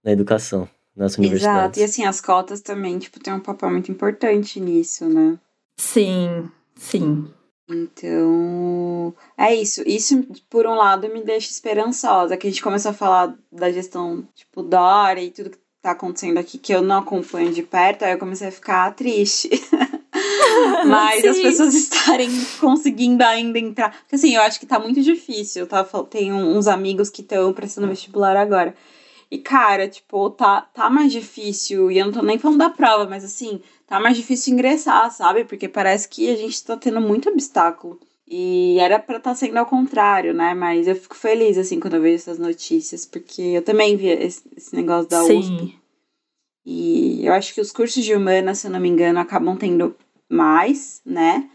na 0.02 0.12
educação. 0.12 0.68
nas 0.96 1.16
universidades. 1.16 1.78
Exato, 1.78 1.80
e 1.80 1.82
assim, 1.84 2.04
as 2.04 2.20
cotas 2.20 2.60
também, 2.60 2.98
tipo, 2.98 3.18
tem 3.18 3.32
um 3.32 3.40
papel 3.40 3.70
muito 3.70 3.90
importante 3.90 4.60
nisso, 4.60 5.08
né? 5.08 5.38
Sim, 5.76 6.50
sim. 6.76 7.28
Então, 7.68 9.14
é 9.38 9.54
isso. 9.54 9.82
Isso, 9.86 10.22
por 10.50 10.66
um 10.66 10.74
lado, 10.74 11.08
me 11.08 11.22
deixa 11.22 11.50
esperançosa. 11.50 12.36
Que 12.36 12.46
a 12.46 12.50
gente 12.50 12.62
começou 12.62 12.90
a 12.90 12.94
falar 12.94 13.34
da 13.50 13.72
gestão, 13.72 14.26
tipo, 14.34 14.62
Dória 14.62 15.22
e 15.22 15.30
tudo 15.30 15.50
que 15.50 15.58
tá 15.84 15.90
acontecendo 15.90 16.38
aqui, 16.38 16.56
que 16.56 16.74
eu 16.74 16.80
não 16.80 16.98
acompanho 16.98 17.52
de 17.52 17.62
perto, 17.62 18.04
aí 18.04 18.12
eu 18.12 18.18
comecei 18.18 18.48
a 18.48 18.52
ficar 18.52 18.90
triste. 18.94 19.50
Mas 20.86 21.20
Sim. 21.20 21.28
as 21.28 21.38
pessoas 21.38 21.74
estarem 21.74 22.30
conseguindo 22.58 23.22
ainda 23.22 23.58
entrar. 23.58 23.90
Porque 23.90 24.14
assim, 24.14 24.34
eu 24.34 24.40
acho 24.40 24.58
que 24.58 24.64
tá 24.64 24.78
muito 24.78 25.02
difícil. 25.02 25.66
Tá? 25.66 25.84
Tenho 26.08 26.36
uns 26.36 26.66
amigos 26.66 27.10
que 27.10 27.20
estão 27.20 27.52
prestando 27.52 27.88
vestibular 27.88 28.34
agora. 28.34 28.74
E, 29.30 29.36
cara, 29.36 29.86
tipo, 29.86 30.30
tá, 30.30 30.62
tá 30.62 30.88
mais 30.88 31.12
difícil. 31.12 31.90
E 31.90 31.98
eu 31.98 32.06
não 32.06 32.12
tô 32.12 32.22
nem 32.22 32.38
falando 32.38 32.58
da 32.58 32.70
prova, 32.70 33.04
mas 33.04 33.22
assim, 33.22 33.60
tá 33.86 34.00
mais 34.00 34.16
difícil 34.16 34.54
ingressar, 34.54 35.10
sabe? 35.10 35.44
Porque 35.44 35.68
parece 35.68 36.08
que 36.08 36.30
a 36.30 36.36
gente 36.36 36.64
tá 36.64 36.78
tendo 36.78 37.00
muito 37.00 37.28
obstáculo. 37.28 38.00
E 38.26 38.78
era 38.78 38.98
pra 38.98 39.18
estar 39.18 39.30
tá 39.30 39.36
sendo 39.36 39.58
ao 39.58 39.66
contrário, 39.66 40.32
né? 40.32 40.54
Mas 40.54 40.88
eu 40.88 40.96
fico 40.96 41.14
feliz, 41.14 41.58
assim, 41.58 41.78
quando 41.78 41.94
eu 41.94 42.02
vejo 42.02 42.16
essas 42.16 42.38
notícias, 42.38 43.04
porque 43.04 43.42
eu 43.42 43.62
também 43.62 43.96
vi 43.96 44.08
esse, 44.08 44.42
esse 44.56 44.74
negócio 44.74 45.10
da 45.10 45.22
Sim. 45.22 45.38
USP. 45.38 45.78
E 46.64 47.26
eu 47.26 47.32
acho 47.34 47.52
que 47.52 47.60
os 47.60 47.70
cursos 47.70 48.02
de 48.02 48.14
humanas, 48.14 48.58
se 48.58 48.66
eu 48.66 48.70
não 48.70 48.80
me 48.80 48.88
engano, 48.88 49.18
acabam 49.18 49.56
tendo 49.56 49.94
mais, 50.28 51.02
né? 51.04 51.48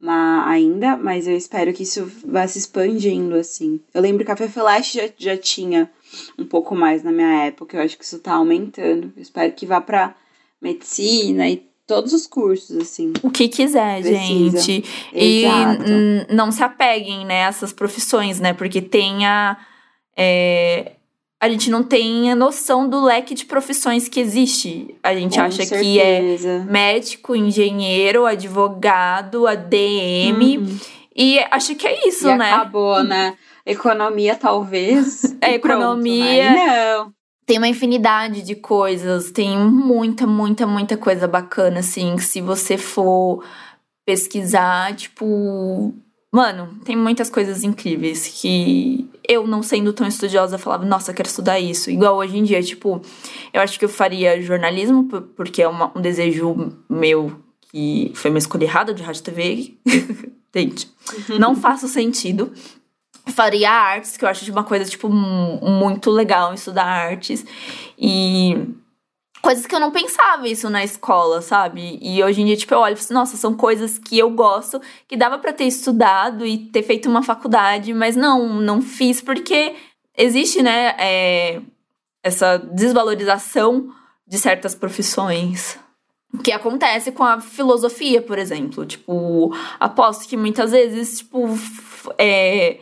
Mas 0.00 0.48
ainda, 0.48 0.96
mas 0.96 1.26
eu 1.26 1.36
espero 1.36 1.72
que 1.72 1.82
isso 1.82 2.10
vá 2.26 2.46
se 2.46 2.58
expandindo, 2.58 3.34
assim. 3.36 3.80
Eu 3.92 4.00
lembro 4.00 4.24
que 4.24 4.30
a 4.30 4.36
FEFELESH 4.36 4.92
já, 4.92 5.08
já 5.16 5.36
tinha 5.36 5.90
um 6.38 6.46
pouco 6.46 6.74
mais 6.74 7.02
na 7.02 7.12
minha 7.12 7.44
época, 7.44 7.76
eu 7.76 7.82
acho 7.82 7.96
que 7.96 8.04
isso 8.04 8.18
tá 8.18 8.34
aumentando. 8.34 9.12
Eu 9.16 9.22
espero 9.22 9.52
que 9.52 9.66
vá 9.66 9.80
pra 9.80 10.14
medicina 10.60 11.48
e 11.48 11.66
todos 11.86 12.12
os 12.12 12.26
cursos, 12.26 12.76
assim. 12.76 13.12
O 13.22 13.30
que 13.30 13.48
quiser, 13.48 14.00
Precisa. 14.02 14.58
gente. 14.62 14.84
E 15.12 15.44
Exato. 15.44 15.82
n- 15.90 16.26
não 16.30 16.50
se 16.52 16.62
apeguem, 16.62 17.24
né, 17.26 17.44
a 17.44 17.48
essas 17.48 17.72
profissões, 17.72 18.40
né? 18.40 18.52
Porque 18.52 18.80
tem 18.82 19.26
a. 19.26 19.56
é, 20.16 20.92
a 21.40 21.48
gente 21.48 21.70
não 21.70 21.82
tem 21.82 22.30
a 22.32 22.34
noção 22.34 22.88
do 22.88 23.04
leque 23.04 23.34
de 23.34 23.44
profissões 23.44 24.08
que 24.08 24.18
existe. 24.18 24.94
A 25.02 25.14
gente 25.14 25.34
Com 25.36 25.42
acha 25.42 25.66
que 25.66 25.98
é 26.00 26.20
certeza. 26.38 26.64
médico, 26.70 27.36
engenheiro, 27.36 28.24
advogado, 28.24 29.46
ADM. 29.46 30.58
Uhum. 30.58 30.78
E 31.14 31.38
acho 31.50 31.74
que 31.74 31.86
é 31.86 32.08
isso, 32.08 32.28
e 32.28 32.34
né? 32.36 32.50
acabou, 32.52 33.02
né? 33.04 33.36
Economia, 33.66 34.34
talvez. 34.36 35.22
É, 35.40 35.54
e 35.54 35.58
pronto, 35.58 35.80
economia. 35.82 36.50
né? 36.50 36.66
Não. 36.96 37.12
Tem 37.46 37.58
uma 37.58 37.68
infinidade 37.68 38.42
de 38.42 38.54
coisas, 38.54 39.30
tem 39.30 39.58
muita, 39.58 40.26
muita, 40.26 40.66
muita 40.66 40.96
coisa 40.96 41.28
bacana, 41.28 41.80
assim. 41.80 42.16
que 42.16 42.24
Se 42.24 42.40
você 42.40 42.78
for 42.78 43.44
pesquisar, 44.06 44.94
tipo. 44.94 45.94
Mano, 46.32 46.80
tem 46.84 46.96
muitas 46.96 47.30
coisas 47.30 47.62
incríveis 47.62 48.26
que 48.26 49.08
eu, 49.28 49.46
não 49.46 49.62
sendo 49.62 49.92
tão 49.92 50.04
estudiosa, 50.06 50.58
falava, 50.58 50.84
nossa, 50.84 51.14
quero 51.14 51.28
estudar 51.28 51.60
isso. 51.60 51.90
Igual 51.92 52.16
hoje 52.16 52.36
em 52.36 52.42
dia, 52.42 52.60
tipo, 52.60 53.00
eu 53.52 53.60
acho 53.60 53.78
que 53.78 53.84
eu 53.84 53.88
faria 53.88 54.42
jornalismo, 54.42 55.04
por- 55.04 55.22
porque 55.22 55.62
é 55.62 55.68
uma- 55.68 55.92
um 55.96 56.00
desejo 56.00 56.72
meu 56.90 57.32
que 57.70 58.10
foi 58.16 58.30
uma 58.30 58.38
escolha 58.38 58.64
errada 58.64 58.92
de 58.92 59.00
rádio 59.02 59.22
TV. 59.22 59.74
Gente, 60.56 60.88
não 61.38 61.54
faço 61.56 61.86
sentido. 61.86 62.52
Faria 63.26 63.70
artes, 63.70 64.16
que 64.16 64.24
eu 64.24 64.28
acho 64.28 64.44
de 64.44 64.50
uma 64.50 64.64
coisa, 64.64 64.84
tipo, 64.84 65.08
mu- 65.08 65.60
muito 65.62 66.10
legal 66.10 66.52
estudar 66.52 66.84
artes. 66.84 67.44
E 67.98 68.68
coisas 69.40 69.66
que 69.66 69.74
eu 69.74 69.80
não 69.80 69.90
pensava 69.90 70.46
isso 70.48 70.68
na 70.70 70.84
escola, 70.84 71.40
sabe? 71.42 71.98
E 72.02 72.22
hoje 72.22 72.42
em 72.42 72.46
dia, 72.46 72.56
tipo, 72.56 72.72
eu 72.74 72.78
olho 72.80 72.92
e 72.92 72.96
falo 72.96 73.04
assim, 73.04 73.14
nossa, 73.14 73.36
são 73.36 73.54
coisas 73.54 73.98
que 73.98 74.18
eu 74.18 74.30
gosto, 74.30 74.80
que 75.08 75.16
dava 75.16 75.38
pra 75.38 75.52
ter 75.52 75.64
estudado 75.64 76.46
e 76.46 76.58
ter 76.58 76.82
feito 76.82 77.08
uma 77.08 77.22
faculdade, 77.22 77.92
mas 77.94 78.14
não, 78.16 78.60
não 78.60 78.80
fiz 78.82 79.20
porque 79.20 79.74
existe, 80.16 80.62
né, 80.62 80.94
é, 80.98 81.60
essa 82.22 82.58
desvalorização 82.58 83.88
de 84.26 84.38
certas 84.38 84.74
profissões. 84.74 85.78
Que 86.42 86.50
acontece 86.50 87.12
com 87.12 87.22
a 87.22 87.40
filosofia, 87.40 88.20
por 88.20 88.38
exemplo. 88.38 88.84
Tipo, 88.84 89.54
aposto 89.78 90.28
que 90.28 90.36
muitas 90.36 90.72
vezes, 90.72 91.18
tipo, 91.18 91.46
é, 92.18 92.80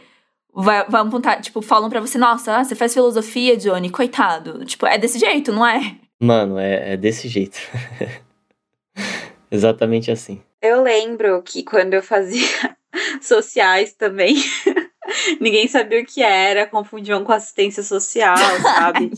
vai, 0.54 0.84
vai 0.88 1.00
apontar, 1.00 1.40
tipo, 1.40 1.62
falam 1.62 1.88
pra 1.88 2.00
você, 2.00 2.18
nossa, 2.18 2.56
ah, 2.56 2.64
você 2.64 2.74
faz 2.74 2.92
filosofia, 2.92 3.56
Johnny, 3.56 3.90
coitado. 3.90 4.64
Tipo, 4.64 4.86
é 4.86 4.98
desse 4.98 5.18
jeito, 5.18 5.52
não 5.52 5.66
é? 5.66 5.96
Mano, 6.20 6.58
é, 6.58 6.92
é 6.92 6.96
desse 6.96 7.28
jeito. 7.28 7.58
Exatamente 9.50 10.10
assim. 10.10 10.40
Eu 10.60 10.82
lembro 10.82 11.42
que 11.42 11.62
quando 11.62 11.94
eu 11.94 12.02
fazia 12.02 12.76
sociais 13.20 13.92
também, 13.92 14.36
ninguém 15.40 15.66
sabia 15.66 16.00
o 16.00 16.06
que 16.06 16.22
era, 16.22 16.66
confundiam 16.66 17.24
com 17.24 17.32
assistência 17.32 17.82
social, 17.82 18.36
sabe? 18.62 19.10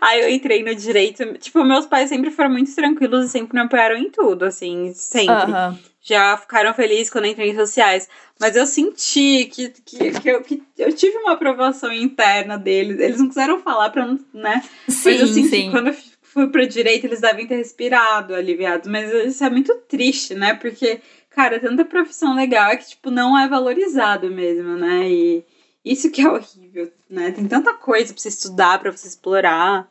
Aí 0.00 0.20
eu 0.20 0.28
entrei 0.28 0.62
no 0.62 0.74
direito. 0.74 1.34
Tipo, 1.38 1.64
meus 1.64 1.86
pais 1.86 2.08
sempre 2.08 2.30
foram 2.30 2.50
muito 2.50 2.74
tranquilos 2.74 3.26
e 3.26 3.28
sempre 3.28 3.54
me 3.54 3.64
apoiaram 3.64 3.96
em 3.96 4.10
tudo, 4.10 4.44
assim, 4.44 4.92
sempre. 4.94 5.32
Aham. 5.32 5.78
Já 6.02 6.36
ficaram 6.36 6.74
felizes 6.74 7.08
quando 7.08 7.26
entrei 7.26 7.50
em 7.50 7.54
sociais. 7.54 8.08
Mas 8.40 8.56
eu 8.56 8.66
senti 8.66 9.44
que, 9.44 9.68
que, 9.68 10.10
que, 10.20 10.28
eu, 10.28 10.42
que 10.42 10.60
eu 10.76 10.92
tive 10.92 11.16
uma 11.18 11.34
aprovação 11.34 11.92
interna 11.92 12.58
deles. 12.58 12.98
Eles 12.98 13.20
não 13.20 13.28
quiseram 13.28 13.60
falar 13.60 13.90
pra 13.90 14.04
não, 14.04 14.18
né? 14.34 14.62
Sim, 14.88 15.10
Mas 15.12 15.20
eu 15.20 15.26
senti 15.28 15.48
sim. 15.48 15.62
que 15.66 15.70
quando 15.70 15.88
eu 15.88 15.96
fui 16.22 16.48
pro 16.48 16.66
direito, 16.66 17.06
eles 17.06 17.20
devem 17.20 17.46
ter 17.46 17.56
respirado, 17.56 18.34
aliviados. 18.34 18.90
Mas 18.90 19.12
isso 19.12 19.44
é 19.44 19.50
muito 19.50 19.72
triste, 19.88 20.34
né? 20.34 20.54
Porque, 20.54 21.00
cara, 21.30 21.60
tanta 21.60 21.84
profissão 21.84 22.34
legal 22.34 22.72
é 22.72 22.76
que, 22.76 22.88
tipo, 22.88 23.08
não 23.08 23.38
é 23.38 23.46
valorizado 23.46 24.28
mesmo, 24.28 24.76
né? 24.76 25.08
E 25.08 25.44
isso 25.84 26.10
que 26.10 26.22
é 26.22 26.28
horrível, 26.28 26.92
né? 27.08 27.30
Tem 27.30 27.46
tanta 27.46 27.74
coisa 27.74 28.12
pra 28.12 28.20
você 28.20 28.28
estudar, 28.28 28.80
pra 28.80 28.90
você 28.90 29.06
explorar. 29.06 29.88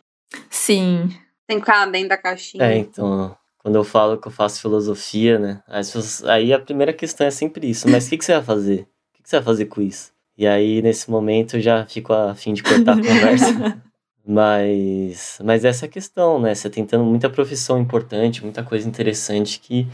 Sim. 0.49 1.09
Tem 1.47 1.57
que 1.57 1.65
ficar 1.65 1.85
dentro 1.85 2.09
da 2.09 2.17
caixinha. 2.17 2.65
É, 2.65 2.77
então, 2.77 3.33
quando 3.61 3.75
eu 3.75 3.83
falo 3.83 4.17
que 4.17 4.27
eu 4.27 4.31
faço 4.31 4.59
filosofia, 4.61 5.37
né? 5.37 5.63
Pessoas- 5.69 6.23
aí 6.25 6.51
a 6.53 6.59
primeira 6.59 6.91
questão 6.93 7.27
é 7.27 7.31
sempre 7.31 7.69
isso. 7.69 7.87
Mas 7.89 8.07
o 8.07 8.09
que, 8.09 8.17
que 8.17 8.25
você 8.25 8.33
vai 8.33 8.43
fazer? 8.43 8.81
O 8.81 9.17
que, 9.17 9.23
que 9.23 9.29
você 9.29 9.35
vai 9.37 9.45
fazer 9.45 9.65
com 9.65 9.81
isso? 9.81 10.11
E 10.37 10.47
aí, 10.47 10.81
nesse 10.81 11.11
momento, 11.11 11.57
eu 11.57 11.61
já 11.61 11.85
fico 11.85 12.11
a 12.13 12.33
fim 12.33 12.53
de 12.53 12.63
cortar 12.63 12.93
a 12.93 12.95
conversa. 13.01 13.81
Mas, 14.25 15.39
mas 15.43 15.65
essa 15.65 15.85
é 15.85 15.87
a 15.87 15.91
questão, 15.91 16.39
né? 16.39 16.55
Você 16.55 16.69
tentando 16.69 17.03
muita 17.03 17.29
profissão 17.29 17.79
importante, 17.79 18.43
muita 18.43 18.63
coisa 18.63 18.87
interessante 18.87 19.59
que 19.59 19.87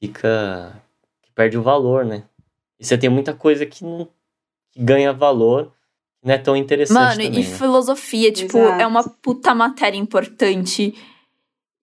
fica. 0.00 0.72
que 1.22 1.30
perde 1.32 1.56
o 1.56 1.62
valor, 1.62 2.04
né? 2.04 2.24
E 2.78 2.84
você 2.84 2.98
tem 2.98 3.08
muita 3.08 3.32
coisa 3.34 3.64
que 3.64 3.84
não 3.84 4.08
que 4.72 4.82
ganha 4.82 5.12
valor, 5.12 5.72
que 6.20 6.26
não 6.26 6.34
é 6.34 6.38
tão 6.38 6.54
interessante 6.56 6.94
Mano, 6.98 7.22
também, 7.22 7.40
e 7.40 7.44
né? 7.44 7.56
filosofia, 7.56 8.30
tipo, 8.32 8.58
Exato. 8.58 8.82
é 8.82 8.86
uma 8.86 9.02
puta 9.08 9.54
matéria 9.54 9.96
importante. 9.96 10.94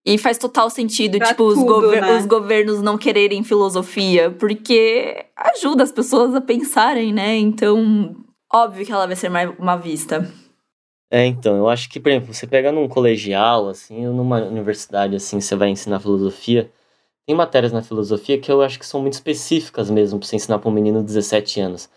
E 0.06 0.18
faz 0.18 0.38
total 0.38 0.70
sentido, 0.70 1.18
Pra 1.18 1.28
tipo, 1.28 1.44
os, 1.46 1.56
tudo, 1.60 1.66
gover- 1.68 2.02
né? 2.02 2.18
os 2.18 2.26
governos 2.26 2.82
não 2.82 2.98
quererem 2.98 3.44
filosofia, 3.44 4.32
porque 4.32 5.26
ajuda 5.36 5.84
as 5.84 5.92
pessoas 5.94 6.36
a 6.36 6.42
pensarem, 6.42 7.14
né? 7.14 7.38
Então, 7.38 8.16
óbvio 8.52 8.86
que 8.86 8.92
ela 8.92 9.08
vai 9.08 9.16
ser 9.16 9.30
mais 9.30 9.50
uma 9.58 9.78
vista. 9.78 10.30
É, 11.10 11.26
então, 11.26 11.56
eu 11.56 11.70
acho 11.70 11.90
que, 11.90 12.00
por 12.00 12.10
exemplo, 12.10 12.34
você 12.34 12.46
pega 12.48 12.72
num 12.72 12.88
colegial, 12.88 13.70
assim, 13.70 14.06
ou 14.08 14.14
numa 14.14 14.42
universidade, 14.42 15.16
assim, 15.16 15.40
você 15.40 15.56
vai 15.56 15.70
ensinar 15.70 16.00
filosofia, 16.00 16.70
tem 17.26 17.36
matérias 17.36 17.72
na 17.72 17.82
filosofia 17.84 18.38
que 18.40 18.52
eu 18.52 18.62
acho 18.62 18.78
que 18.80 18.86
são 18.86 19.00
muito 19.00 19.14
específicas 19.14 19.90
mesmo 19.90 20.20
pra 20.20 20.28
você 20.28 20.36
ensinar 20.36 20.60
pra 20.60 20.70
um 20.70 20.74
menino 20.74 21.00
de 21.00 21.06
17 21.06 21.62
anos. 21.62 21.90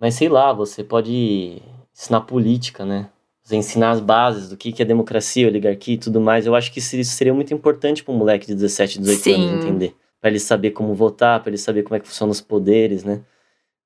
Mas 0.00 0.14
sei 0.14 0.28
lá, 0.28 0.52
você 0.52 0.82
pode 0.82 1.62
ensinar 1.94 2.22
política, 2.22 2.84
né? 2.84 3.10
Ensinar 3.50 3.90
as 3.90 4.00
bases 4.00 4.48
do 4.48 4.56
que 4.56 4.72
que 4.72 4.82
é 4.82 4.84
democracia, 4.86 5.46
oligarquia 5.46 5.94
e 5.94 5.98
tudo 5.98 6.20
mais. 6.20 6.46
Eu 6.46 6.54
acho 6.54 6.72
que 6.72 6.78
isso 6.78 7.04
seria 7.04 7.34
muito 7.34 7.52
importante 7.52 8.02
pra 8.02 8.14
um 8.14 8.16
moleque 8.16 8.46
de 8.46 8.54
17, 8.54 8.98
18 9.00 9.20
Sim. 9.20 9.34
anos 9.34 9.64
entender. 9.64 9.94
Pra 10.20 10.30
ele 10.30 10.40
saber 10.40 10.70
como 10.70 10.94
votar, 10.94 11.40
pra 11.40 11.50
ele 11.50 11.58
saber 11.58 11.82
como 11.82 11.96
é 11.96 12.00
que 12.00 12.08
funcionam 12.08 12.32
os 12.32 12.40
poderes, 12.40 13.04
né? 13.04 13.20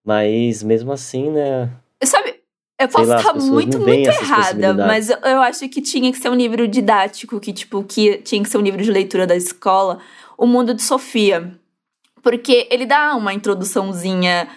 Mas 0.04 0.62
mesmo 0.62 0.92
assim, 0.92 1.30
né? 1.30 1.68
Sabe, 2.04 2.36
eu 2.80 2.88
posso 2.88 3.08
lá, 3.08 3.16
estar 3.16 3.34
muito, 3.34 3.80
muito 3.80 4.08
errada, 4.08 4.72
mas 4.74 5.10
eu 5.10 5.42
acho 5.42 5.68
que 5.68 5.82
tinha 5.82 6.12
que 6.12 6.18
ser 6.18 6.28
um 6.30 6.36
livro 6.36 6.68
didático, 6.68 7.40
que, 7.40 7.52
tipo, 7.52 7.82
que 7.82 8.18
tinha 8.18 8.40
que 8.40 8.48
ser 8.48 8.58
um 8.58 8.62
livro 8.62 8.80
de 8.80 8.92
leitura 8.92 9.26
da 9.26 9.34
escola, 9.34 9.98
O 10.36 10.46
Mundo 10.46 10.72
de 10.72 10.82
Sofia. 10.82 11.58
Porque 12.22 12.68
ele 12.70 12.86
dá 12.86 13.16
uma 13.16 13.34
introduçãozinha 13.34 14.48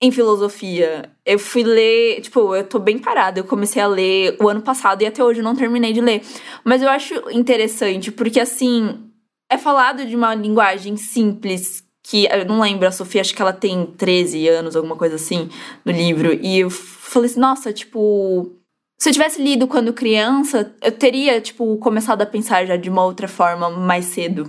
em 0.00 0.10
filosofia. 0.10 1.10
Eu 1.26 1.40
fui 1.40 1.64
ler, 1.64 2.20
tipo, 2.20 2.54
eu 2.54 2.62
tô 2.62 2.78
bem 2.78 2.98
parada. 2.98 3.40
Eu 3.40 3.44
comecei 3.44 3.82
a 3.82 3.88
ler 3.88 4.36
o 4.40 4.48
ano 4.48 4.62
passado 4.62 5.02
e 5.02 5.06
até 5.06 5.24
hoje 5.24 5.40
eu 5.40 5.44
não 5.44 5.56
terminei 5.56 5.92
de 5.92 6.00
ler. 6.00 6.22
Mas 6.64 6.80
eu 6.80 6.88
acho 6.88 7.14
interessante, 7.32 8.12
porque 8.12 8.38
assim, 8.38 9.10
é 9.50 9.58
falado 9.58 10.06
de 10.06 10.14
uma 10.14 10.34
linguagem 10.34 10.96
simples. 10.96 11.84
Que 12.08 12.26
eu 12.26 12.44
não 12.44 12.60
lembro, 12.60 12.86
a 12.86 12.92
Sofia, 12.92 13.20
acho 13.20 13.34
que 13.34 13.42
ela 13.42 13.52
tem 13.52 13.84
13 13.84 14.46
anos, 14.46 14.76
alguma 14.76 14.94
coisa 14.94 15.16
assim, 15.16 15.50
no 15.84 15.90
livro. 15.90 16.32
E 16.32 16.60
eu 16.60 16.70
falei 16.70 17.28
assim, 17.28 17.40
nossa, 17.40 17.72
tipo. 17.72 18.52
se 18.96 19.08
eu 19.08 19.12
tivesse 19.12 19.42
lido 19.42 19.66
quando 19.66 19.92
criança, 19.92 20.72
eu 20.80 20.92
teria, 20.92 21.40
tipo, 21.40 21.76
começado 21.78 22.22
a 22.22 22.26
pensar 22.26 22.64
já 22.64 22.76
de 22.76 22.88
uma 22.88 23.04
outra 23.04 23.26
forma 23.26 23.68
mais 23.70 24.04
cedo. 24.04 24.48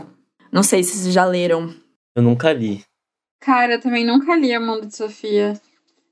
Não 0.51 0.61
sei 0.61 0.84
se 0.84 0.97
vocês 0.97 1.13
já 1.13 1.25
leram. 1.25 1.73
Eu 2.15 2.21
nunca 2.21 2.53
li. 2.53 2.84
Cara, 3.39 3.73
eu 3.73 3.82
também 3.82 4.05
nunca 4.05 4.36
li 4.36 4.53
A 4.53 4.59
Mundo 4.59 4.86
de 4.86 4.95
Sofia. 4.95 5.59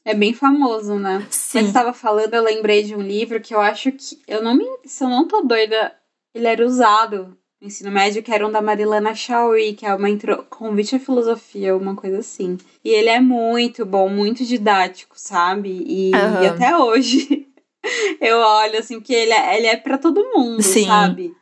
É 0.06 0.14
bem 0.14 0.34
famoso, 0.34 1.00
né? 1.00 1.26
Sim. 1.32 1.66
Estava 1.66 1.92
falando, 1.92 2.34
eu 2.34 2.44
lembrei 2.44 2.84
de 2.84 2.96
um 2.96 3.02
livro 3.02 3.42
que 3.42 3.56
eu 3.56 3.60
acho 3.60 3.92
que. 3.92 4.22
Eu 4.28 4.44
não 4.44 4.56
me. 4.56 4.64
Se 4.86 5.04
eu 5.04 5.10
não 5.10 5.28
tô 5.28 5.42
doida, 5.42 5.92
ele 6.34 6.46
era 6.46 6.64
usado 6.64 7.36
no 7.60 7.68
ensino 7.68 7.92
médio, 7.92 8.22
que 8.22 8.32
era 8.32 8.46
um 8.48 8.52
da 8.52 8.62
Marilena 8.62 9.16
Chauí, 9.16 9.74
que 9.74 9.84
é 9.84 9.96
uma 9.96 10.08
intro, 10.08 10.44
convite 10.48 10.96
à 10.96 11.00
filosofia, 11.00 11.76
uma 11.76 11.96
coisa 11.96 12.20
assim. 12.20 12.58
E 12.84 12.90
ele 12.90 13.10
é 13.10 13.20
muito 13.20 13.84
bom, 13.84 14.08
muito 14.08 14.46
didático, 14.46 15.16
sabe? 15.18 15.84
E, 15.88 16.14
Aham. 16.14 16.44
e 16.44 16.46
até 16.46 16.78
hoje 16.78 17.48
eu 18.22 18.38
olho 18.38 18.78
assim, 18.78 19.00
porque 19.00 19.14
ele 19.14 19.34
é, 19.34 19.58
ele 19.58 19.68
é 19.68 19.76
para 19.76 19.98
todo 19.98 20.32
mundo, 20.36 20.62
Sim. 20.62 20.86
sabe? 20.86 21.36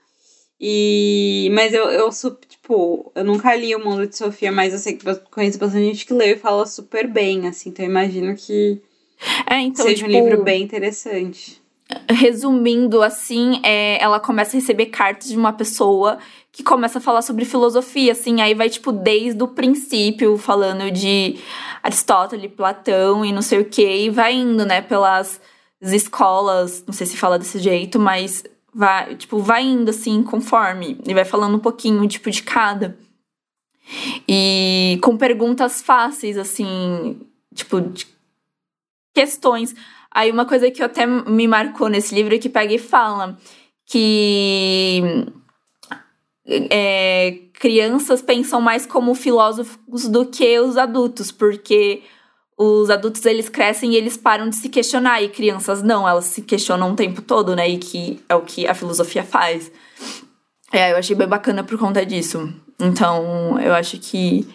E, 0.66 1.50
mas 1.52 1.74
eu, 1.74 1.90
eu 1.90 2.10
sou, 2.10 2.32
tipo, 2.48 3.12
eu 3.14 3.26
nunca 3.26 3.54
li 3.54 3.76
o 3.76 3.84
Mundo 3.84 4.08
de 4.08 4.16
Sofia, 4.16 4.50
mas 4.50 4.72
eu 4.72 4.80
sei 4.80 4.94
que 4.94 5.06
eu 5.06 5.20
conheço 5.30 5.60
bastante 5.60 5.84
gente 5.84 6.06
que 6.06 6.14
leu 6.14 6.30
e 6.30 6.38
fala 6.38 6.66
super 6.66 7.06
bem, 7.06 7.48
assim, 7.50 7.68
então 7.68 7.84
eu 7.84 7.92
imagino 7.92 8.34
que 8.34 8.82
É, 9.46 9.60
então, 9.60 9.84
seja 9.86 10.06
tipo, 10.06 10.10
um 10.10 10.12
livro 10.14 10.42
bem 10.42 10.64
interessante. 10.64 11.62
resumindo 12.10 13.02
assim, 13.04 13.60
é, 13.62 14.02
ela 14.02 14.22
começa 14.22 14.56
a 14.56 14.60
receber 14.60 14.86
cartas 14.86 15.28
de 15.28 15.36
uma 15.38 15.52
pessoa 15.52 16.18
que 16.50 16.64
começa 16.64 16.98
a 17.00 17.02
falar 17.02 17.24
sobre 17.24 17.44
filosofia, 17.44 18.14
assim, 18.14 18.40
aí 18.40 18.54
vai, 18.54 18.70
tipo, 18.70 18.94
desde 18.94 19.44
o 19.44 19.50
princípio, 19.50 20.38
falando 20.38 20.90
de 20.92 21.36
Aristóteles, 21.84 22.50
Platão 22.56 23.26
e 23.26 23.34
não 23.34 23.42
sei 23.42 23.60
o 23.60 23.66
que, 23.66 23.86
e 24.06 24.10
vai 24.10 24.34
indo, 24.34 24.66
né, 24.66 24.82
pelas 24.82 25.42
escolas, 25.82 26.86
não 26.88 26.94
sei 26.94 27.06
se 27.06 27.18
fala 27.18 27.38
desse 27.38 27.60
jeito, 27.60 28.00
mas 28.00 28.46
vai, 28.74 29.16
tipo, 29.16 29.40
vai 29.40 29.64
indo, 29.64 29.90
assim, 29.90 30.24
conforme, 30.24 31.00
e 31.06 31.14
vai 31.14 31.26
falando 31.26 31.56
um 31.56 31.60
pouquinho, 31.60 32.08
tipo, 32.08 32.30
de 32.32 32.44
cada. 32.44 32.98
E 34.28 34.98
com 35.02 35.18
perguntas 35.18 35.82
fáceis, 35.82 36.38
assim, 36.38 37.20
tipo, 37.54 37.78
questões. 39.14 39.76
Aí 40.10 40.32
uma 40.32 40.46
coisa 40.46 40.72
que 40.72 40.82
até 40.82 41.06
me 41.06 41.48
marcou 41.48 41.90
nesse 41.90 42.16
livro 42.16 42.36
é 42.36 42.38
que 42.38 42.50
pega 42.50 42.74
e 42.74 42.80
fala 42.80 43.38
que 43.86 45.02
é, 46.46 47.40
crianças 47.54 48.22
pensam 48.22 48.62
mais 48.62 48.86
como 48.86 49.16
filósofos 49.16 50.08
do 50.08 50.26
que 50.26 50.60
os 50.60 50.78
adultos, 50.78 51.32
porque 51.32 52.04
os 52.64 52.90
adultos 52.90 53.26
eles 53.26 53.50
crescem 53.50 53.94
e 53.94 53.96
eles 53.96 54.16
param 54.16 54.50
de 54.50 54.56
se 54.56 54.70
questionar 54.70 55.22
e 55.22 55.30
crianças 55.30 55.84
não, 55.84 56.08
elas 56.08 56.26
se 56.26 56.42
questionam 56.42 56.92
o 56.92 56.96
tempo 56.96 57.22
todo, 57.22 57.56
né? 57.56 57.68
E 57.68 57.78
que 57.78 58.24
é 58.30 58.36
o 58.36 58.42
que 58.42 58.66
a 58.66 58.74
filosofia 58.74 59.24
faz. 59.24 59.72
É, 60.72 60.92
eu 60.92 60.98
achei 60.98 61.16
bem 61.16 61.28
bacana 61.28 61.64
por 61.64 61.78
conta 61.78 62.06
disso. 62.06 62.54
Então, 62.80 63.60
eu 63.60 63.74
acho 63.74 64.00
que 64.00 64.48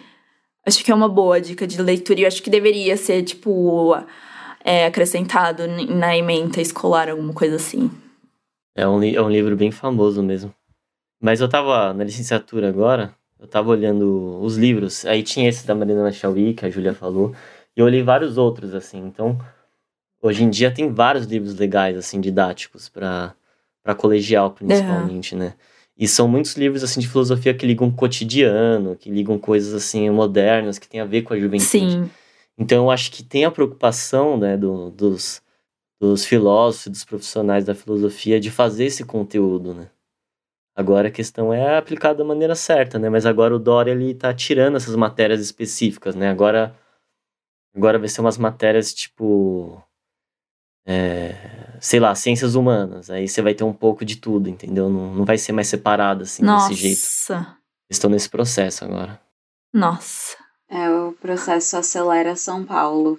acho 0.65 0.83
que 0.83 0.91
é 0.91 0.95
uma 0.95 1.07
boa 1.07 1.39
dica 1.39 1.65
de 1.65 1.81
leitura 1.81 2.19
e 2.19 2.23
eu 2.23 2.27
acho 2.27 2.43
que 2.43 2.49
deveria 2.49 2.97
ser 2.97 3.23
tipo 3.23 3.95
é, 4.63 4.85
acrescentado 4.85 5.63
na 5.67 6.17
ementa 6.17 6.59
escolar, 6.59 7.09
alguma 7.09 7.33
coisa 7.33 7.55
assim. 7.55 7.89
É 8.75 8.87
um, 8.87 9.03
é 9.03 9.21
um 9.21 9.29
livro 9.29 9.55
bem 9.55 9.71
famoso 9.71 10.23
mesmo. 10.23 10.53
Mas 11.21 11.41
eu 11.41 11.49
tava 11.49 11.93
na 11.93 12.03
licenciatura 12.03 12.69
agora, 12.69 13.13
eu 13.39 13.47
tava 13.47 13.69
olhando 13.69 14.39
os 14.41 14.57
livros, 14.57 15.05
aí 15.05 15.21
tinha 15.21 15.49
esse 15.49 15.65
da 15.65 15.75
Marina 15.75 16.11
Chauí, 16.11 16.53
que 16.53 16.65
a 16.65 16.69
Júlia 16.69 16.93
falou, 16.93 17.33
e 17.79 17.81
eu 17.81 17.85
olhei 17.85 18.03
vários 18.03 18.37
outros, 18.37 18.73
assim. 18.75 18.97
Então, 18.99 19.39
hoje 20.21 20.43
em 20.43 20.49
dia 20.49 20.69
tem 20.69 20.91
vários 20.93 21.25
livros 21.25 21.55
legais, 21.55 21.95
assim, 21.97 22.19
didáticos 22.19 22.89
para 22.89 23.33
para 23.81 23.95
colegial, 23.95 24.51
principalmente, 24.51 25.33
né? 25.33 25.53
E 25.97 26.05
são 26.05 26.27
muitos 26.27 26.55
livros, 26.57 26.83
assim, 26.83 26.99
de 26.99 27.07
filosofia 27.07 27.53
que 27.53 27.65
ligam 27.65 27.87
o 27.87 27.93
cotidiano, 27.93 28.95
que 28.97 29.09
ligam 29.09 29.39
coisas, 29.39 29.73
assim, 29.73 30.09
modernas, 30.09 30.77
que 30.77 30.87
tem 30.87 30.99
a 30.99 31.05
ver 31.05 31.21
com 31.21 31.33
a 31.33 31.39
juventude. 31.39 31.65
Sim, 31.65 32.09
Então 32.57 32.83
eu 32.85 32.91
acho 32.91 33.09
que 33.11 33.23
tem 33.23 33.45
a 33.45 33.51
preocupação 33.51 34.37
né, 34.37 34.57
do- 34.57 34.89
dos, 34.91 35.41
dos 35.99 36.25
filósofos, 36.25 36.91
dos 36.91 37.05
profissionais 37.05 37.63
da 37.63 37.73
filosofia 37.73 38.39
de 38.39 38.51
fazer 38.51 38.83
esse 38.85 39.05
conteúdo, 39.05 39.73
né? 39.73 39.87
Agora 40.75 41.07
a 41.07 41.11
questão 41.11 41.53
é 41.53 41.77
aplicar 41.77 42.13
da 42.13 42.23
maneira 42.25 42.55
certa, 42.55 42.99
né? 42.99 43.09
Mas 43.09 43.25
agora 43.25 43.55
o 43.55 43.59
Dória 43.59 43.91
ele 43.91 44.13
tá 44.13 44.33
tirando 44.33 44.75
essas 44.75 44.95
matérias 44.95 45.39
específicas, 45.39 46.15
né? 46.15 46.29
Agora, 46.29 46.75
agora 47.75 47.99
vai 47.99 48.07
ser 48.07 48.21
umas 48.21 48.37
matérias 48.37 48.93
tipo, 48.93 49.81
é, 50.85 51.77
sei 51.79 51.99
lá, 51.99 52.15
ciências 52.15 52.55
humanas. 52.55 53.09
Aí 53.09 53.27
você 53.27 53.41
vai 53.41 53.53
ter 53.53 53.63
um 53.63 53.73
pouco 53.73 54.03
de 54.03 54.15
tudo, 54.17 54.49
entendeu? 54.49 54.89
Não, 54.89 55.13
não 55.13 55.25
vai 55.25 55.37
ser 55.37 55.51
mais 55.51 55.67
separado 55.67 56.23
assim 56.23 56.43
nossa, 56.43 56.69
desse 56.69 56.81
jeito. 56.81 57.47
Estão 57.89 58.09
nesse 58.09 58.29
processo 58.29 58.85
agora. 58.85 59.19
nossa. 59.73 60.37
É, 60.71 60.87
o 60.87 61.13
processo 61.13 61.77
acelera 61.77 62.35
São 62.35 62.63
Paulo. 62.63 63.17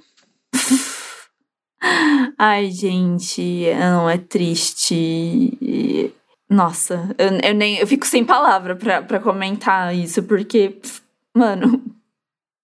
Ai, 2.39 2.71
gente, 2.71 3.67
não, 3.75 4.09
é 4.09 4.19
triste. 4.19 6.09
Nossa, 6.49 7.15
eu, 7.19 7.29
eu 7.43 7.55
nem 7.55 7.79
eu 7.79 7.87
fico 7.87 8.07
sem 8.07 8.25
palavra 8.25 8.77
pra, 8.77 9.03
pra 9.03 9.19
comentar 9.19 9.95
isso, 9.95 10.23
porque, 10.23 10.81
mano, 11.37 11.83
é 11.83 12.00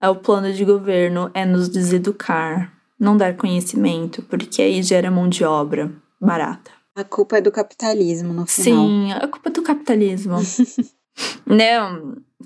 o 0.03 0.17
plano 0.17 0.53
de 0.53 0.65
governo 0.65 1.31
é 1.35 1.45
nos 1.45 1.69
deseducar, 1.69 2.73
não 2.99 3.17
dar 3.17 3.37
conhecimento, 3.37 4.23
porque 4.23 4.63
aí 4.63 4.83
gera 4.83 5.11
mão 5.11 5.29
de 5.29 5.45
obra 5.45 5.91
barata. 6.21 6.71
A 6.95 7.05
culpa 7.05 7.39
é 7.39 7.41
do 7.41 7.53
capitalismo 7.53 8.33
no 8.33 8.47
final. 8.47 8.87
Sim, 8.87 9.13
a 9.13 9.29
culpa 9.29 9.51
é 9.51 9.53
do 9.53 9.63
capitalismo. 9.63 10.37
né? 11.45 11.77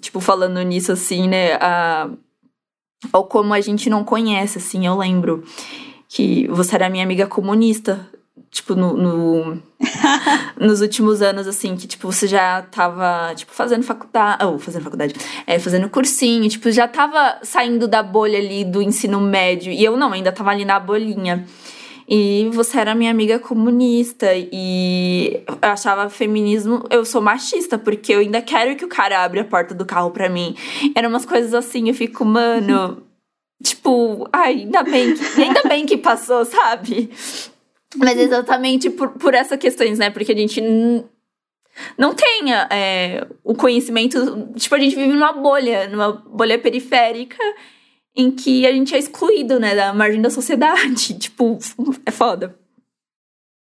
Tipo, 0.01 0.20
falando 0.20 0.61
nisso, 0.62 0.90
assim, 0.92 1.28
né? 1.28 1.55
A... 1.55 2.11
Ou 3.12 3.24
como 3.24 3.55
a 3.55 3.61
gente 3.61 3.88
não 3.88 4.05
conhece, 4.05 4.59
assim, 4.59 4.86
eu 4.86 4.96
lembro 4.96 5.44
que 6.09 6.48
você 6.48 6.74
era 6.74 6.90
minha 6.90 7.05
amiga 7.05 7.28
comunista. 7.28 8.09
Tipo, 8.51 8.74
no, 8.74 8.96
no- 8.96 9.62
nos 10.59 10.80
últimos 10.80 11.22
anos, 11.22 11.46
assim, 11.46 11.76
que, 11.76 11.86
tipo, 11.86 12.11
você 12.11 12.26
já 12.26 12.62
tava, 12.62 13.32
tipo, 13.34 13.53
fazendo 13.53 13.84
faculdade. 13.84 14.44
Ou 14.44 14.59
fazendo 14.59 14.82
faculdade. 14.82 15.14
É, 15.46 15.59
fazendo 15.59 15.88
cursinho, 15.88 16.48
tipo, 16.48 16.70
já 16.70 16.88
tava 16.88 17.38
saindo 17.42 17.86
da 17.86 18.03
bolha 18.03 18.38
ali 18.38 18.64
do 18.64 18.82
ensino 18.82 19.20
médio. 19.20 19.72
E 19.72 19.84
eu 19.84 19.96
não, 19.96 20.12
ainda 20.12 20.32
tava 20.32 20.51
ali 20.51 20.64
na 20.64 20.80
bolinha. 20.80 21.46
E 22.12 22.51
você 22.53 22.80
era 22.80 22.92
minha 22.92 23.12
amiga 23.12 23.38
comunista 23.38 24.26
e 24.34 25.44
eu 25.46 25.57
achava 25.62 26.11
feminismo, 26.11 26.84
eu 26.90 27.05
sou 27.05 27.22
machista, 27.22 27.78
porque 27.78 28.12
eu 28.12 28.18
ainda 28.18 28.42
quero 28.42 28.74
que 28.74 28.84
o 28.84 28.88
cara 28.88 29.22
abra 29.22 29.42
a 29.42 29.44
porta 29.44 29.76
do 29.76 29.86
carro 29.86 30.11
pra 30.11 30.28
mim. 30.28 30.57
Eram 30.96 31.09
umas 31.11 31.24
coisas 31.24 31.55
assim, 31.55 31.88
eu 31.88 31.94
fico, 31.94 32.24
mano, 32.24 33.01
tipo, 33.62 34.28
ai, 34.32 34.55
ainda 34.62 34.82
bem 34.82 35.14
que, 35.14 35.40
ainda 35.40 35.62
bem 35.68 35.86
que 35.86 35.96
passou, 35.96 36.44
sabe? 36.44 37.11
Mas 37.97 38.18
exatamente 38.18 38.88
por, 38.91 39.11
por 39.11 39.34
essas 39.34 39.59
questões, 39.59 39.99
né? 39.99 40.11
Porque 40.11 40.32
a 40.32 40.36
gente 40.36 40.61
não 41.97 42.14
tem 42.14 42.53
é, 42.70 43.26
o 43.43 43.55
conhecimento. 43.55 44.53
Tipo, 44.57 44.74
a 44.74 44.78
gente 44.78 44.97
vive 44.97 45.12
numa 45.12 45.32
bolha, 45.32 45.88
numa 45.88 46.12
bolha 46.12 46.59
periférica 46.59 47.38
em 48.14 48.30
que 48.30 48.66
a 48.66 48.72
gente 48.72 48.95
é 48.95 48.99
excluído, 48.99 49.61
né, 49.61 49.74
da 49.74 49.93
margem 49.93 50.20
da 50.20 50.30
sociedade. 50.30 51.14
Tipo, 51.18 51.59
é 52.05 52.11
foda. 52.11 52.59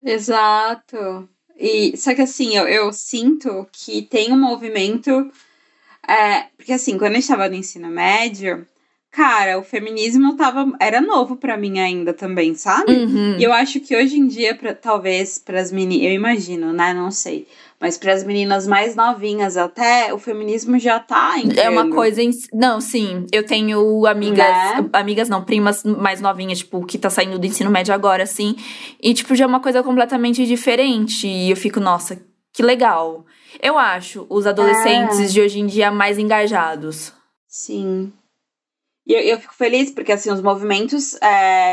Exato. 0.05 1.29
E, 1.57 1.97
só 1.97 2.15
que 2.15 2.23
assim, 2.23 2.57
eu, 2.57 2.67
eu 2.67 2.93
sinto 2.93 3.67
que 3.73 4.03
tem 4.03 4.33
um 4.33 4.41
movimento. 4.41 5.31
é, 6.07 6.49
porque 6.57 6.73
assim, 6.73 6.99
quando 6.99 7.15
eu 7.15 7.21
estava 7.21 7.49
no 7.49 7.55
ensino 7.55 7.89
médio, 7.89 8.67
cara, 9.13 9.59
o 9.59 9.63
feminismo 9.63 10.37
tava, 10.37 10.73
era 10.81 11.01
novo 11.01 11.37
pra 11.37 11.57
mim 11.57 11.79
ainda 11.79 12.15
também, 12.15 12.55
sabe? 12.55 12.93
Uhum. 12.93 13.37
E 13.39 13.45
eu 13.45 13.53
acho 13.53 13.79
que 13.79 13.95
hoje 13.95 14.19
em 14.19 14.27
dia, 14.27 14.55
pra, 14.55 14.75
talvez 14.75 15.39
para 15.39 15.61
as 15.61 15.71
meninas, 15.71 16.07
eu 16.07 16.13
imagino, 16.13 16.73
né? 16.73 16.95
Não 16.95 17.11
sei. 17.11 17.47
Mas 17.79 17.99
para 17.99 18.13
as 18.13 18.25
meninas 18.25 18.67
mais 18.67 18.95
novinhas 18.97 19.57
até, 19.57 20.15
o 20.15 20.19
feminismo 20.19 20.79
já 20.79 20.99
tá 20.99 21.39
entrando. 21.39 21.59
É 21.59 21.69
uma 21.69 21.91
coisa. 21.91 22.23
Em... 22.23 22.31
Não, 22.55 22.81
sim. 22.81 23.27
Eu 23.31 23.45
tenho 23.45 24.07
amigas. 24.07 24.47
Né? 24.47 24.89
Amigas 24.93 25.29
não, 25.29 25.45
primas 25.45 25.85
mais 25.85 26.21
novinhas, 26.21 26.59
tipo, 26.59 26.85
que 26.87 26.97
tá 26.97 27.11
saindo 27.11 27.39
do 27.39 27.47
ensino 27.47 27.71
médio 27.71 27.93
agora, 27.93 28.23
assim. 28.23 28.57
E, 29.03 29.13
tipo, 29.13 29.35
já 29.35 29.45
é 29.45 29.47
uma 29.47 29.61
coisa 29.61 29.83
completamente 29.83 30.47
diferente. 30.47 31.27
E 31.27 31.51
eu 31.51 31.57
fico, 31.57 31.81
nossa, 31.81 32.19
que 32.53 32.63
legal. 32.63 33.27
Eu 33.61 33.77
acho 33.77 34.27
os 34.31 34.47
adolescentes 34.47 35.21
É. 35.21 35.25
de 35.27 35.41
hoje 35.41 35.59
em 35.59 35.67
dia 35.67 35.91
mais 35.91 36.19
engajados. 36.19 37.13
Sim. 37.49 38.13
E 39.07 39.13
eu, 39.15 39.21
eu 39.21 39.41
fico 39.41 39.55
feliz 39.55 39.91
porque 39.91 40.13
assim, 40.13 40.31
os 40.31 40.41
movimentos 40.41 41.15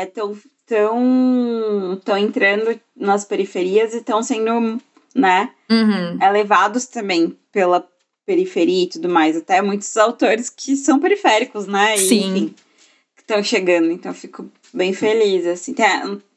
estão 0.02 0.36
tão, 0.66 2.00
tão 2.04 2.16
entrando 2.18 2.78
nas 2.96 3.24
periferias 3.24 3.92
e 3.94 3.98
estão 3.98 4.22
sendo, 4.22 4.80
né, 5.14 5.50
Uhum. 5.70 6.18
elevados 6.22 6.86
também 6.86 7.36
pela 7.52 7.86
periferia 8.26 8.84
e 8.84 8.88
tudo 8.88 9.08
mais. 9.08 9.36
Até 9.36 9.60
muitos 9.62 9.96
autores 9.96 10.48
que 10.50 10.76
são 10.76 10.98
periféricos, 10.98 11.66
né? 11.66 11.96
E, 11.96 11.98
Sim. 11.98 12.30
enfim, 12.30 12.54
estão 13.18 13.42
chegando, 13.42 13.90
então 13.90 14.10
eu 14.10 14.16
fico 14.16 14.50
bem 14.72 14.92
feliz, 14.92 15.46
assim. 15.46 15.72
Tem, 15.74 15.86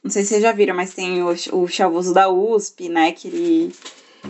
não 0.04 0.10
sei 0.10 0.24
se 0.24 0.30
vocês 0.30 0.42
já 0.44 0.52
viram, 0.52 0.76
mas 0.76 0.94
tem 0.94 1.22
o, 1.24 1.36
o 1.54 1.68
Chavoso 1.68 2.14
da 2.14 2.30
USP, 2.30 2.90
né, 2.90 3.12
que 3.12 3.28
ele, 3.28 3.74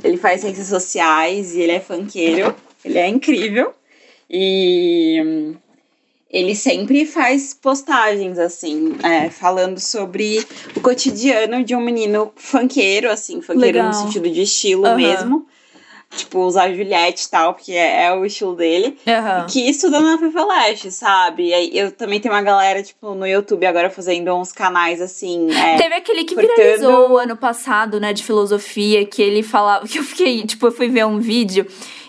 ele 0.03 0.17
faz 0.17 0.41
ciências 0.41 0.67
sociais 0.67 1.53
e 1.55 1.61
ele 1.61 1.73
é 1.73 1.79
funkeiro, 1.79 2.53
ele 2.83 2.97
é 2.97 3.07
incrível. 3.07 3.73
E 4.29 5.53
ele 6.33 6.55
sempre 6.55 7.05
faz 7.05 7.53
postagens, 7.53 8.39
assim, 8.39 8.95
é, 9.03 9.29
falando 9.29 9.79
sobre 9.79 10.45
o 10.75 10.81
cotidiano 10.81 11.63
de 11.63 11.75
um 11.75 11.79
menino 11.79 12.33
funkeiro, 12.35 13.09
assim, 13.11 13.39
funkeiro 13.39 13.77
Legal. 13.77 13.87
no 13.89 13.93
sentido 13.93 14.27
de 14.29 14.41
estilo 14.41 14.85
Aham. 14.87 14.95
mesmo. 14.97 15.45
Tipo, 16.15 16.41
usar 16.45 16.71
Juliette 16.71 17.25
e 17.25 17.29
tal, 17.29 17.55
porque 17.55 17.71
é, 17.71 18.03
é 18.05 18.13
o 18.13 18.23
estilo 18.23 18.55
dele. 18.55 18.95
Aham. 19.07 19.47
Que 19.49 19.67
estuda 19.67 19.99
na 19.99 20.15
FEFELESH, 20.19 20.91
sabe? 20.93 21.51
Eu 21.75 21.91
também 21.91 22.19
tenho 22.19 22.33
uma 22.35 22.41
galera, 22.43 22.83
tipo, 22.83 23.15
no 23.15 23.25
YouTube 23.25 23.65
agora 23.65 23.89
fazendo 23.89 24.31
uns 24.35 24.51
canais, 24.51 25.01
assim, 25.01 25.51
é, 25.51 25.75
Teve 25.77 25.95
aquele 25.95 26.23
que 26.23 26.35
portanto- 26.35 26.55
viralizou 26.55 27.17
ano 27.17 27.35
passado, 27.35 27.99
né, 27.99 28.13
de 28.13 28.23
filosofia, 28.23 29.03
que 29.07 29.21
ele 29.23 29.41
falava. 29.41 29.87
Que 29.93 29.97
eu 29.97 30.03
fiquei, 30.03 30.43
tipo, 30.45 30.67
eu 30.67 30.71
fui 30.71 30.87
ver 30.87 31.03
um 31.05 31.19
vídeo 31.19 31.65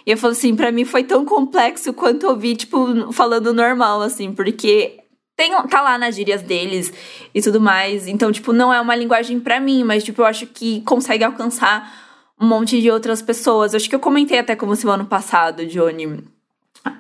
e 0.07 0.11
eu 0.13 0.17
falei 0.19 0.37
assim, 0.37 0.55
pra 0.55 0.71
mim 0.73 0.85
foi 0.85 1.03
tão 1.05 1.25
complexo 1.25 1.93
quanto 1.93 2.27
ouvir, 2.29 2.57
tipo, 2.57 3.13
falando 3.13 3.53
normal, 3.53 4.01
assim, 4.03 4.33
porque. 4.33 4.99
Tem, 5.37 5.51
tá 5.69 5.81
lá 5.83 5.99
nas 5.99 6.15
gírias 6.15 6.43
deles 6.43 6.93
e 7.35 7.43
tudo 7.43 7.61
mais. 7.61 8.07
Então, 8.07 8.31
tipo, 8.31 8.53
não 8.53 8.73
é 8.73 8.81
uma 8.81 8.95
linguagem 8.95 9.41
pra 9.41 9.59
mim, 9.59 9.83
mas, 9.83 10.05
tipo, 10.05 10.23
eu 10.23 10.27
acho 10.27 10.47
que 10.47 10.81
consegue 10.83 11.25
alcançar 11.25 11.93
um 12.41 12.47
monte 12.47 12.81
de 12.81 12.89
outras 12.89 13.21
pessoas. 13.21 13.75
Acho 13.75 13.89
que 13.89 13.97
eu 13.97 13.99
comentei 13.99 14.39
até 14.39 14.55
com 14.55 14.65
você 14.65 14.87
ano 14.89 15.07
passado, 15.07 15.67
Johnny. 15.67 16.21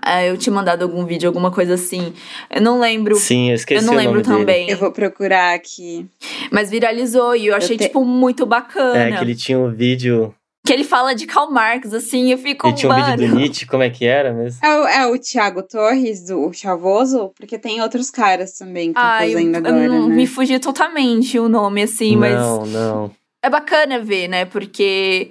Ah, 0.02 0.24
Eu 0.24 0.36
tinha 0.36 0.52
mandado 0.52 0.82
algum 0.82 1.06
vídeo, 1.06 1.28
alguma 1.28 1.52
coisa 1.52 1.74
assim. 1.74 2.12
Eu 2.50 2.60
não 2.60 2.80
lembro. 2.80 3.14
Sim, 3.14 3.50
eu 3.50 3.54
esqueci 3.54 3.84
eu 3.84 3.86
não 3.86 3.94
o 3.94 3.96
lembro 3.96 4.14
nome 4.14 4.24
dele. 4.24 4.38
também. 4.40 4.70
eu 4.70 4.78
vou 4.78 4.90
procurar 4.90 5.54
aqui. 5.54 6.04
Mas 6.50 6.70
viralizou 6.70 7.36
e 7.36 7.46
eu 7.46 7.54
achei, 7.54 7.76
te- 7.76 7.84
tipo, 7.84 8.04
muito 8.04 8.44
bacana. 8.44 8.98
É, 8.98 9.12
que 9.16 9.22
ele 9.22 9.36
tinha 9.36 9.58
um 9.60 9.70
vídeo. 9.72 10.34
Que 10.64 10.72
ele 10.72 10.84
fala 10.84 11.14
de 11.14 11.26
Karl 11.26 11.50
Marx, 11.50 11.92
assim, 11.92 12.32
eu 12.32 12.38
fico, 12.38 12.66
Ele 12.66 12.74
tinha 12.76 12.90
um 12.90 12.94
vídeo 12.94 13.28
do 13.28 13.34
Nietzsche, 13.36 13.66
como 13.66 13.82
é 13.82 13.90
que 13.90 14.06
era 14.06 14.32
mesmo? 14.32 14.64
É 14.64 14.80
o, 14.80 14.86
é 14.86 15.06
o 15.08 15.18
Thiago 15.18 15.62
Torres, 15.62 16.24
do 16.24 16.50
Chavoso, 16.54 17.32
porque 17.36 17.58
tem 17.58 17.82
outros 17.82 18.10
caras 18.10 18.56
também 18.56 18.90
que 18.90 18.98
estão 18.98 19.18
fazendo 19.18 19.54
eu 19.54 19.58
agora, 19.58 19.88
não, 19.88 20.08
né? 20.08 20.14
me 20.14 20.26
fugiu 20.26 20.58
totalmente 20.58 21.38
o 21.38 21.50
nome, 21.50 21.82
assim, 21.82 22.16
mas 22.16 22.34
Não, 22.34 22.64
não. 22.64 23.10
é 23.42 23.50
bacana 23.50 24.00
ver, 24.00 24.26
né? 24.26 24.46
Porque 24.46 25.30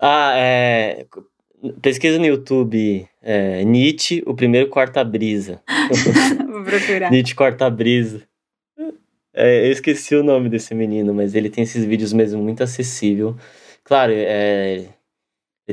Ah, 0.00 0.32
é. 0.36 1.04
Pesquisa 1.82 2.18
no 2.18 2.24
YouTube 2.26 3.06
é, 3.22 3.62
Nietzsche, 3.64 4.22
o 4.26 4.34
primeiro 4.34 4.68
quarta-brisa. 4.70 5.60
Vou 6.50 6.64
procurar. 6.64 7.10
Nietzsche 7.10 7.34
quarta-brisa. 7.34 8.22
É, 9.34 9.66
eu 9.66 9.72
esqueci 9.72 10.14
o 10.14 10.22
nome 10.24 10.48
desse 10.48 10.74
menino, 10.74 11.14
mas 11.14 11.34
ele 11.34 11.48
tem 11.48 11.62
esses 11.62 11.84
vídeos 11.84 12.12
mesmo 12.12 12.42
muito 12.42 12.62
acessível. 12.62 13.36
Claro, 13.84 14.12
é, 14.14 14.88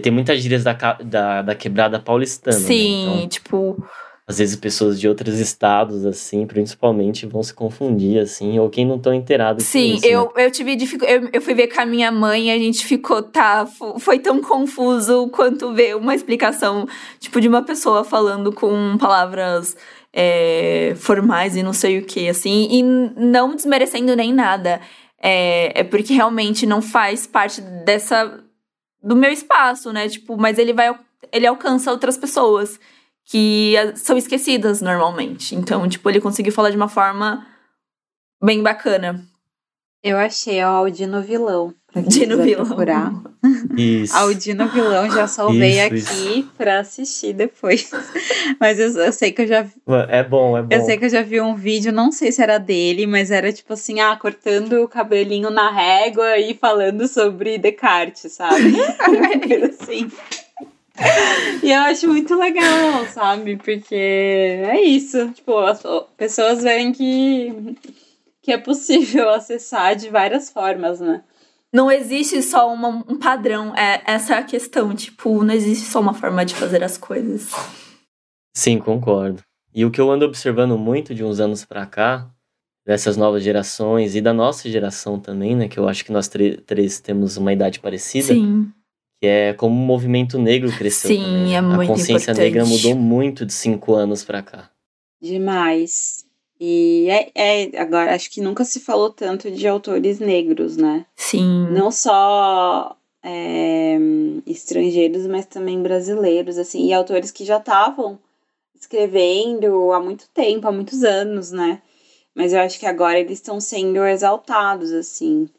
tem 0.01 0.11
muitas 0.11 0.39
gírias 0.41 0.63
da, 0.63 0.73
da, 0.73 1.41
da 1.41 1.55
quebrada 1.55 1.99
paulistana. 1.99 2.57
né? 2.57 2.65
sim, 2.65 3.01
Então, 3.03 3.29
tipo, 3.29 3.83
às 4.27 4.37
vezes 4.37 4.55
pessoas 4.55 4.99
de 4.99 5.07
outros 5.07 5.39
estados, 5.39 6.05
assim, 6.05 6.45
principalmente, 6.45 7.25
vão 7.25 7.41
se 7.41 7.53
confundir, 7.53 8.19
assim, 8.21 8.59
ou 8.59 8.69
quem 8.69 8.85
não 8.85 8.97
estão 8.97 9.13
inteirados 9.13 9.65
com 9.65 9.71
sim, 9.71 9.95
isso, 9.95 10.05
né? 10.07 10.13
eu, 10.13 10.31
eu 10.37 10.51
tive 10.51 10.75
dificuldade. 10.75 11.25
Eu, 11.25 11.29
eu 11.33 11.41
fui 11.41 11.53
ver 11.55 11.67
com 11.67 11.81
a 11.81 11.85
minha 11.85 12.11
mãe 12.11 12.47
e 12.47 12.51
a 12.51 12.57
gente 12.59 12.85
ficou, 12.85 13.23
tá, 13.23 13.65
fo- 13.65 13.99
foi 13.99 14.19
tão 14.19 14.39
confuso 14.41 15.27
quanto 15.29 15.73
ver 15.73 15.95
uma 15.95 16.13
explicação, 16.13 16.87
tipo, 17.19 17.41
de 17.41 17.47
uma 17.47 17.63
pessoa 17.63 18.03
falando 18.03 18.53
com 18.53 18.97
palavras 18.99 19.75
é, 20.13 20.93
formais 20.97 21.55
e 21.55 21.63
não 21.63 21.73
sei 21.73 21.97
o 21.97 22.05
que, 22.05 22.29
assim, 22.29 22.67
e 22.69 22.83
não 22.83 23.55
desmerecendo 23.55 24.15
nem 24.15 24.31
nada. 24.31 24.79
É, 25.21 25.81
é 25.81 25.83
porque 25.83 26.13
realmente 26.13 26.65
não 26.65 26.81
faz 26.81 27.27
parte 27.27 27.61
dessa. 27.61 28.43
do 29.01 29.15
meu 29.15 29.31
espaço, 29.31 29.91
né? 29.91 30.07
Tipo, 30.07 30.37
mas 30.37 30.57
ele 30.57 30.73
vai. 30.73 30.97
Ele 31.31 31.45
alcança 31.45 31.91
outras 31.91 32.17
pessoas 32.17 32.79
que 33.25 33.75
ah, 33.77 33.95
são 33.95 34.17
esquecidas 34.17 34.81
normalmente. 34.81 35.55
Então, 35.55 35.87
tipo, 35.87 36.09
ele 36.09 36.21
conseguiu 36.21 36.51
falar 36.51 36.71
de 36.71 36.77
uma 36.77 36.87
forma 36.87 37.45
bem 38.41 38.63
bacana. 38.63 39.28
Eu 40.03 40.17
achei 40.17 40.63
o 40.63 40.67
Aldino 40.67 41.21
Vilão. 41.21 41.73
Pra 41.91 42.03
quem 42.03 42.09
Dino 42.09 42.37
quiser 42.37 42.45
Vilão. 42.45 42.65
procurar. 42.65 43.11
Isso. 43.75 44.15
Aldino 44.15 44.69
Vilão, 44.69 45.09
já 45.09 45.27
salvei 45.27 45.71
Isso, 45.71 46.11
aqui 46.11 46.47
pra 46.57 46.79
assistir 46.79 47.33
depois. 47.33 47.89
Mas 48.59 48.79
eu, 48.79 48.91
eu 48.91 49.11
sei 49.11 49.31
que 49.31 49.41
eu 49.41 49.47
já 49.47 49.65
É 50.07 50.23
bom, 50.23 50.57
é 50.57 50.61
bom. 50.61 50.67
Eu 50.73 50.85
sei 50.85 50.97
que 50.97 51.05
eu 51.05 51.09
já 51.09 51.21
vi 51.23 51.41
um 51.41 51.55
vídeo, 51.55 51.91
não 51.91 52.11
sei 52.11 52.31
se 52.31 52.41
era 52.41 52.57
dele, 52.59 53.07
mas 53.07 53.31
era 53.31 53.51
tipo 53.51 53.73
assim, 53.73 53.99
ah, 53.99 54.15
cortando 54.15 54.83
o 54.83 54.87
cabelinho 54.87 55.49
na 55.49 55.71
régua 55.71 56.37
e 56.37 56.53
falando 56.53 57.07
sobre 57.07 57.57
Descartes, 57.57 58.31
sabe? 58.33 58.71
Uma 59.07 59.39
coisa 59.39 59.65
assim. 59.67 60.11
E 61.63 61.71
eu 61.71 61.79
acho 61.81 62.07
muito 62.07 62.35
legal, 62.35 63.05
sabe? 63.11 63.57
Porque 63.57 63.95
é 63.95 64.81
isso. 64.81 65.29
Tipo, 65.31 65.57
as 65.59 65.81
pessoas 66.17 66.61
veem 66.61 66.91
que, 66.91 67.53
que 68.41 68.51
é 68.51 68.57
possível 68.57 69.29
acessar 69.31 69.95
de 69.95 70.09
várias 70.09 70.49
formas, 70.49 70.99
né? 70.99 71.23
Não 71.71 71.91
existe 71.91 72.41
só 72.41 72.73
uma- 72.73 73.03
um 73.07 73.17
padrão. 73.19 73.75
É, 73.75 74.01
essa 74.05 74.35
é 74.35 74.37
a 74.39 74.43
questão. 74.43 74.95
Tipo, 74.95 75.43
não 75.43 75.53
existe 75.53 75.85
só 75.85 75.99
uma 75.99 76.13
forma 76.15 76.43
de 76.43 76.55
fazer 76.55 76.83
as 76.83 76.97
coisas. 76.97 77.51
Sim, 78.55 78.79
concordo. 78.79 79.43
E 79.73 79.85
o 79.85 79.91
que 79.91 80.01
eu 80.01 80.09
ando 80.09 80.25
observando 80.25 80.77
muito 80.77 81.13
de 81.13 81.23
uns 81.23 81.39
anos 81.39 81.63
pra 81.63 81.85
cá, 81.85 82.27
dessas 82.85 83.15
novas 83.15 83.43
gerações 83.43 84.15
e 84.15 84.21
da 84.21 84.33
nossa 84.33 84.67
geração 84.67 85.19
também, 85.19 85.55
né, 85.55 85.67
que 85.67 85.77
eu 85.77 85.87
acho 85.87 86.03
que 86.03 86.11
nós 86.11 86.27
três 86.27 86.99
temos 86.99 87.37
uma 87.37 87.53
idade 87.53 87.79
parecida, 87.79 88.33
Sim. 88.33 88.71
que 89.21 89.27
é 89.27 89.53
como 89.53 89.75
o 89.79 89.85
movimento 89.85 90.39
negro 90.39 90.71
cresceu 90.75 91.11
Sim, 91.11 91.21
também. 91.23 91.53
é 91.53 91.57
A 91.59 91.61
muito 91.61 91.87
consciência 91.87 92.31
importante. 92.31 92.39
negra 92.39 92.65
mudou 92.65 92.95
muito 92.95 93.45
de 93.45 93.53
cinco 93.53 93.93
anos 93.93 94.23
pra 94.23 94.41
cá. 94.41 94.71
Demais. 95.21 96.25
E 96.59 97.07
é, 97.09 97.31
é 97.33 97.79
agora, 97.79 98.13
acho 98.13 98.29
que 98.29 98.41
nunca 98.41 98.65
se 98.65 98.81
falou 98.81 99.09
tanto 99.09 99.49
de 99.49 99.67
autores 99.67 100.19
negros, 100.19 100.75
né? 100.75 101.05
Sim. 101.15 101.67
não 101.71 101.89
só 101.89 102.97
é, 103.23 103.97
estrangeiros, 104.45 105.25
mas 105.25 105.45
também 105.45 105.81
brasileiros, 105.81 106.57
assim, 106.57 106.87
e 106.87 106.93
autores 106.93 107.31
que 107.31 107.45
já 107.45 107.57
estavam 107.57 108.19
escrevendo 108.75 109.91
há 109.91 109.99
muito 109.99 110.27
tempo, 110.33 110.67
há 110.67 110.71
muitos 110.71 111.03
anos, 111.03 111.51
né? 111.51 111.81
Mas 112.35 112.53
eu 112.53 112.59
acho 112.59 112.79
que 112.79 112.85
agora 112.85 113.19
eles 113.19 113.33
estão 113.33 113.59
sendo 113.59 114.05
exaltados, 114.05 114.91
assim. 114.91 115.49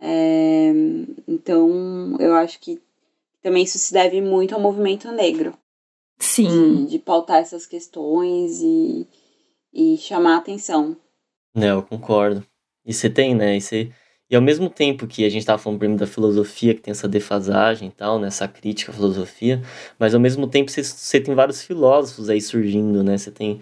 É, 0.00 0.72
então, 1.28 2.16
eu 2.18 2.34
acho 2.34 2.58
que 2.58 2.80
também 3.42 3.64
isso 3.64 3.78
se 3.78 3.92
deve 3.92 4.20
muito 4.20 4.54
ao 4.54 4.60
movimento 4.60 5.10
negro, 5.12 5.54
Sim. 6.18 6.84
de, 6.84 6.90
de 6.90 6.98
pautar 6.98 7.38
essas 7.38 7.66
questões 7.66 8.60
e, 8.60 9.06
e 9.72 9.96
chamar 9.96 10.34
a 10.34 10.38
atenção. 10.38 10.96
Né, 11.54 11.70
eu 11.70 11.82
concordo. 11.82 12.44
E 12.84 12.92
você 12.92 13.08
tem, 13.08 13.34
né? 13.34 13.56
E, 13.56 13.60
você... 13.60 13.90
e 14.28 14.36
ao 14.36 14.42
mesmo 14.42 14.68
tempo 14.68 15.06
que 15.06 15.24
a 15.24 15.28
gente 15.28 15.46
tava 15.46 15.58
falando 15.58 15.78
primeiro 15.78 16.00
da 16.00 16.06
filosofia, 16.06 16.74
que 16.74 16.80
tem 16.80 16.92
essa 16.92 17.08
defasagem 17.08 17.88
e 17.88 17.92
tal, 17.92 18.18
né? 18.18 18.28
Essa 18.28 18.48
crítica 18.48 18.90
à 18.90 18.94
filosofia, 18.94 19.62
mas 19.98 20.14
ao 20.14 20.20
mesmo 20.20 20.46
tempo 20.46 20.70
você, 20.70 20.82
você 20.82 21.20
tem 21.20 21.34
vários 21.34 21.62
filósofos 21.62 22.28
aí 22.28 22.40
surgindo, 22.40 23.02
né? 23.02 23.16
Você 23.16 23.30
tem 23.30 23.60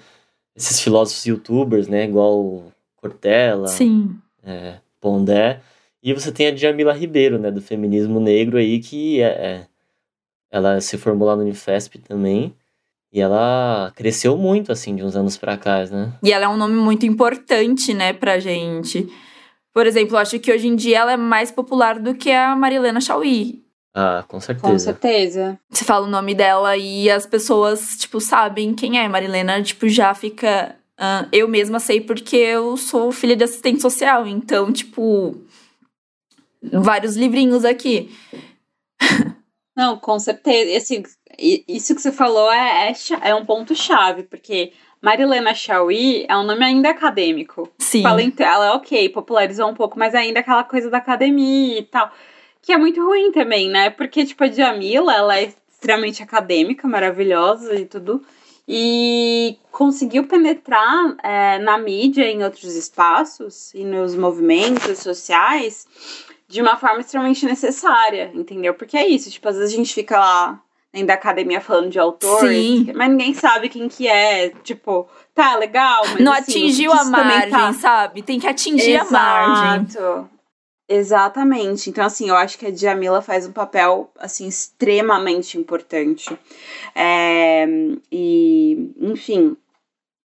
esses 0.56 0.80
filósofos 0.80 1.24
youtubers, 1.26 1.88
né? 1.88 2.04
Igual 2.04 2.72
Cortella, 2.96 3.68
Sim. 3.68 4.18
é, 4.42 4.78
Pondé. 5.00 5.60
E 6.02 6.14
você 6.14 6.32
tem 6.32 6.46
a 6.46 6.50
Djamila 6.50 6.92
Ribeiro, 6.92 7.38
né? 7.38 7.50
Do 7.50 7.60
feminismo 7.60 8.20
negro 8.20 8.56
aí, 8.56 8.78
que 8.80 9.20
é, 9.20 9.26
é- 9.26 9.66
ela 10.50 10.80
se 10.80 10.96
formou 10.98 11.28
lá 11.28 11.36
no 11.36 11.42
Unifesp 11.42 11.98
também. 11.98 12.54
E 13.12 13.20
ela 13.20 13.92
cresceu 13.96 14.36
muito, 14.36 14.70
assim, 14.70 14.94
de 14.94 15.02
uns 15.02 15.16
anos 15.16 15.36
pra 15.36 15.56
cá, 15.56 15.84
né? 15.86 16.12
E 16.22 16.32
ela 16.32 16.44
é 16.44 16.48
um 16.48 16.56
nome 16.56 16.76
muito 16.76 17.04
importante, 17.04 17.92
né, 17.92 18.12
pra 18.12 18.38
gente. 18.38 19.08
Por 19.74 19.86
exemplo, 19.86 20.14
eu 20.14 20.18
acho 20.20 20.38
que 20.38 20.52
hoje 20.52 20.68
em 20.68 20.76
dia 20.76 20.98
ela 20.98 21.12
é 21.12 21.16
mais 21.16 21.50
popular 21.50 21.98
do 21.98 22.14
que 22.14 22.30
a 22.30 22.54
Marilena 22.54 23.00
Chauí. 23.00 23.64
Ah, 23.92 24.24
com 24.28 24.36
Com 24.36 24.40
certeza. 24.40 24.78
certeza. 24.78 25.58
Você 25.68 25.84
fala 25.84 26.06
o 26.06 26.10
nome 26.10 26.34
dela 26.34 26.76
e 26.76 27.10
as 27.10 27.26
pessoas, 27.26 27.96
tipo, 27.98 28.20
sabem 28.20 28.72
quem 28.74 28.98
é. 29.00 29.08
Marilena, 29.08 29.60
tipo, 29.62 29.88
já 29.88 30.14
fica. 30.14 30.76
ah, 30.96 31.26
eu 31.32 31.48
mesma 31.48 31.80
sei 31.80 32.00
porque 32.00 32.36
eu 32.36 32.76
sou 32.76 33.10
filha 33.10 33.34
de 33.34 33.42
assistente 33.42 33.82
social. 33.82 34.26
Então, 34.28 34.72
tipo. 34.72 35.36
Vários 36.72 37.16
livrinhos 37.16 37.64
aqui. 37.64 38.10
Não, 39.76 39.96
com 39.96 40.18
certeza. 40.18 40.70
E, 40.70 40.76
Assim, 40.76 41.02
isso 41.38 41.94
que 41.94 42.02
você 42.02 42.12
falou 42.12 42.52
é, 42.52 42.90
é, 42.90 43.30
é 43.30 43.34
um 43.34 43.44
ponto-chave, 43.44 44.24
porque 44.24 44.72
Marilena 45.00 45.54
Chauí 45.54 46.26
é 46.28 46.36
um 46.36 46.42
nome 46.42 46.64
ainda 46.64 46.90
acadêmico. 46.90 47.68
Sim. 47.78 48.02
Ela, 48.38 48.74
ok, 48.74 49.08
popularizou 49.08 49.68
um 49.68 49.74
pouco, 49.74 49.98
mas 49.98 50.14
ainda 50.14 50.40
aquela 50.40 50.64
coisa 50.64 50.90
da 50.90 50.98
academia 50.98 51.78
e 51.78 51.84
tal. 51.84 52.12
Que 52.60 52.72
é 52.72 52.76
muito 52.76 53.02
ruim 53.02 53.32
também, 53.32 53.70
né? 53.70 53.88
Porque, 53.88 54.24
tipo, 54.24 54.44
a 54.44 54.48
Djamila, 54.48 55.14
ela 55.14 55.38
é 55.38 55.52
extremamente 55.70 56.22
acadêmica, 56.22 56.86
maravilhosa 56.86 57.74
e 57.74 57.86
tudo. 57.86 58.22
e 58.68 59.58
conseguiu 59.72 60.26
penetrar 60.28 61.16
é, 61.24 61.58
na 61.58 61.78
mídia, 61.78 62.30
em 62.30 62.44
outros 62.44 62.76
espaços 62.76 63.74
e 63.74 63.84
nos 63.84 64.14
movimentos 64.14 64.98
sociais 64.98 65.88
de 66.46 66.60
uma 66.60 66.76
forma 66.76 67.00
extremamente 67.00 67.46
necessária, 67.46 68.30
entendeu? 68.34 68.74
Porque 68.74 68.96
é 68.96 69.08
isso, 69.08 69.30
tipo, 69.30 69.48
às 69.48 69.56
vezes 69.56 69.72
a 69.72 69.76
gente 69.76 69.94
fica 69.94 70.18
lá 70.18 70.62
dentro 70.92 71.08
da 71.08 71.14
academia 71.14 71.60
falando 71.60 71.90
de 71.90 71.98
autores, 71.98 72.50
Sim. 72.50 72.92
mas 72.94 73.10
ninguém 73.10 73.32
sabe 73.34 73.68
quem 73.68 73.88
que 73.88 74.08
é, 74.08 74.50
tipo, 74.62 75.08
tá 75.34 75.56
legal, 75.56 76.02
mas 76.08 76.20
não 76.20 76.32
assim, 76.32 76.52
atingiu 76.52 76.92
a 76.92 77.04
margem, 77.04 77.72
sabe? 77.74 78.22
Tem 78.22 78.40
que 78.40 78.46
atingir 78.46 78.92
Exato. 78.92 79.16
a 79.16 79.48
margem. 79.48 80.28
Exatamente. 80.92 81.88
Então, 81.88 82.04
assim, 82.04 82.28
eu 82.28 82.34
acho 82.34 82.58
que 82.58 82.66
a 82.66 82.70
Djamila 82.70 83.22
faz 83.22 83.46
um 83.46 83.52
papel, 83.52 84.10
assim, 84.18 84.48
extremamente 84.48 85.56
importante. 85.56 86.36
É, 86.96 87.64
e, 88.10 88.92
enfim, 89.00 89.56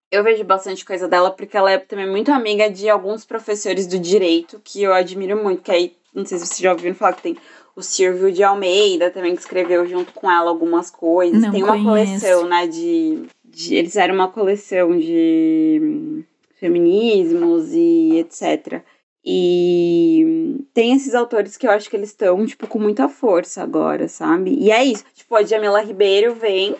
eu 0.09 0.23
vejo 0.23 0.45
bastante 0.45 0.85
coisa 0.85 1.05
dela 1.05 1.31
porque 1.31 1.57
ela 1.57 1.69
é 1.69 1.77
também 1.77 2.09
muito 2.09 2.31
amiga 2.31 2.69
de 2.69 2.87
alguns 2.89 3.25
professores 3.25 3.85
do 3.87 3.99
direito 3.99 4.61
que 4.63 4.81
eu 4.81 4.93
admiro 4.93 5.35
muito, 5.43 5.63
que 5.63 5.71
aí, 5.71 5.97
não 6.13 6.23
sei 6.25 6.37
se 6.37 6.45
vocês 6.45 6.59
já 6.59 6.71
ouviram 6.71 6.95
falar 6.95 7.13
que 7.13 7.23
tem 7.23 7.37
o 7.75 7.81
Silvio 7.81 8.31
de 8.31 8.43
Almeida 8.43 9.09
também, 9.09 9.35
que 9.35 9.41
escreveu 9.41 9.85
junto 9.87 10.13
com 10.13 10.29
ela 10.29 10.49
algumas 10.49 10.89
coisas. 10.91 11.41
Não 11.41 11.51
tem 11.51 11.63
uma 11.63 11.81
coleção, 11.81 12.47
né, 12.47 12.67
de, 12.67 13.23
de... 13.43 13.75
Eles 13.75 13.95
eram 13.95 14.15
uma 14.15 14.27
coleção 14.27 14.97
de 14.97 16.23
feminismos 16.59 17.73
e 17.73 18.17
etc., 18.19 18.83
e 19.25 20.65
tem 20.73 20.93
esses 20.93 21.15
autores 21.15 21.55
que 21.55 21.65
eu 21.65 21.71
acho 21.71 21.89
que 21.89 21.95
eles 21.95 22.09
estão, 22.09 22.45
tipo, 22.45 22.67
com 22.67 22.77
muita 22.77 23.07
força 23.07 23.63
agora, 23.63 24.09
sabe? 24.09 24.53
E 24.59 24.69
é 24.69 24.83
isso. 24.83 25.05
Tipo, 25.15 25.37
a 25.37 25.43
Jamila 25.43 25.81
Ribeiro 25.81 26.35
vem. 26.35 26.75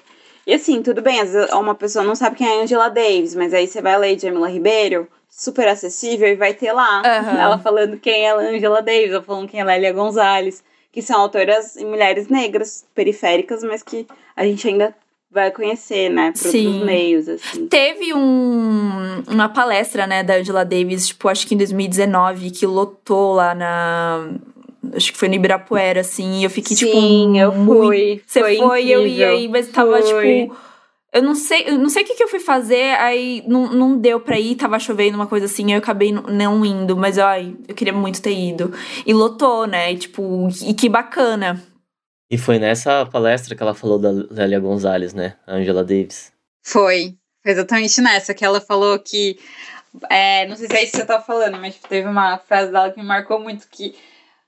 E 0.46 0.54
assim, 0.54 0.82
tudo 0.82 1.02
bem, 1.02 1.22
às 1.22 1.32
vezes 1.32 1.54
uma 1.54 1.74
pessoa 1.74 2.04
não 2.04 2.16
sabe 2.16 2.36
quem 2.36 2.46
é 2.46 2.62
Angela 2.62 2.90
Davis, 2.90 3.34
mas 3.34 3.54
aí 3.54 3.66
você 3.66 3.82
vai 3.82 3.98
ler 3.98 4.20
Jamila 4.20 4.50
Ribeiro, 4.50 5.08
super 5.30 5.70
acessível, 5.70 6.28
e 6.28 6.36
vai 6.36 6.54
ter 6.54 6.74
lá 6.74 7.02
uhum. 7.02 7.40
ela 7.40 7.58
falando 7.58 7.98
quem 7.98 8.26
é 8.26 8.34
Angela 8.34 8.82
Davis, 8.82 9.14
ou 9.14 9.22
falando 9.22 9.48
quem 9.48 9.62
é 9.62 9.64
Lélia 9.64 9.94
Gonzalez, 9.94 10.62
que 10.94 11.02
são 11.02 11.20
autoras 11.20 11.76
e 11.76 11.84
mulheres 11.84 12.28
negras, 12.28 12.86
periféricas, 12.94 13.64
mas 13.64 13.82
que 13.82 14.06
a 14.36 14.46
gente 14.46 14.68
ainda 14.68 14.96
vai 15.30 15.50
conhecer, 15.50 16.10
né, 16.10 16.32
por 16.32 16.38
Sim. 16.38 16.68
outros 16.68 16.86
meios, 16.86 17.28
assim. 17.28 17.66
Teve 17.66 18.14
um, 18.14 19.24
uma 19.28 19.50
palestra, 19.50 20.06
né, 20.06 20.22
da 20.22 20.36
Angela 20.36 20.64
Davis, 20.64 21.08
tipo, 21.08 21.28
acho 21.28 21.48
que 21.48 21.56
em 21.56 21.58
2019, 21.58 22.52
que 22.52 22.68
lotou 22.68 23.34
lá 23.34 23.56
na... 23.56 24.30
Acho 24.96 25.12
que 25.12 25.18
foi 25.18 25.28
no 25.28 25.34
Ibirapuera, 25.34 26.02
assim, 26.02 26.42
e 26.42 26.44
eu 26.44 26.50
fiquei, 26.52 26.76
Sim, 26.76 26.86
tipo... 26.86 27.02
Sim, 27.02 27.40
eu 27.40 27.52
fui. 27.52 28.22
Você 28.28 28.42
foi, 28.42 28.58
foi 28.58 28.88
eu 28.88 29.08
ia 29.08 29.30
aí, 29.30 29.48
mas 29.48 29.70
tava, 29.70 30.00
foi. 30.00 30.42
tipo... 30.44 30.56
Eu 31.14 31.22
não 31.22 31.36
sei, 31.36 31.70
eu 31.70 31.78
não 31.78 31.90
sei 31.90 32.02
o 32.02 32.06
que, 32.08 32.16
que 32.16 32.24
eu 32.24 32.28
fui 32.28 32.40
fazer, 32.40 32.96
aí 33.00 33.44
não, 33.48 33.72
não 33.72 33.98
deu 33.98 34.20
pra 34.20 34.40
ir, 34.40 34.56
tava 34.56 34.80
chovendo, 34.80 35.16
uma 35.16 35.28
coisa 35.28 35.46
assim, 35.46 35.72
eu 35.72 35.78
acabei 35.78 36.12
não 36.12 36.66
indo, 36.66 36.98
mas 36.98 37.20
ai, 37.20 37.56
eu 37.68 37.76
queria 37.76 37.94
muito 37.94 38.20
ter 38.20 38.34
ido. 38.34 38.74
E 39.06 39.14
lotou, 39.14 39.68
né? 39.68 39.94
E, 39.94 39.98
tipo, 39.98 40.50
e 40.66 40.74
que 40.74 40.90
bacana. 40.90 41.64
E 42.32 42.38
foi 42.38 42.58
nessa 42.58 43.06
palestra 43.06 43.56
que 43.56 43.62
ela 43.62 43.76
falou 43.76 44.00
da 44.00 44.10
Lélia 44.10 44.60
Gonzalez, 44.60 45.14
né? 45.14 45.36
A 45.46 45.54
Angela 45.54 45.84
Davis. 45.84 46.34
Foi. 46.64 47.16
Foi 47.44 47.52
exatamente 47.52 48.02
nessa 48.02 48.34
que 48.34 48.44
ela 48.44 48.60
falou 48.60 48.98
que. 48.98 49.38
É, 50.10 50.48
não 50.48 50.56
sei 50.56 50.68
se 50.68 50.76
é 50.76 50.84
isso 50.84 50.94
que 50.94 50.98
você 50.98 51.06
tá 51.06 51.22
falando, 51.22 51.60
mas 51.60 51.76
teve 51.76 52.08
uma 52.08 52.40
frase 52.40 52.72
dela 52.72 52.90
que 52.90 53.00
me 53.00 53.06
marcou 53.06 53.40
muito 53.40 53.68
que 53.70 53.94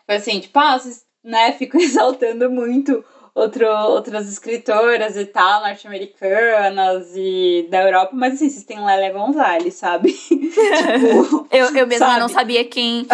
foi 0.08 0.16
assim, 0.16 0.40
tipo, 0.40 0.58
ah, 0.58 0.80
vocês 0.80 1.06
né, 1.24 1.52
ficam 1.58 1.80
exaltando 1.80 2.50
muito 2.50 3.06
outro, 3.36 3.68
outras 3.68 4.30
escritoras 4.30 5.18
e 5.18 5.26
tal, 5.26 5.62
norte-americanas 5.62 7.12
e 7.16 7.68
da 7.70 7.84
Europa, 7.84 8.12
mas 8.14 8.36
assim, 8.36 8.50
vocês 8.50 8.64
têm 8.64 8.84
Lélia 8.84 9.12
Gonzalez, 9.12 9.74
sabe? 9.74 10.14
tipo, 10.16 11.48
eu, 11.52 11.76
eu 11.76 11.86
mesma 11.86 12.08
sabe? 12.08 12.20
não 12.22 12.30
sabia 12.30 12.64
quem, 12.64 13.06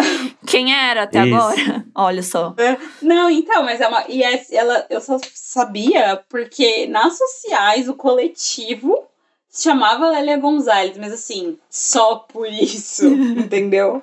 quem 0.46 0.72
era 0.72 1.02
até 1.02 1.26
Isso. 1.26 1.34
agora. 1.34 1.86
Olha 1.92 2.22
só. 2.22 2.54
É, 2.56 2.78
não, 3.02 3.28
então, 3.28 3.64
mas 3.64 3.80
é 3.80 3.88
uma. 3.88 4.04
E 4.08 4.22
é, 4.22 4.40
ela, 4.52 4.86
eu 4.88 5.00
só 5.00 5.18
sabia 5.34 6.22
porque 6.28 6.86
nas 6.86 7.18
sociais 7.18 7.88
o 7.88 7.94
coletivo 7.94 9.06
se 9.48 9.64
chamava 9.64 10.08
Lélia 10.08 10.38
Gonzalez, 10.38 10.96
mas 10.96 11.12
assim, 11.12 11.58
só 11.68 12.16
por 12.16 12.48
isso, 12.48 13.06
entendeu? 13.06 14.00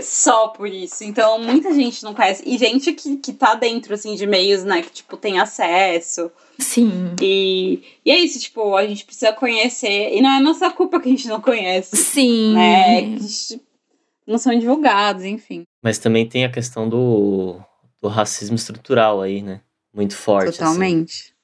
Só 0.00 0.48
por 0.48 0.68
isso. 0.68 1.02
Então, 1.02 1.40
muita 1.40 1.74
gente 1.74 2.04
não 2.04 2.14
conhece. 2.14 2.42
E 2.46 2.56
gente 2.56 2.92
que, 2.92 3.16
que 3.16 3.32
tá 3.32 3.54
dentro, 3.54 3.92
assim, 3.92 4.14
de 4.14 4.26
meios, 4.26 4.62
né? 4.62 4.82
Que, 4.82 4.90
tipo, 4.90 5.16
tem 5.16 5.40
acesso. 5.40 6.30
Sim. 6.58 7.14
E, 7.20 7.82
e 8.04 8.10
é 8.10 8.18
isso, 8.18 8.38
tipo, 8.38 8.76
a 8.76 8.86
gente 8.86 9.04
precisa 9.04 9.32
conhecer. 9.32 10.14
E 10.14 10.20
não 10.22 10.30
é 10.30 10.40
nossa 10.40 10.70
culpa 10.70 11.00
que 11.00 11.08
a 11.08 11.10
gente 11.10 11.26
não 11.26 11.40
conhece. 11.40 11.96
Sim. 11.96 12.54
Né? 12.54 13.02
Que 13.02 13.18
gente, 13.18 13.60
não 14.26 14.38
são 14.38 14.56
divulgados, 14.56 15.24
enfim. 15.24 15.64
Mas 15.82 15.98
também 15.98 16.28
tem 16.28 16.44
a 16.44 16.52
questão 16.52 16.88
do, 16.88 17.58
do 18.00 18.08
racismo 18.08 18.54
estrutural 18.54 19.20
aí, 19.20 19.42
né? 19.42 19.60
Muito 19.92 20.16
forte. 20.16 20.50
Assim. 20.50 20.58
Totalmente. 20.58 21.12
Assim. 21.12 21.39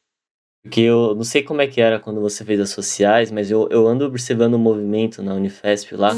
Porque 0.66 0.80
eu 0.80 1.14
não 1.14 1.22
sei 1.22 1.44
como 1.44 1.62
é 1.62 1.66
que 1.68 1.80
era 1.80 2.00
quando 2.00 2.20
você 2.20 2.44
fez 2.44 2.58
as 2.58 2.70
sociais, 2.70 3.30
mas 3.30 3.52
eu, 3.52 3.68
eu 3.70 3.86
ando 3.86 4.04
observando 4.04 4.54
o 4.54 4.58
movimento 4.58 5.22
na 5.22 5.32
Unifesp 5.32 5.94
lá. 5.94 6.12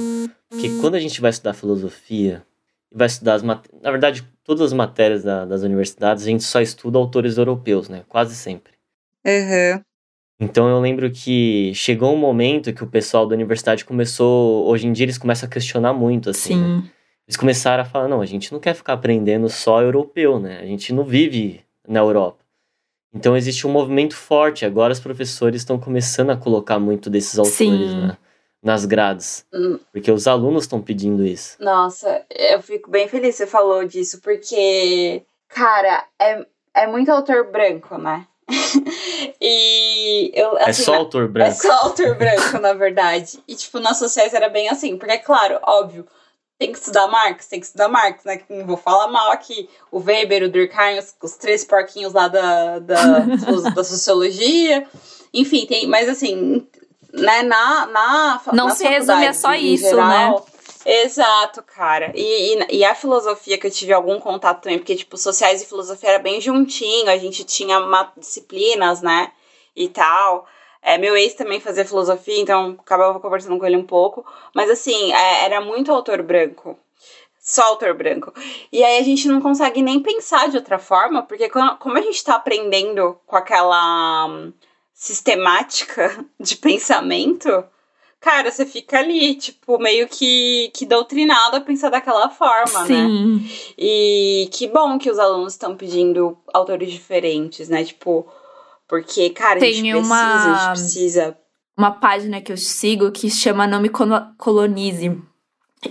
Porque 0.49 0.71
quando 0.81 0.95
a 0.95 1.01
gente 1.01 1.21
vai 1.21 1.29
estudar 1.29 1.53
filosofia, 1.53 2.43
vai 2.91 3.07
estudar 3.07 3.35
as 3.35 3.43
Na 3.43 3.61
verdade, 3.91 4.27
todas 4.43 4.63
as 4.63 4.73
matérias 4.73 5.23
da, 5.23 5.45
das 5.45 5.63
universidades, 5.63 6.25
a 6.25 6.27
gente 6.27 6.45
só 6.45 6.63
estuda 6.63 6.99
autores 6.99 7.37
europeus, 7.37 7.91
né? 7.91 8.05
Quase 8.09 8.35
sempre. 8.35 8.73
Uhum. 9.27 9.83
Então 10.41 10.67
eu 10.67 10.81
lembro 10.81 11.11
que 11.11 11.73
chegou 11.75 12.15
um 12.15 12.19
momento 12.19 12.73
que 12.73 12.83
o 12.83 12.87
pessoal 12.87 13.27
da 13.27 13.35
universidade 13.35 13.85
começou. 13.85 14.67
Hoje 14.67 14.87
em 14.87 14.93
dia 14.93 15.05
eles 15.05 15.19
começam 15.19 15.47
a 15.47 15.53
questionar 15.53 15.93
muito, 15.93 16.31
assim. 16.31 16.57
Né? 16.57 16.63
Sim. 16.63 16.83
Né? 16.83 16.91
Eles 17.29 17.37
começaram 17.37 17.83
a 17.83 17.87
falar: 17.87 18.09
não, 18.09 18.23
a 18.23 18.27
gente 18.27 18.51
não 18.51 18.59
quer 18.59 18.75
ficar 18.75 18.95
aprendendo 18.95 19.47
só 19.51 19.83
europeu, 19.83 20.41
né? 20.41 20.59
A 20.61 20.65
gente 20.65 20.91
não 20.95 21.05
vive 21.05 21.61
na 21.87 21.99
Europa. 21.99 22.48
Então 23.13 23.37
existe 23.37 23.67
um 23.67 23.71
movimento 23.71 24.15
forte. 24.15 24.65
Agora 24.65 24.93
os 24.93 25.01
professores 25.01 25.63
estão 25.63 25.79
começando 25.79 26.31
a 26.31 26.37
colocar 26.37 26.79
muito 26.79 27.09
desses 27.09 27.39
autores 27.39 27.95
né, 27.95 28.17
nas 28.63 28.85
grades. 28.85 29.47
Hum. 29.53 29.79
Porque 29.93 30.11
os 30.11 30.27
alunos 30.27 30.65
estão 30.65 30.81
pedindo 30.81 31.25
isso. 31.25 31.57
Nossa, 31.61 32.25
eu 32.31 32.61
fico 32.63 32.91
bem 32.91 33.09
feliz 33.09 33.37
que 33.37 33.45
você 33.45 33.47
falou 33.47 33.85
disso, 33.85 34.21
porque, 34.21 35.23
cara, 35.49 36.05
é, 36.19 36.47
é 36.75 36.87
muito 36.87 37.11
autor 37.11 37.51
branco, 37.51 37.97
né? 37.97 38.27
e 39.41 40.31
eu, 40.35 40.57
é 40.57 40.71
assim, 40.71 40.83
é 40.83 40.85
só 40.85 40.95
autor 40.95 41.29
branco. 41.29 41.51
É 41.51 41.55
só 41.55 41.73
autor 41.85 42.15
branco, 42.17 42.59
na 42.61 42.73
verdade. 42.73 43.39
E, 43.47 43.55
tipo, 43.55 43.79
nas 43.79 43.99
sociais 43.99 44.33
era 44.35 44.49
bem 44.49 44.69
assim, 44.69 44.97
porque, 44.97 45.13
é 45.15 45.19
claro, 45.19 45.59
óbvio, 45.63 46.07
tem 46.59 46.73
que 46.73 46.79
estudar 46.79 47.07
Marx, 47.07 47.47
tem 47.47 47.61
que 47.61 47.67
estudar 47.67 47.89
Marx, 47.89 48.25
né? 48.25 48.41
Não 48.49 48.67
vou 48.67 48.77
falar 48.77 49.07
mal 49.07 49.31
aqui. 49.31 49.71
O 49.93 50.01
Weber, 50.01 50.43
o 50.43 50.49
Durkheim, 50.49 50.99
os, 50.99 51.15
os 51.23 51.37
três 51.37 51.65
porquinhos 51.65 52.13
lá 52.13 52.27
da, 52.27 52.81
da, 52.81 53.21
da 53.75 53.85
sociologia. 53.85 54.87
Enfim, 55.33 55.67
tem, 55.67 55.87
mas 55.87 56.09
assim, 56.09 56.67
né, 57.13 57.43
na, 57.43 57.87
na 57.87 58.43
Não 58.53 58.71
se 58.71 58.85
resume 58.87 59.29
a 59.29 59.33
só 59.33 59.55
isso, 59.55 59.85
né? 59.85 59.91
geral, 59.91 60.41
né? 60.41 60.59
Exato, 61.03 61.63
cara. 61.63 62.13
E, 62.15 62.55
e, 62.55 62.79
e, 62.79 62.85
a 62.85 62.95
filosofia 62.95 63.59
que 63.59 63.67
eu 63.67 63.71
tive 63.71 63.93
algum 63.93 64.19
contato 64.19 64.63
também, 64.63 64.79
porque, 64.79 64.97
tipo, 64.97 65.17
sociais 65.17 65.63
e 65.63 65.67
filosofia 65.67 66.11
era 66.11 66.19
bem 66.19 66.41
juntinho, 66.41 67.11
a 67.11 67.19
gente 67.19 67.45
tinha 67.45 67.79
disciplinas, 68.17 69.01
né? 69.03 69.31
E 69.77 69.89
tal. 69.89 70.47
É, 70.83 70.97
meu 70.97 71.17
ex 71.17 71.35
também 71.35 71.61
fazia 71.61 71.85
filosofia, 71.85 72.41
então 72.41 72.77
acabava 72.79 73.21
conversando 73.21 73.59
com 73.59 73.67
ele 73.67 73.77
um 73.77 73.85
pouco. 73.85 74.25
Mas 74.55 74.71
assim, 74.71 75.13
é, 75.13 75.45
era 75.45 75.61
muito 75.61 75.93
autor 75.93 76.23
branco. 76.23 76.79
Só 77.41 77.63
autor 77.63 77.95
branco. 77.95 78.33
E 78.71 78.85
aí 78.85 78.99
a 78.99 79.03
gente 79.03 79.27
não 79.27 79.41
consegue 79.41 79.81
nem 79.81 80.01
pensar 80.01 80.51
de 80.51 80.57
outra 80.59 80.79
forma, 80.79 81.23
porque 81.23 81.49
como 81.49 81.97
a 81.97 82.03
gente 82.03 82.23
tá 82.23 82.35
aprendendo 82.35 83.19
com 83.27 83.37
aquela 83.37 84.27
um, 84.27 84.53
sistemática 84.93 86.27
de 86.39 86.57
pensamento, 86.57 87.65
cara, 88.21 88.51
você 88.51 88.67
fica 88.67 88.99
ali, 88.99 89.35
tipo, 89.35 89.79
meio 89.79 90.07
que, 90.09 90.71
que 90.75 90.85
doutrinado 90.85 91.57
a 91.57 91.61
pensar 91.61 91.89
daquela 91.89 92.29
forma, 92.29 92.85
Sim. 92.85 93.39
né? 93.39 93.51
E 93.79 94.49
que 94.53 94.67
bom 94.67 94.99
que 94.99 95.11
os 95.11 95.19
alunos 95.19 95.55
estão 95.55 95.75
pedindo 95.75 96.37
autores 96.53 96.91
diferentes, 96.93 97.71
né? 97.71 97.83
Tipo, 97.83 98.27
porque, 98.89 99.31
cara, 99.31 99.61
Tem 99.61 99.71
a 99.71 99.75
gente 99.75 99.93
precisa, 99.93 100.07
uma... 100.07 100.71
a 100.71 100.75
gente 100.75 100.81
precisa. 100.81 101.39
Uma 101.77 101.91
página 101.93 102.41
que 102.41 102.51
eu 102.51 102.57
sigo 102.57 103.13
que 103.13 103.31
chama 103.31 103.67
Não 103.67 103.81
Me 103.81 103.91
Colonize. 104.37 105.17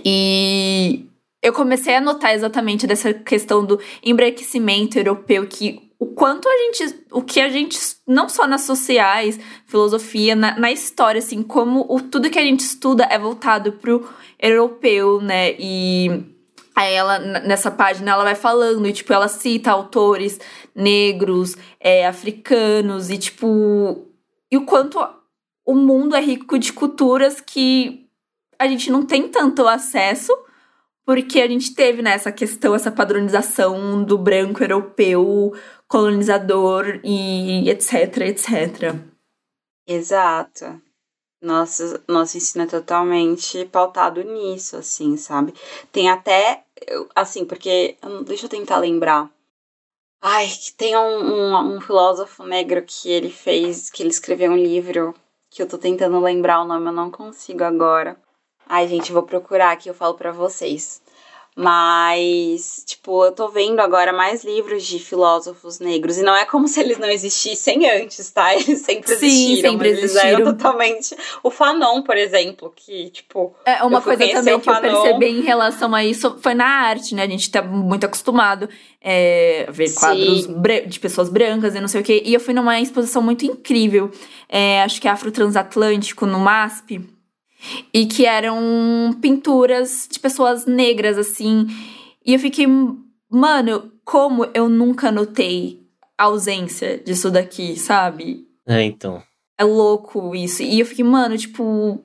E 0.04 1.06
eu 1.40 1.52
comecei 1.52 1.94
a 1.94 2.00
notar 2.00 2.34
exatamente 2.34 2.86
dessa 2.86 3.14
questão 3.14 3.64
do 3.64 3.80
embranquecimento 4.04 4.98
europeu, 4.98 5.46
que 5.46 5.88
o 5.98 6.06
quanto 6.06 6.46
a 6.48 6.56
gente, 6.58 7.04
o 7.10 7.22
que 7.22 7.40
a 7.40 7.48
gente, 7.48 7.78
não 8.06 8.28
só 8.28 8.46
nas 8.46 8.62
sociais, 8.62 9.38
filosofia, 9.66 10.36
na, 10.36 10.58
na 10.58 10.70
história, 10.70 11.20
assim, 11.20 11.42
como 11.42 11.86
o, 11.88 12.00
tudo 12.00 12.30
que 12.30 12.38
a 12.38 12.44
gente 12.44 12.60
estuda 12.60 13.04
é 13.10 13.18
voltado 13.18 13.72
pro 13.72 14.06
europeu, 14.38 15.20
né? 15.20 15.52
E 15.58 16.37
Aí 16.78 16.94
ela, 16.94 17.18
nessa 17.18 17.72
página, 17.72 18.12
ela 18.12 18.22
vai 18.22 18.36
falando, 18.36 18.86
e 18.86 18.92
tipo, 18.92 19.12
ela 19.12 19.26
cita 19.26 19.72
autores 19.72 20.38
negros, 20.72 21.56
é, 21.80 22.06
africanos, 22.06 23.10
e 23.10 23.18
tipo. 23.18 24.06
E 24.48 24.56
o 24.56 24.64
quanto 24.64 24.96
o 25.66 25.74
mundo 25.74 26.14
é 26.14 26.20
rico 26.20 26.56
de 26.56 26.72
culturas 26.72 27.40
que 27.40 28.08
a 28.56 28.68
gente 28.68 28.92
não 28.92 29.04
tem 29.04 29.28
tanto 29.28 29.66
acesso, 29.66 30.32
porque 31.04 31.40
a 31.40 31.48
gente 31.48 31.74
teve 31.74 32.00
né, 32.00 32.16
questão, 32.30 32.76
essa 32.76 32.92
padronização 32.92 34.04
do 34.04 34.16
branco 34.16 34.62
europeu, 34.62 35.52
colonizador 35.88 37.00
e 37.02 37.68
etc, 37.68 38.18
etc. 38.18 38.94
Exato. 39.84 40.80
Nosso, 41.40 42.00
nosso 42.08 42.36
ensino 42.36 42.64
é 42.64 42.66
totalmente 42.66 43.64
pautado 43.66 44.22
nisso, 44.22 44.76
assim, 44.76 45.16
sabe? 45.16 45.54
Tem 45.92 46.10
até, 46.10 46.64
assim, 47.14 47.44
porque, 47.44 47.96
deixa 48.24 48.46
eu 48.46 48.50
tentar 48.50 48.78
lembrar. 48.78 49.30
Ai, 50.20 50.48
tem 50.76 50.96
um, 50.96 51.00
um, 51.00 51.76
um 51.76 51.80
filósofo 51.80 52.44
negro 52.44 52.82
que 52.84 53.08
ele 53.10 53.30
fez, 53.30 53.88
que 53.90 54.02
ele 54.02 54.10
escreveu 54.10 54.50
um 54.50 54.56
livro, 54.56 55.14
que 55.50 55.62
eu 55.62 55.68
tô 55.68 55.78
tentando 55.78 56.18
lembrar 56.20 56.60
o 56.60 56.64
nome, 56.66 56.86
eu 56.86 56.92
não 56.92 57.10
consigo 57.10 57.62
agora. 57.62 58.16
Ai, 58.66 58.88
gente, 58.88 59.12
vou 59.12 59.22
procurar 59.22 59.72
aqui, 59.72 59.88
eu 59.88 59.94
falo 59.94 60.14
para 60.14 60.32
vocês. 60.32 61.00
Mas, 61.60 62.84
tipo, 62.86 63.24
eu 63.24 63.32
tô 63.32 63.48
vendo 63.48 63.80
agora 63.80 64.12
mais 64.12 64.44
livros 64.44 64.86
de 64.86 65.00
filósofos 65.00 65.80
negros. 65.80 66.16
E 66.16 66.22
não 66.22 66.36
é 66.36 66.44
como 66.44 66.68
se 66.68 66.78
eles 66.78 66.98
não 66.98 67.08
existissem 67.10 67.90
antes, 67.90 68.30
tá? 68.30 68.54
Eles 68.54 68.78
sempre 68.82 69.08
Sim, 69.08 69.26
existiram. 69.26 69.70
sempre 69.72 69.88
eles 69.88 70.04
existiram. 70.04 70.44
totalmente. 70.44 71.16
O 71.42 71.50
Fanon, 71.50 72.02
por 72.02 72.16
exemplo, 72.16 72.72
que, 72.76 73.10
tipo. 73.10 73.56
É 73.64 73.82
uma 73.82 74.00
coisa 74.00 74.24
também 74.28 74.60
que 74.60 74.70
eu 74.70 74.80
percebi 74.80 75.26
em 75.26 75.40
relação 75.40 75.92
a 75.96 76.04
isso 76.04 76.38
foi 76.40 76.54
na 76.54 76.64
arte, 76.64 77.12
né? 77.16 77.24
A 77.24 77.28
gente 77.28 77.50
tá 77.50 77.60
muito 77.60 78.06
acostumado 78.06 78.68
é, 79.02 79.66
a 79.66 79.72
ver 79.72 79.88
Sim. 79.88 79.98
quadros 79.98 80.46
de 80.86 81.00
pessoas 81.00 81.28
brancas 81.28 81.74
e 81.74 81.80
não 81.80 81.88
sei 81.88 82.02
o 82.02 82.04
quê. 82.04 82.22
E 82.24 82.34
eu 82.34 82.38
fui 82.38 82.54
numa 82.54 82.78
exposição 82.78 83.20
muito 83.20 83.44
incrível, 83.44 84.12
é, 84.48 84.80
acho 84.82 85.00
que 85.00 85.08
é 85.08 85.10
Afro-Transatlântico, 85.10 86.24
no 86.24 86.38
MASP, 86.38 87.17
e 87.92 88.06
que 88.06 88.24
eram 88.26 89.16
pinturas 89.20 90.08
de 90.10 90.18
pessoas 90.18 90.66
negras, 90.66 91.18
assim. 91.18 91.66
E 92.24 92.34
eu 92.34 92.38
fiquei, 92.38 92.66
mano, 93.30 93.92
como 94.04 94.46
eu 94.54 94.68
nunca 94.68 95.10
notei 95.10 95.82
a 96.16 96.24
ausência 96.24 96.98
disso 96.98 97.30
daqui, 97.30 97.76
sabe? 97.76 98.46
É, 98.66 98.82
então. 98.82 99.22
É 99.56 99.64
louco 99.64 100.34
isso. 100.34 100.62
E 100.62 100.80
eu 100.80 100.86
fiquei, 100.86 101.04
mano, 101.04 101.36
tipo, 101.36 102.04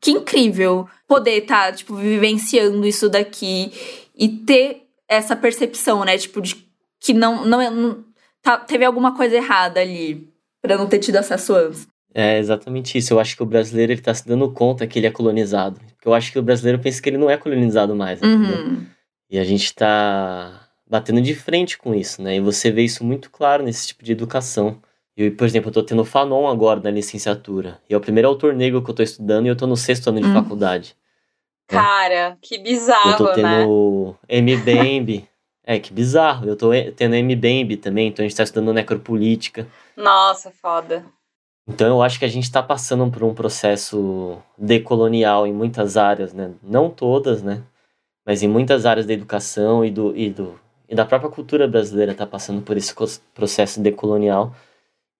que 0.00 0.10
incrível 0.10 0.88
poder 1.06 1.42
estar, 1.42 1.74
tipo, 1.74 1.94
vivenciando 1.94 2.86
isso 2.86 3.08
daqui 3.08 3.72
e 4.14 4.28
ter 4.28 4.86
essa 5.08 5.36
percepção, 5.36 6.04
né? 6.04 6.18
Tipo, 6.18 6.40
de 6.40 6.66
que 7.00 7.12
não, 7.12 7.44
não, 7.44 7.70
não 7.70 8.04
tá, 8.42 8.58
teve 8.58 8.84
alguma 8.84 9.16
coisa 9.16 9.36
errada 9.36 9.80
ali 9.80 10.28
pra 10.60 10.76
não 10.76 10.86
ter 10.86 10.98
tido 10.98 11.16
acesso 11.16 11.54
antes. 11.54 11.86
É 12.18 12.38
exatamente 12.38 12.96
isso. 12.96 13.12
Eu 13.12 13.20
acho 13.20 13.36
que 13.36 13.42
o 13.42 13.46
brasileiro 13.46 13.92
ele 13.92 14.00
tá 14.00 14.14
se 14.14 14.26
dando 14.26 14.50
conta 14.50 14.86
que 14.86 14.98
ele 14.98 15.06
é 15.06 15.10
colonizado. 15.10 15.78
Eu 16.02 16.14
acho 16.14 16.32
que 16.32 16.38
o 16.38 16.42
brasileiro 16.42 16.78
pensa 16.78 17.02
que 17.02 17.10
ele 17.10 17.18
não 17.18 17.28
é 17.28 17.36
colonizado 17.36 17.94
mais. 17.94 18.20
entendeu? 18.22 18.56
Uhum. 18.64 18.86
E 19.28 19.38
a 19.38 19.44
gente 19.44 19.74
tá 19.74 20.66
batendo 20.88 21.20
de 21.20 21.34
frente 21.34 21.76
com 21.76 21.94
isso, 21.94 22.22
né? 22.22 22.36
E 22.36 22.40
você 22.40 22.70
vê 22.70 22.82
isso 22.82 23.04
muito 23.04 23.28
claro 23.30 23.62
nesse 23.62 23.88
tipo 23.88 24.02
de 24.02 24.12
educação. 24.12 24.80
Eu, 25.14 25.30
por 25.36 25.44
exemplo, 25.46 25.68
eu 25.68 25.72
tô 25.74 25.82
tendo 25.82 26.04
Fanon 26.06 26.46
agora 26.48 26.80
na 26.80 26.90
licenciatura. 26.90 27.80
E 27.90 27.92
é 27.92 27.96
o 27.96 28.00
primeiro 28.00 28.28
autor 28.28 28.54
negro 28.54 28.82
que 28.82 28.90
eu 28.90 28.94
tô 28.94 29.02
estudando 29.02 29.44
e 29.44 29.48
eu 29.48 29.56
tô 29.56 29.66
no 29.66 29.76
sexto 29.76 30.08
ano 30.08 30.20
de 30.20 30.26
Hum. 30.28 30.32
faculdade. 30.32 30.96
Cara, 31.68 32.38
que 32.40 32.54
Eu 32.56 32.62
bizarro, 32.62 33.16
tô 33.18 33.24
né? 33.24 33.32
tendo 33.34 34.14
M-Bembe. 34.28 35.28
É, 35.64 35.78
que 35.80 35.92
bizarro. 35.92 36.48
Eu 36.48 36.56
tô 36.56 36.72
e- 36.72 36.92
tendo 36.92 37.14
M-Bembe 37.16 37.76
também, 37.76 38.08
então 38.08 38.24
a 38.24 38.28
gente 38.28 38.36
tá 38.36 38.44
estudando 38.44 38.72
necropolítica. 38.72 39.66
Nossa, 39.96 40.50
foda. 40.50 41.04
Então 41.68 41.88
eu 41.88 42.02
acho 42.02 42.18
que 42.18 42.24
a 42.24 42.28
gente 42.28 42.44
está 42.44 42.62
passando 42.62 43.10
por 43.10 43.24
um 43.24 43.34
processo 43.34 44.38
decolonial 44.56 45.46
em 45.46 45.52
muitas 45.52 45.96
áreas, 45.96 46.32
né? 46.32 46.52
Não 46.62 46.88
todas, 46.88 47.42
né? 47.42 47.62
Mas 48.24 48.42
em 48.42 48.48
muitas 48.48 48.86
áreas 48.86 49.06
da 49.06 49.12
educação 49.12 49.84
e, 49.84 49.90
do, 49.90 50.16
e, 50.16 50.30
do, 50.30 50.58
e 50.88 50.94
da 50.94 51.04
própria 51.04 51.30
cultura 51.30 51.66
brasileira 51.66 52.12
está 52.12 52.26
passando 52.26 52.62
por 52.62 52.76
esse 52.76 52.94
processo 53.34 53.80
decolonial. 53.80 54.54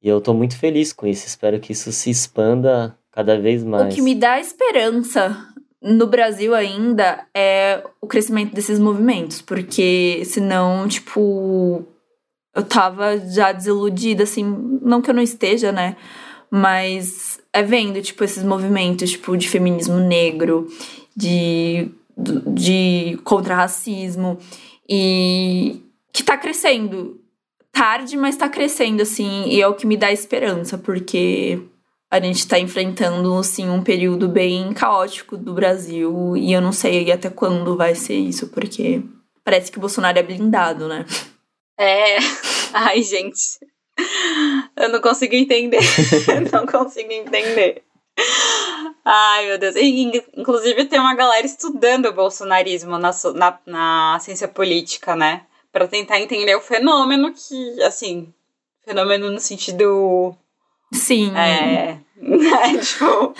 E 0.02 0.08
eu 0.08 0.18
estou 0.18 0.34
muito 0.34 0.56
feliz 0.56 0.92
com 0.92 1.06
isso. 1.06 1.26
Espero 1.26 1.58
que 1.58 1.72
isso 1.72 1.90
se 1.90 2.10
expanda 2.10 2.96
cada 3.10 3.38
vez 3.38 3.64
mais. 3.64 3.92
O 3.92 3.96
que 3.96 4.02
me 4.02 4.14
dá 4.14 4.38
esperança 4.38 5.36
no 5.82 6.06
Brasil 6.06 6.54
ainda 6.54 7.26
é 7.34 7.82
o 8.00 8.06
crescimento 8.06 8.54
desses 8.54 8.78
movimentos, 8.78 9.40
porque 9.40 10.22
senão, 10.24 10.86
tipo, 10.88 11.84
eu 12.54 12.62
tava 12.64 13.18
já 13.18 13.52
desiludida, 13.52 14.24
assim, 14.24 14.44
não 14.82 15.00
que 15.00 15.10
eu 15.10 15.14
não 15.14 15.22
esteja, 15.22 15.70
né? 15.70 15.96
Mas 16.50 17.40
é 17.52 17.62
vendo, 17.62 18.00
tipo, 18.00 18.22
esses 18.24 18.42
movimentos, 18.42 19.10
tipo, 19.10 19.36
de 19.36 19.48
feminismo 19.48 19.96
negro, 19.96 20.68
de, 21.16 21.90
de 22.16 23.18
contra-racismo, 23.24 24.38
e 24.88 25.82
que 26.12 26.22
tá 26.22 26.36
crescendo. 26.36 27.20
Tarde, 27.72 28.16
mas 28.16 28.36
tá 28.36 28.48
crescendo, 28.48 29.02
assim, 29.02 29.48
e 29.48 29.60
é 29.60 29.68
o 29.68 29.74
que 29.74 29.86
me 29.86 29.98
dá 29.98 30.10
esperança, 30.10 30.78
porque 30.78 31.60
a 32.10 32.18
gente 32.20 32.46
tá 32.46 32.58
enfrentando, 32.58 33.36
assim, 33.36 33.68
um 33.68 33.82
período 33.82 34.28
bem 34.28 34.72
caótico 34.72 35.36
do 35.36 35.52
Brasil, 35.52 36.36
e 36.36 36.52
eu 36.52 36.62
não 36.62 36.72
sei 36.72 37.10
até 37.12 37.28
quando 37.28 37.76
vai 37.76 37.94
ser 37.94 38.16
isso, 38.16 38.48
porque 38.48 39.02
parece 39.44 39.70
que 39.70 39.76
o 39.76 39.80
Bolsonaro 39.80 40.18
é 40.18 40.22
blindado, 40.22 40.88
né? 40.88 41.04
É. 41.78 42.16
Ai, 42.72 43.02
gente. 43.02 43.58
Eu 44.76 44.88
não 44.90 45.00
consigo 45.00 45.34
entender. 45.34 45.80
não 46.52 46.66
consigo 46.66 47.10
entender. 47.10 47.82
Ai, 49.04 49.46
meu 49.46 49.58
Deus. 49.58 49.76
E, 49.76 49.84
in- 50.02 50.22
inclusive, 50.36 50.84
tem 50.86 50.98
uma 50.98 51.14
galera 51.14 51.46
estudando 51.46 52.06
o 52.06 52.12
bolsonarismo 52.12 52.98
na, 52.98 53.10
na, 53.34 53.58
na 53.66 54.18
ciência 54.20 54.48
política, 54.48 55.14
né? 55.14 55.42
Pra 55.72 55.86
tentar 55.86 56.20
entender 56.20 56.54
o 56.56 56.60
fenômeno 56.60 57.32
que, 57.32 57.82
assim, 57.82 58.32
fenômeno 58.84 59.30
no 59.30 59.40
sentido. 59.40 60.34
Sim. 60.92 61.34
É. 61.36 61.98
Né? 62.20 62.78
Tipo, 62.82 63.34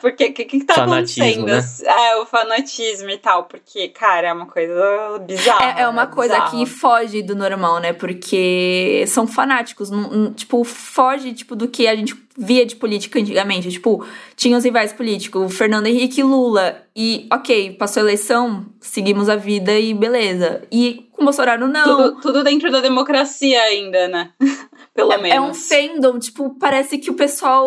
porque 0.00 0.26
o 0.26 0.32
que, 0.32 0.44
que 0.44 0.64
tá 0.64 0.74
Fanatismo, 0.74 1.46
acontecendo? 1.46 1.86
né? 1.86 2.10
É, 2.10 2.16
o 2.16 2.26
fanatismo 2.26 3.10
e 3.10 3.18
tal. 3.18 3.44
Porque, 3.44 3.88
cara, 3.88 4.28
é 4.28 4.32
uma 4.32 4.46
coisa 4.46 5.18
bizarra. 5.26 5.78
É, 5.78 5.82
é 5.82 5.88
uma 5.88 6.06
né? 6.06 6.12
coisa 6.12 6.34
Bizarra. 6.34 6.50
que 6.50 6.66
foge 6.66 7.22
do 7.22 7.34
normal, 7.34 7.80
né? 7.80 7.92
Porque 7.92 9.04
são 9.06 9.26
fanáticos. 9.26 9.90
tipo, 10.36 10.62
foge 10.64 11.32
tipo, 11.32 11.56
do 11.56 11.68
que 11.68 11.86
a 11.86 11.96
gente 11.96 12.14
via 12.36 12.64
de 12.64 12.76
política 12.76 13.18
antigamente. 13.18 13.70
Tipo, 13.70 14.04
tinha 14.36 14.56
os 14.56 14.64
rivais 14.64 14.92
políticos, 14.92 15.54
Fernando 15.56 15.86
Henrique 15.86 16.20
e 16.20 16.24
Lula. 16.24 16.82
E, 16.94 17.26
ok, 17.32 17.72
passou 17.74 18.02
a 18.02 18.04
eleição, 18.04 18.66
seguimos 18.80 19.28
a 19.28 19.36
vida 19.36 19.78
e 19.78 19.94
beleza. 19.94 20.62
E 20.70 21.08
com 21.12 21.24
Bolsonaro, 21.24 21.68
não. 21.68 21.84
Tudo, 21.84 22.20
tudo 22.20 22.44
dentro 22.44 22.70
da 22.70 22.80
democracia 22.80 23.60
ainda, 23.62 24.08
né? 24.08 24.30
Pelo 24.94 25.12
É, 25.12 25.18
menos. 25.18 25.36
é 25.36 25.40
um 25.40 25.54
fandom, 25.54 26.18
tipo, 26.18 26.56
parece 26.58 26.98
que 26.98 27.10
o 27.10 27.14
pessoal 27.14 27.66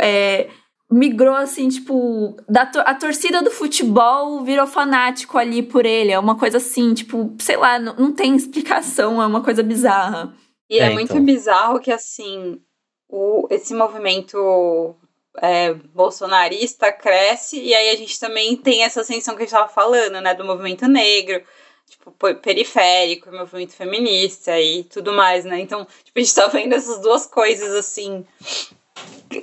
é, 0.00 0.48
migrou 0.90 1.34
assim, 1.34 1.68
tipo, 1.68 2.36
da 2.48 2.66
tor- 2.66 2.82
a 2.86 2.94
torcida 2.94 3.42
do 3.42 3.50
futebol 3.50 4.42
virou 4.44 4.66
fanático 4.66 5.38
ali 5.38 5.62
por 5.62 5.86
ele. 5.86 6.12
É 6.12 6.18
uma 6.18 6.36
coisa 6.38 6.56
assim, 6.58 6.94
tipo, 6.94 7.34
sei 7.38 7.56
lá, 7.56 7.78
não, 7.78 7.94
não 7.96 8.12
tem 8.12 8.34
explicação, 8.34 9.22
é 9.22 9.26
uma 9.26 9.42
coisa 9.42 9.62
bizarra. 9.62 10.34
E 10.68 10.78
é, 10.78 10.86
É, 10.86 10.90
muito 10.90 11.12
então. 11.12 11.24
bizarro 11.24 11.78
que, 11.80 11.92
assim, 11.92 12.58
o, 13.08 13.46
esse 13.50 13.74
movimento 13.74 14.96
é, 15.40 15.74
bolsonarista 15.74 16.92
cresce 16.92 17.60
e 17.60 17.74
aí 17.74 17.90
a 17.90 17.96
gente 17.96 18.18
também 18.18 18.56
tem 18.56 18.82
essa 18.82 19.00
ascensão 19.00 19.34
que 19.36 19.42
a 19.42 19.44
gente 19.44 19.54
tava 19.54 19.68
falando, 19.68 20.20
né? 20.20 20.34
Do 20.34 20.44
movimento 20.44 20.86
negro, 20.88 21.42
tipo, 21.88 22.10
po- 22.12 22.34
periférico, 22.36 23.30
movimento 23.32 23.72
feminista 23.72 24.58
e 24.60 24.84
tudo 24.84 25.12
mais, 25.12 25.44
né? 25.44 25.60
Então, 25.60 25.86
tipo, 26.04 26.18
a 26.18 26.20
gente 26.20 26.34
tá 26.34 26.46
vendo 26.48 26.74
essas 26.74 27.00
duas 27.00 27.26
coisas, 27.26 27.72
assim, 27.74 28.24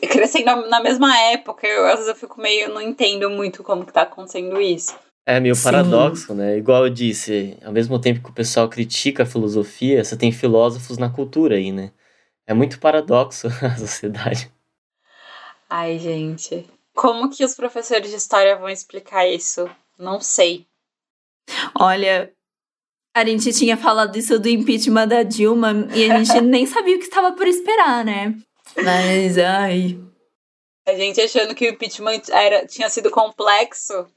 crescendo 0.09 0.45
na- 0.45 0.67
na 0.67 0.79
mesma 0.81 1.15
época. 1.31 1.67
Eu, 1.67 1.85
às 1.87 1.93
vezes 1.95 2.07
eu 2.07 2.15
fico 2.15 2.39
meio, 2.39 2.73
não 2.73 2.81
entendo 2.81 3.29
muito 3.29 3.63
como 3.63 3.85
que 3.85 3.93
tá 3.93 4.03
acontecendo 4.03 4.59
isso. 4.61 4.95
É 5.25 5.39
meio 5.39 5.55
Sim. 5.55 5.63
paradoxo, 5.63 6.33
né? 6.33 6.57
Igual 6.57 6.85
eu 6.85 6.89
disse, 6.89 7.57
ao 7.63 7.71
mesmo 7.71 7.99
tempo 7.99 8.23
que 8.23 8.29
o 8.29 8.33
pessoal 8.33 8.67
critica 8.67 9.23
a 9.23 9.25
filosofia, 9.25 10.03
você 10.03 10.17
tem 10.17 10.31
filósofos 10.31 10.97
na 10.97 11.09
cultura 11.09 11.55
aí, 11.55 11.71
né? 11.71 11.91
É 12.47 12.53
muito 12.53 12.79
paradoxo 12.79 13.47
a 13.63 13.77
sociedade. 13.77 14.51
Ai, 15.69 15.99
gente. 15.99 16.67
Como 16.93 17.29
que 17.29 17.45
os 17.45 17.55
professores 17.55 18.09
de 18.09 18.17
história 18.17 18.57
vão 18.57 18.67
explicar 18.69 19.25
isso? 19.27 19.69
Não 19.97 20.19
sei. 20.19 20.65
Olha, 21.75 22.31
a 23.15 23.25
gente 23.25 23.51
tinha 23.53 23.75
falado 23.75 24.15
isso 24.15 24.39
do 24.39 24.47
impeachment 24.47 25.07
da 25.07 25.23
Dilma 25.23 25.87
e 25.93 26.09
a 26.09 26.17
gente 26.17 26.39
nem 26.41 26.65
sabia 26.65 26.95
o 26.95 26.99
que 26.99 27.05
estava 27.05 27.33
por 27.33 27.47
esperar, 27.47 28.05
né? 28.05 28.35
Mas, 28.75 29.37
ai. 29.37 29.99
A 30.87 30.93
gente 30.93 31.21
achando 31.21 31.53
que 31.53 31.67
o 31.67 31.73
impeachment 31.73 32.21
era, 32.29 32.65
tinha 32.65 32.89
sido 32.89 33.11
complexo, 33.11 34.07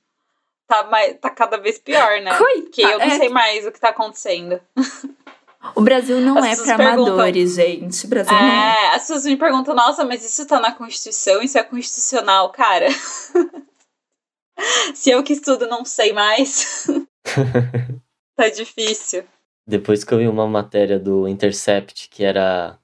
tá, 0.66 0.85
mais, 0.85 1.18
tá 1.18 1.31
cada 1.31 1.57
vez 1.57 1.79
pior, 1.79 2.20
né? 2.20 2.37
Porque 2.37 2.83
eu 2.83 2.99
não 2.99 3.07
é. 3.07 3.18
sei 3.18 3.29
mais 3.29 3.66
o 3.66 3.72
que 3.72 3.81
tá 3.81 3.91
acontecendo. 3.91 4.61
O 5.75 5.81
Brasil 5.81 6.20
não 6.20 6.39
As 6.39 6.61
é 6.61 6.77
pra 6.77 6.93
amadores, 6.93 7.55
gente. 7.55 8.05
O 8.05 8.09
Brasil 8.09 8.33
não 8.33 8.41
é. 8.41 8.85
É, 8.85 8.95
as 8.95 9.03
pessoas 9.03 9.25
me 9.25 9.37
perguntam, 9.37 9.75
nossa, 9.75 10.05
mas 10.05 10.25
isso 10.25 10.47
tá 10.47 10.61
na 10.61 10.72
Constituição, 10.72 11.43
isso 11.43 11.59
é 11.59 11.62
constitucional, 11.62 12.51
cara. 12.51 12.89
Se 14.95 15.11
eu 15.11 15.22
que 15.22 15.33
estudo 15.33 15.66
não 15.66 15.85
sei 15.85 16.12
mais, 16.12 16.87
tá 18.37 18.49
difícil. 18.49 19.25
Depois 19.66 20.05
que 20.05 20.12
eu 20.12 20.18
vi 20.18 20.29
uma 20.29 20.47
matéria 20.47 20.99
do 20.99 21.27
Intercept, 21.27 22.09
que 22.11 22.25
era 22.25 22.79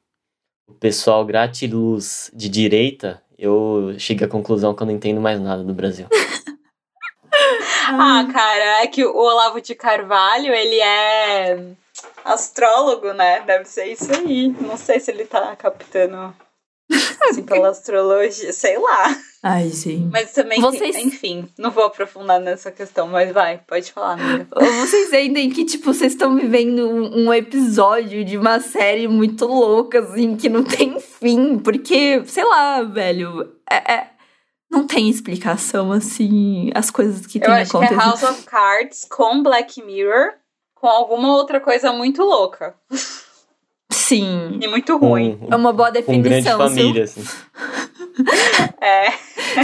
o 0.66 0.74
pessoal 0.74 1.24
gratiluz 1.24 2.30
de 2.34 2.49
direita, 2.49 3.22
eu 3.38 3.95
cheguei 3.99 4.26
à 4.26 4.30
conclusão 4.30 4.74
que 4.74 4.82
eu 4.82 4.86
não 4.86 4.95
entendo 4.95 5.20
mais 5.20 5.41
nada 5.41 5.62
do 5.62 5.74
Brasil. 5.74 6.07
Ah, 7.93 8.24
cara, 8.32 8.82
é 8.82 8.86
que 8.86 9.05
o 9.05 9.16
Olavo 9.16 9.61
de 9.61 9.74
Carvalho, 9.74 10.55
ele 10.55 10.80
é 10.80 11.74
astrólogo, 12.24 13.12
né? 13.12 13.41
Deve 13.41 13.64
ser 13.64 13.86
isso 13.86 14.12
aí. 14.12 14.55
Não 14.61 14.76
sei 14.76 15.01
se 15.01 15.11
ele 15.11 15.24
tá 15.24 15.57
captando 15.57 16.32
assim, 17.30 17.43
pela 17.43 17.68
astrologia, 17.68 18.53
sei 18.53 18.78
lá. 18.78 19.16
Ai, 19.43 19.70
gente. 19.70 20.11
Mas 20.12 20.32
também, 20.32 20.61
Vocês- 20.61 20.97
enfim, 20.97 21.49
não 21.59 21.70
vou 21.70 21.84
aprofundar 21.84 22.38
nessa 22.41 22.70
questão, 22.70 23.07
mas 23.07 23.32
vai, 23.32 23.59
pode 23.66 23.91
falar, 23.91 24.12
amiga. 24.12 24.47
Vocês 24.80 25.09
sentem 25.09 25.49
que, 25.51 25.64
tipo, 25.64 25.93
vocês 25.95 26.12
estão 26.12 26.36
vivendo 26.36 26.86
um, 26.86 27.32
episódio 27.32 28.22
de 28.24 28.36
uma 28.36 28.61
série 28.61 29.09
muito 29.09 29.47
louca, 29.47 30.01
assim, 30.01 30.36
que 30.36 30.49
não 30.49 30.62
tem 30.62 31.01
fim. 31.01 31.59
Porque, 31.59 32.22
sei 32.26 32.45
lá, 32.45 32.82
velho, 32.82 33.51
é, 33.70 33.95
é- 33.95 34.11
não 34.70 34.86
tem 34.86 35.09
explicação, 35.09 35.91
assim, 35.91 36.70
as 36.74 36.91
coisas 36.91 37.26
que 37.26 37.38
Eu 37.38 37.43
têm 37.43 37.55
acho 37.55 37.78
que 37.78 37.84
é. 37.84 37.95
House 37.95 38.22
of 38.22 38.43
Cards 38.45 39.07
com 39.11 39.43
Black 39.43 39.82
Mirror, 39.82 40.32
com 40.74 40.86
alguma 40.86 41.34
outra 41.34 41.61
coisa 41.61 41.93
muito 41.93 42.22
louca 42.22 42.74
Sim. 44.11 44.59
e 44.61 44.69
muito 44.69 44.97
ruim. 44.99 45.39
Um- 45.43 45.53
É 45.53 45.57
uma 45.57 45.73
boa 45.73 45.91
definição. 45.91 46.59
família, 46.59 47.05
assim. 47.05 47.25
É. 48.81 49.11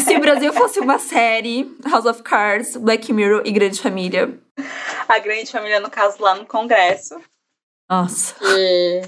Se, 0.01 0.17
o 0.17 0.21
Brasil 0.21 0.53
fosse 0.53 0.81
uma 0.81 0.99
série, 0.99 1.71
House 1.85 2.07
of 2.07 2.23
Cards, 2.23 2.77
Black 2.77 3.13
Mirror 3.13 3.43
e 3.45 3.51
Grande 3.53 3.81
Família. 3.81 4.39
A 5.09 5.19
grande 5.19 5.51
família, 5.51 5.81
no 5.81 5.91
caso, 5.91 6.17
lá 6.23 6.35
no 6.35 6.47
Congresso. 6.47 7.21
Nossa. 7.89 8.35
E 8.43 9.03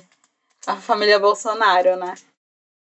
a 0.67 0.77
família 0.77 1.19
Bolsonaro, 1.19 1.97
né? 1.97 2.15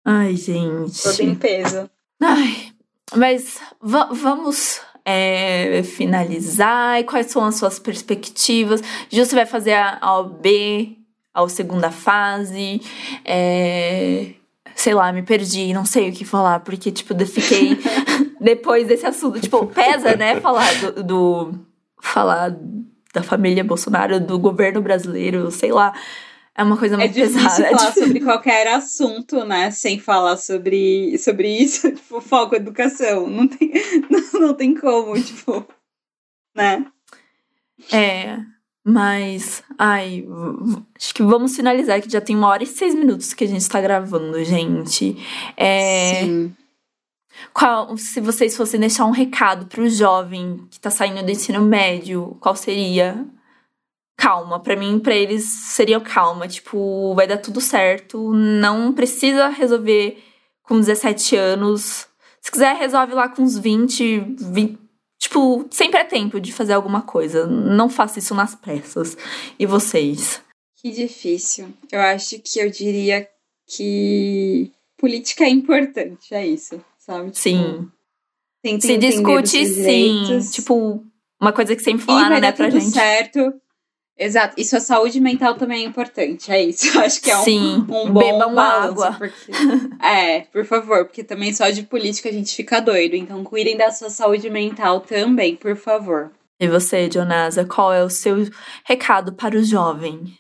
Ai, 0.05 0.35
Todo 0.37 0.51
em 0.51 0.89
gente. 0.89 1.37
peso. 1.37 1.91
Ai, 2.23 2.73
mas 3.15 3.61
va- 3.81 4.09
vamos 4.13 4.81
é, 5.05 5.83
finalizar. 5.85 7.01
E 7.01 7.05
quais 7.05 7.27
são 7.27 7.45
as 7.45 7.57
suas 7.57 7.79
perspectivas? 7.79 8.81
Ju, 9.11 9.25
você 9.25 9.35
vai 9.35 9.47
fazer 9.47 9.75
a, 9.75 9.99
a 10.01 10.19
OB, 10.21 10.97
a 11.45 11.49
segunda 11.49 11.91
fase. 11.91 12.80
É, 13.24 14.32
sei 14.74 14.95
lá, 14.95 15.12
me 15.12 15.22
perdi, 15.22 15.72
não 15.72 15.84
sei 15.84 16.11
o 16.11 16.12
que 16.12 16.24
falar, 16.24 16.61
porque, 16.61 16.91
tipo, 16.93 17.12
eu 17.14 17.26
fiquei 17.26 17.78
depois 18.41 18.87
desse 18.87 19.07
assunto. 19.07 19.41
Tipo, 19.41 19.66
pesa, 19.66 20.16
né, 20.16 20.41
falar 20.41 20.66
do, 20.80 21.03
do- 21.05 21.66
falar 22.01 22.57
da 23.12 23.22
família 23.22 23.64
Bolsonaro, 23.64 24.20
do 24.20 24.39
governo 24.39 24.80
brasileiro, 24.82 25.51
sei 25.51 25.72
lá. 25.72 25.93
É 26.59 26.62
uma 26.62 26.76
coisa 26.78 26.95
É 26.95 26.99
muito 26.99 27.12
difícil 27.12 27.39
pesada. 27.43 27.66
É 27.66 27.70
falar 27.70 27.89
difícil. 27.91 28.07
sobre 28.07 28.20
qualquer 28.20 28.66
assunto, 28.68 29.45
né? 29.45 29.70
Sem 29.70 29.99
falar 29.99 30.37
sobre, 30.39 31.18
sobre 31.18 31.49
isso. 31.49 31.91
Tipo, 31.93 32.20
foco 32.20 32.55
educação. 32.57 33.26
Não 33.28 33.47
tem, 33.47 33.72
não, 34.09 34.41
não 34.41 34.55
tem 34.55 34.74
como, 34.74 35.20
tipo. 35.22 35.66
Né? 36.55 36.87
É, 37.93 38.39
mas. 38.89 39.64
Ai, 39.76 40.24
acho 40.97 41.12
que 41.12 41.22
vamos 41.24 41.57
finalizar, 41.57 42.01
que 42.01 42.09
já 42.09 42.20
tem 42.20 42.37
uma 42.37 42.47
hora 42.47 42.62
e 42.62 42.66
seis 42.66 42.95
minutos 42.95 43.34
que 43.34 43.43
a 43.43 43.49
gente 43.49 43.68
tá 43.68 43.80
gravando, 43.80 44.43
gente. 44.45 45.16
É, 45.57 46.20
Sim. 46.22 46.55
qual, 47.53 47.97
se 47.97 48.20
vocês 48.20 48.57
fossem 48.57 48.78
deixar 48.78 49.05
um 49.05 49.11
recado 49.11 49.66
pro 49.66 49.89
jovem 49.89 50.68
que 50.70 50.78
tá 50.78 50.89
saindo 50.89 51.20
do 51.24 51.30
ensino 51.32 51.62
médio, 51.62 52.37
qual 52.41 52.55
seria? 52.55 53.26
Calma, 54.16 54.61
pra 54.61 54.76
mim, 54.76 55.01
pra 55.01 55.16
eles 55.16 55.45
seria 55.45 56.01
calma. 56.01 56.47
Tipo, 56.47 57.12
vai 57.16 57.26
dar 57.26 57.39
tudo 57.39 57.61
certo. 57.61 58.32
Não 58.32 58.93
precisa 58.93 59.49
resolver 59.49 60.22
com 60.62 60.78
17 60.78 61.34
anos. 61.34 62.07
Se 62.41 62.53
quiser, 62.53 62.76
resolve 62.76 63.14
lá 63.14 63.28
com 63.28 63.43
uns 63.43 63.59
20, 63.59 64.37
20 64.39 64.86
Tipo, 65.27 65.66
sempre 65.72 65.99
é 65.99 66.05
tempo 66.05 66.41
de 66.41 66.53
fazer 66.53 66.74
alguma 66.74 67.03
coisa. 67.03 67.49
Não 67.49 67.89
faça 67.89 68.20
isso 68.20 68.33
nas 68.33 68.55
pressas. 68.55 69.18
E 69.59 69.66
vocês? 69.66 70.41
Que 70.81 70.93
difícil. 70.93 71.68
Eu 71.91 72.01
acho 72.01 72.39
que 72.39 72.61
eu 72.61 72.70
diria 72.70 73.29
que 73.66 74.70
política 74.97 75.43
é 75.43 75.49
importante, 75.49 76.33
é 76.33 76.47
isso, 76.47 76.81
sabe? 76.97 77.33
Tipo, 77.33 77.37
Sim. 77.39 77.91
Se 78.81 78.97
discute 78.97 79.49
sim. 79.49 79.74
direitos. 79.74 80.51
Tipo, 80.53 81.05
uma 81.41 81.53
coisa 81.53 81.74
que 81.74 81.83
sempre 81.83 82.05
falaram, 82.05 82.39
né, 82.41 82.53
pra 82.53 82.70
gente. 82.70 82.91
certo. 82.91 83.53
Exato. 84.19 84.55
E 84.57 84.64
sua 84.64 84.81
saúde 84.81 85.21
mental 85.21 85.55
também 85.57 85.85
é 85.85 85.87
importante, 85.87 86.51
é 86.51 86.62
isso. 86.62 86.97
Eu 86.97 87.03
acho 87.05 87.21
que 87.21 87.31
é 87.31 87.37
um, 87.37 87.45
Sim. 87.45 87.75
um 87.77 88.11
bom 88.11 88.12
Bebam 88.12 88.55
balanço, 88.55 89.03
água. 89.05 89.12
Porque... 89.19 89.53
é, 90.03 90.41
por 90.41 90.64
favor, 90.64 91.05
porque 91.05 91.23
também 91.23 91.53
só 91.53 91.69
de 91.69 91.83
política 91.83 92.29
a 92.29 92.33
gente 92.33 92.55
fica 92.55 92.81
doido. 92.81 93.14
Então 93.14 93.45
cuidem 93.45 93.77
da 93.77 93.91
sua 93.91 94.09
saúde 94.09 94.49
mental 94.49 95.01
também, 95.01 95.55
por 95.55 95.77
favor. 95.77 96.31
E 96.59 96.67
você, 96.67 97.09
Jonasa, 97.09 97.67
qual 97.67 97.93
é 97.93 98.03
o 98.03 98.09
seu 98.09 98.37
recado 98.85 99.35
para 99.35 99.57
o 99.57 99.62
jovem? 99.62 100.35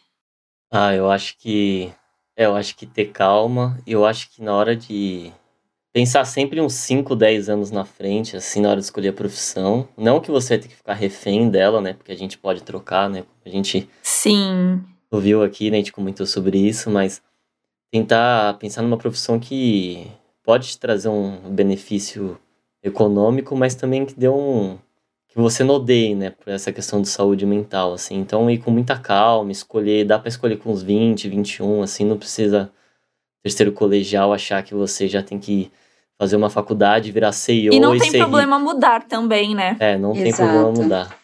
Ah, 0.72 0.94
eu 0.94 1.10
acho 1.10 1.36
que. 1.38 1.92
É, 2.34 2.46
eu 2.46 2.56
acho 2.56 2.74
que 2.74 2.86
ter 2.86 3.12
calma. 3.12 3.78
E 3.86 3.92
eu 3.92 4.06
acho 4.06 4.30
que 4.30 4.42
na 4.42 4.54
hora 4.54 4.74
de. 4.74 5.30
Pensar 5.96 6.26
sempre 6.26 6.60
uns 6.60 6.74
5, 6.74 7.16
10 7.16 7.48
anos 7.48 7.70
na 7.70 7.82
frente, 7.82 8.36
assim, 8.36 8.60
na 8.60 8.68
hora 8.68 8.78
de 8.78 8.84
escolher 8.84 9.08
a 9.08 9.12
profissão. 9.14 9.88
Não 9.96 10.20
que 10.20 10.30
você 10.30 10.50
vai 10.50 10.58
ter 10.58 10.68
que 10.68 10.76
ficar 10.76 10.92
refém 10.92 11.48
dela, 11.48 11.80
né? 11.80 11.94
Porque 11.94 12.12
a 12.12 12.14
gente 12.14 12.36
pode 12.36 12.62
trocar, 12.62 13.08
né? 13.08 13.24
A 13.42 13.48
gente 13.48 13.88
Sim. 14.02 14.84
ouviu 15.10 15.42
aqui, 15.42 15.70
né? 15.70 15.78
A 15.78 15.80
gente 15.80 15.94
comentou 15.94 16.26
sobre 16.26 16.58
isso, 16.58 16.90
mas 16.90 17.22
tentar 17.90 18.58
pensar 18.58 18.82
numa 18.82 18.98
profissão 18.98 19.40
que 19.40 20.06
pode 20.44 20.68
te 20.68 20.78
trazer 20.78 21.08
um 21.08 21.38
benefício 21.48 22.38
econômico, 22.82 23.56
mas 23.56 23.74
também 23.74 24.04
que 24.04 24.12
dê 24.12 24.28
um. 24.28 24.76
que 25.28 25.38
você 25.38 25.64
não 25.64 25.76
odeie, 25.76 26.14
né? 26.14 26.28
Por 26.28 26.52
essa 26.52 26.70
questão 26.70 27.00
de 27.00 27.08
saúde 27.08 27.46
mental, 27.46 27.94
assim. 27.94 28.16
Então, 28.16 28.50
ir 28.50 28.58
com 28.58 28.70
muita 28.70 28.98
calma, 28.98 29.50
escolher, 29.50 30.04
dá 30.04 30.18
pra 30.18 30.28
escolher 30.28 30.58
com 30.58 30.70
uns 30.70 30.82
20, 30.82 31.26
21, 31.26 31.82
assim, 31.82 32.04
não 32.04 32.18
precisa 32.18 32.70
terceiro 33.42 33.72
colegial 33.72 34.34
achar 34.34 34.62
que 34.62 34.74
você 34.74 35.08
já 35.08 35.22
tem 35.22 35.38
que 35.38 35.70
fazer 36.18 36.36
uma 36.36 36.50
faculdade, 36.50 37.12
virar 37.12 37.32
CEO 37.32 37.74
E 37.74 37.80
não 37.80 37.94
e 37.94 37.98
tem 37.98 38.10
ser 38.10 38.18
problema 38.18 38.58
mudar 38.58 39.04
também, 39.04 39.54
né? 39.54 39.70
rico. 39.72 39.84
É, 39.84 39.98
não 39.98 40.12
tem 40.12 40.28
Exato. 40.28 40.50
problema 40.50 40.82
mudar. 40.82 41.16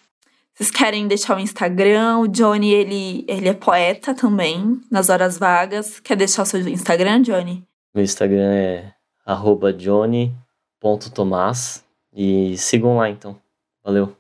Vocês 0.55 0.71
querem 0.71 1.09
deixar 1.09 1.37
o 1.37 1.41
Instagram? 1.41 2.19
O 2.19 2.29
Johnny, 2.29 2.73
ele, 2.73 3.25
ele 3.27 3.49
é 3.49 3.55
poeta 3.55 4.15
também, 4.15 4.81
nas 4.91 5.09
horas 5.09 5.39
vagas. 5.39 5.99
Quer 5.99 6.17
deixar 6.17 6.43
o 6.43 6.47
seu 6.47 6.61
Instagram, 6.61 7.23
Johnny? 7.23 7.65
Meu 7.95 8.05
Instagram 8.05 8.53
é 8.53 8.93
arroba 9.25 9.73
johnny.tomás 9.73 11.83
e 12.15 12.57
sigam 12.59 12.99
lá 12.99 13.09
então. 13.09 13.37
Valeu. 13.83 14.15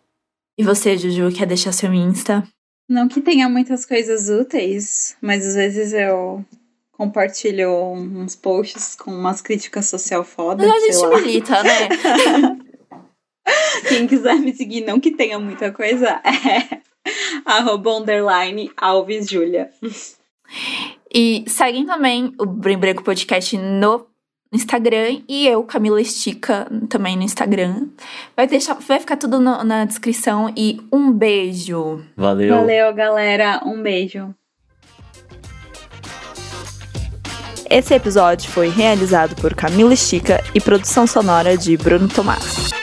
E 0.56 0.64
você, 0.64 0.96
Juju, 0.96 1.30
quer 1.32 1.46
deixar 1.46 1.72
seu 1.72 1.92
Insta? 1.92 2.42
Não 2.88 3.08
que 3.08 3.20
tenha 3.20 3.48
muitas 3.48 3.86
coisas 3.86 4.28
úteis, 4.28 5.16
mas 5.20 5.46
às 5.46 5.54
vezes 5.54 5.92
eu 5.92 6.44
compartilho 6.92 7.70
uns 7.92 8.36
posts 8.36 8.94
com 8.94 9.10
umas 9.10 9.40
críticas 9.40 9.86
social 9.86 10.24
foda, 10.24 10.64
A 10.64 10.80
sei 10.80 10.92
gente 10.92 11.06
lá. 11.06 11.20
milita, 11.20 11.62
né? 11.62 11.88
Quem 13.88 14.06
quiser 14.06 14.36
me 14.36 14.54
seguir, 14.54 14.82
não 14.82 15.00
que 15.00 15.10
tenha 15.10 15.38
muita 15.38 15.72
coisa, 15.72 16.20
é 16.24 16.80
arroba 17.44 17.96
underline 17.98 18.70
Alves 18.76 19.28
Júlia. 19.28 19.70
E 21.12 21.44
seguem 21.48 21.84
também 21.84 22.32
o 22.38 22.46
Brim 22.46 22.78
Branco 22.78 23.02
Podcast 23.02 23.56
no 23.58 24.06
Instagram 24.52 25.22
e 25.28 25.46
eu, 25.46 25.64
Camila 25.64 26.00
Estica, 26.00 26.68
também 26.88 27.16
no 27.16 27.22
Instagram. 27.22 27.88
Vai, 28.36 28.46
deixar, 28.46 28.74
vai 28.74 29.00
ficar 29.00 29.16
tudo 29.16 29.40
no- 29.40 29.64
na 29.64 29.84
descrição 29.84 30.52
e 30.56 30.80
um 30.92 31.10
beijo. 31.10 32.04
Valeu. 32.16 32.54
Valeu, 32.54 32.94
galera. 32.94 33.60
Um 33.66 33.82
beijo. 33.82 34.32
Esse 37.72 37.94
episódio 37.94 38.50
foi 38.50 38.68
realizado 38.68 39.34
por 39.36 39.54
Camila 39.54 39.94
Estica 39.94 40.44
e 40.54 40.60
produção 40.60 41.06
sonora 41.06 41.56
de 41.56 41.74
Bruno 41.74 42.06
Tomás. 42.06 42.81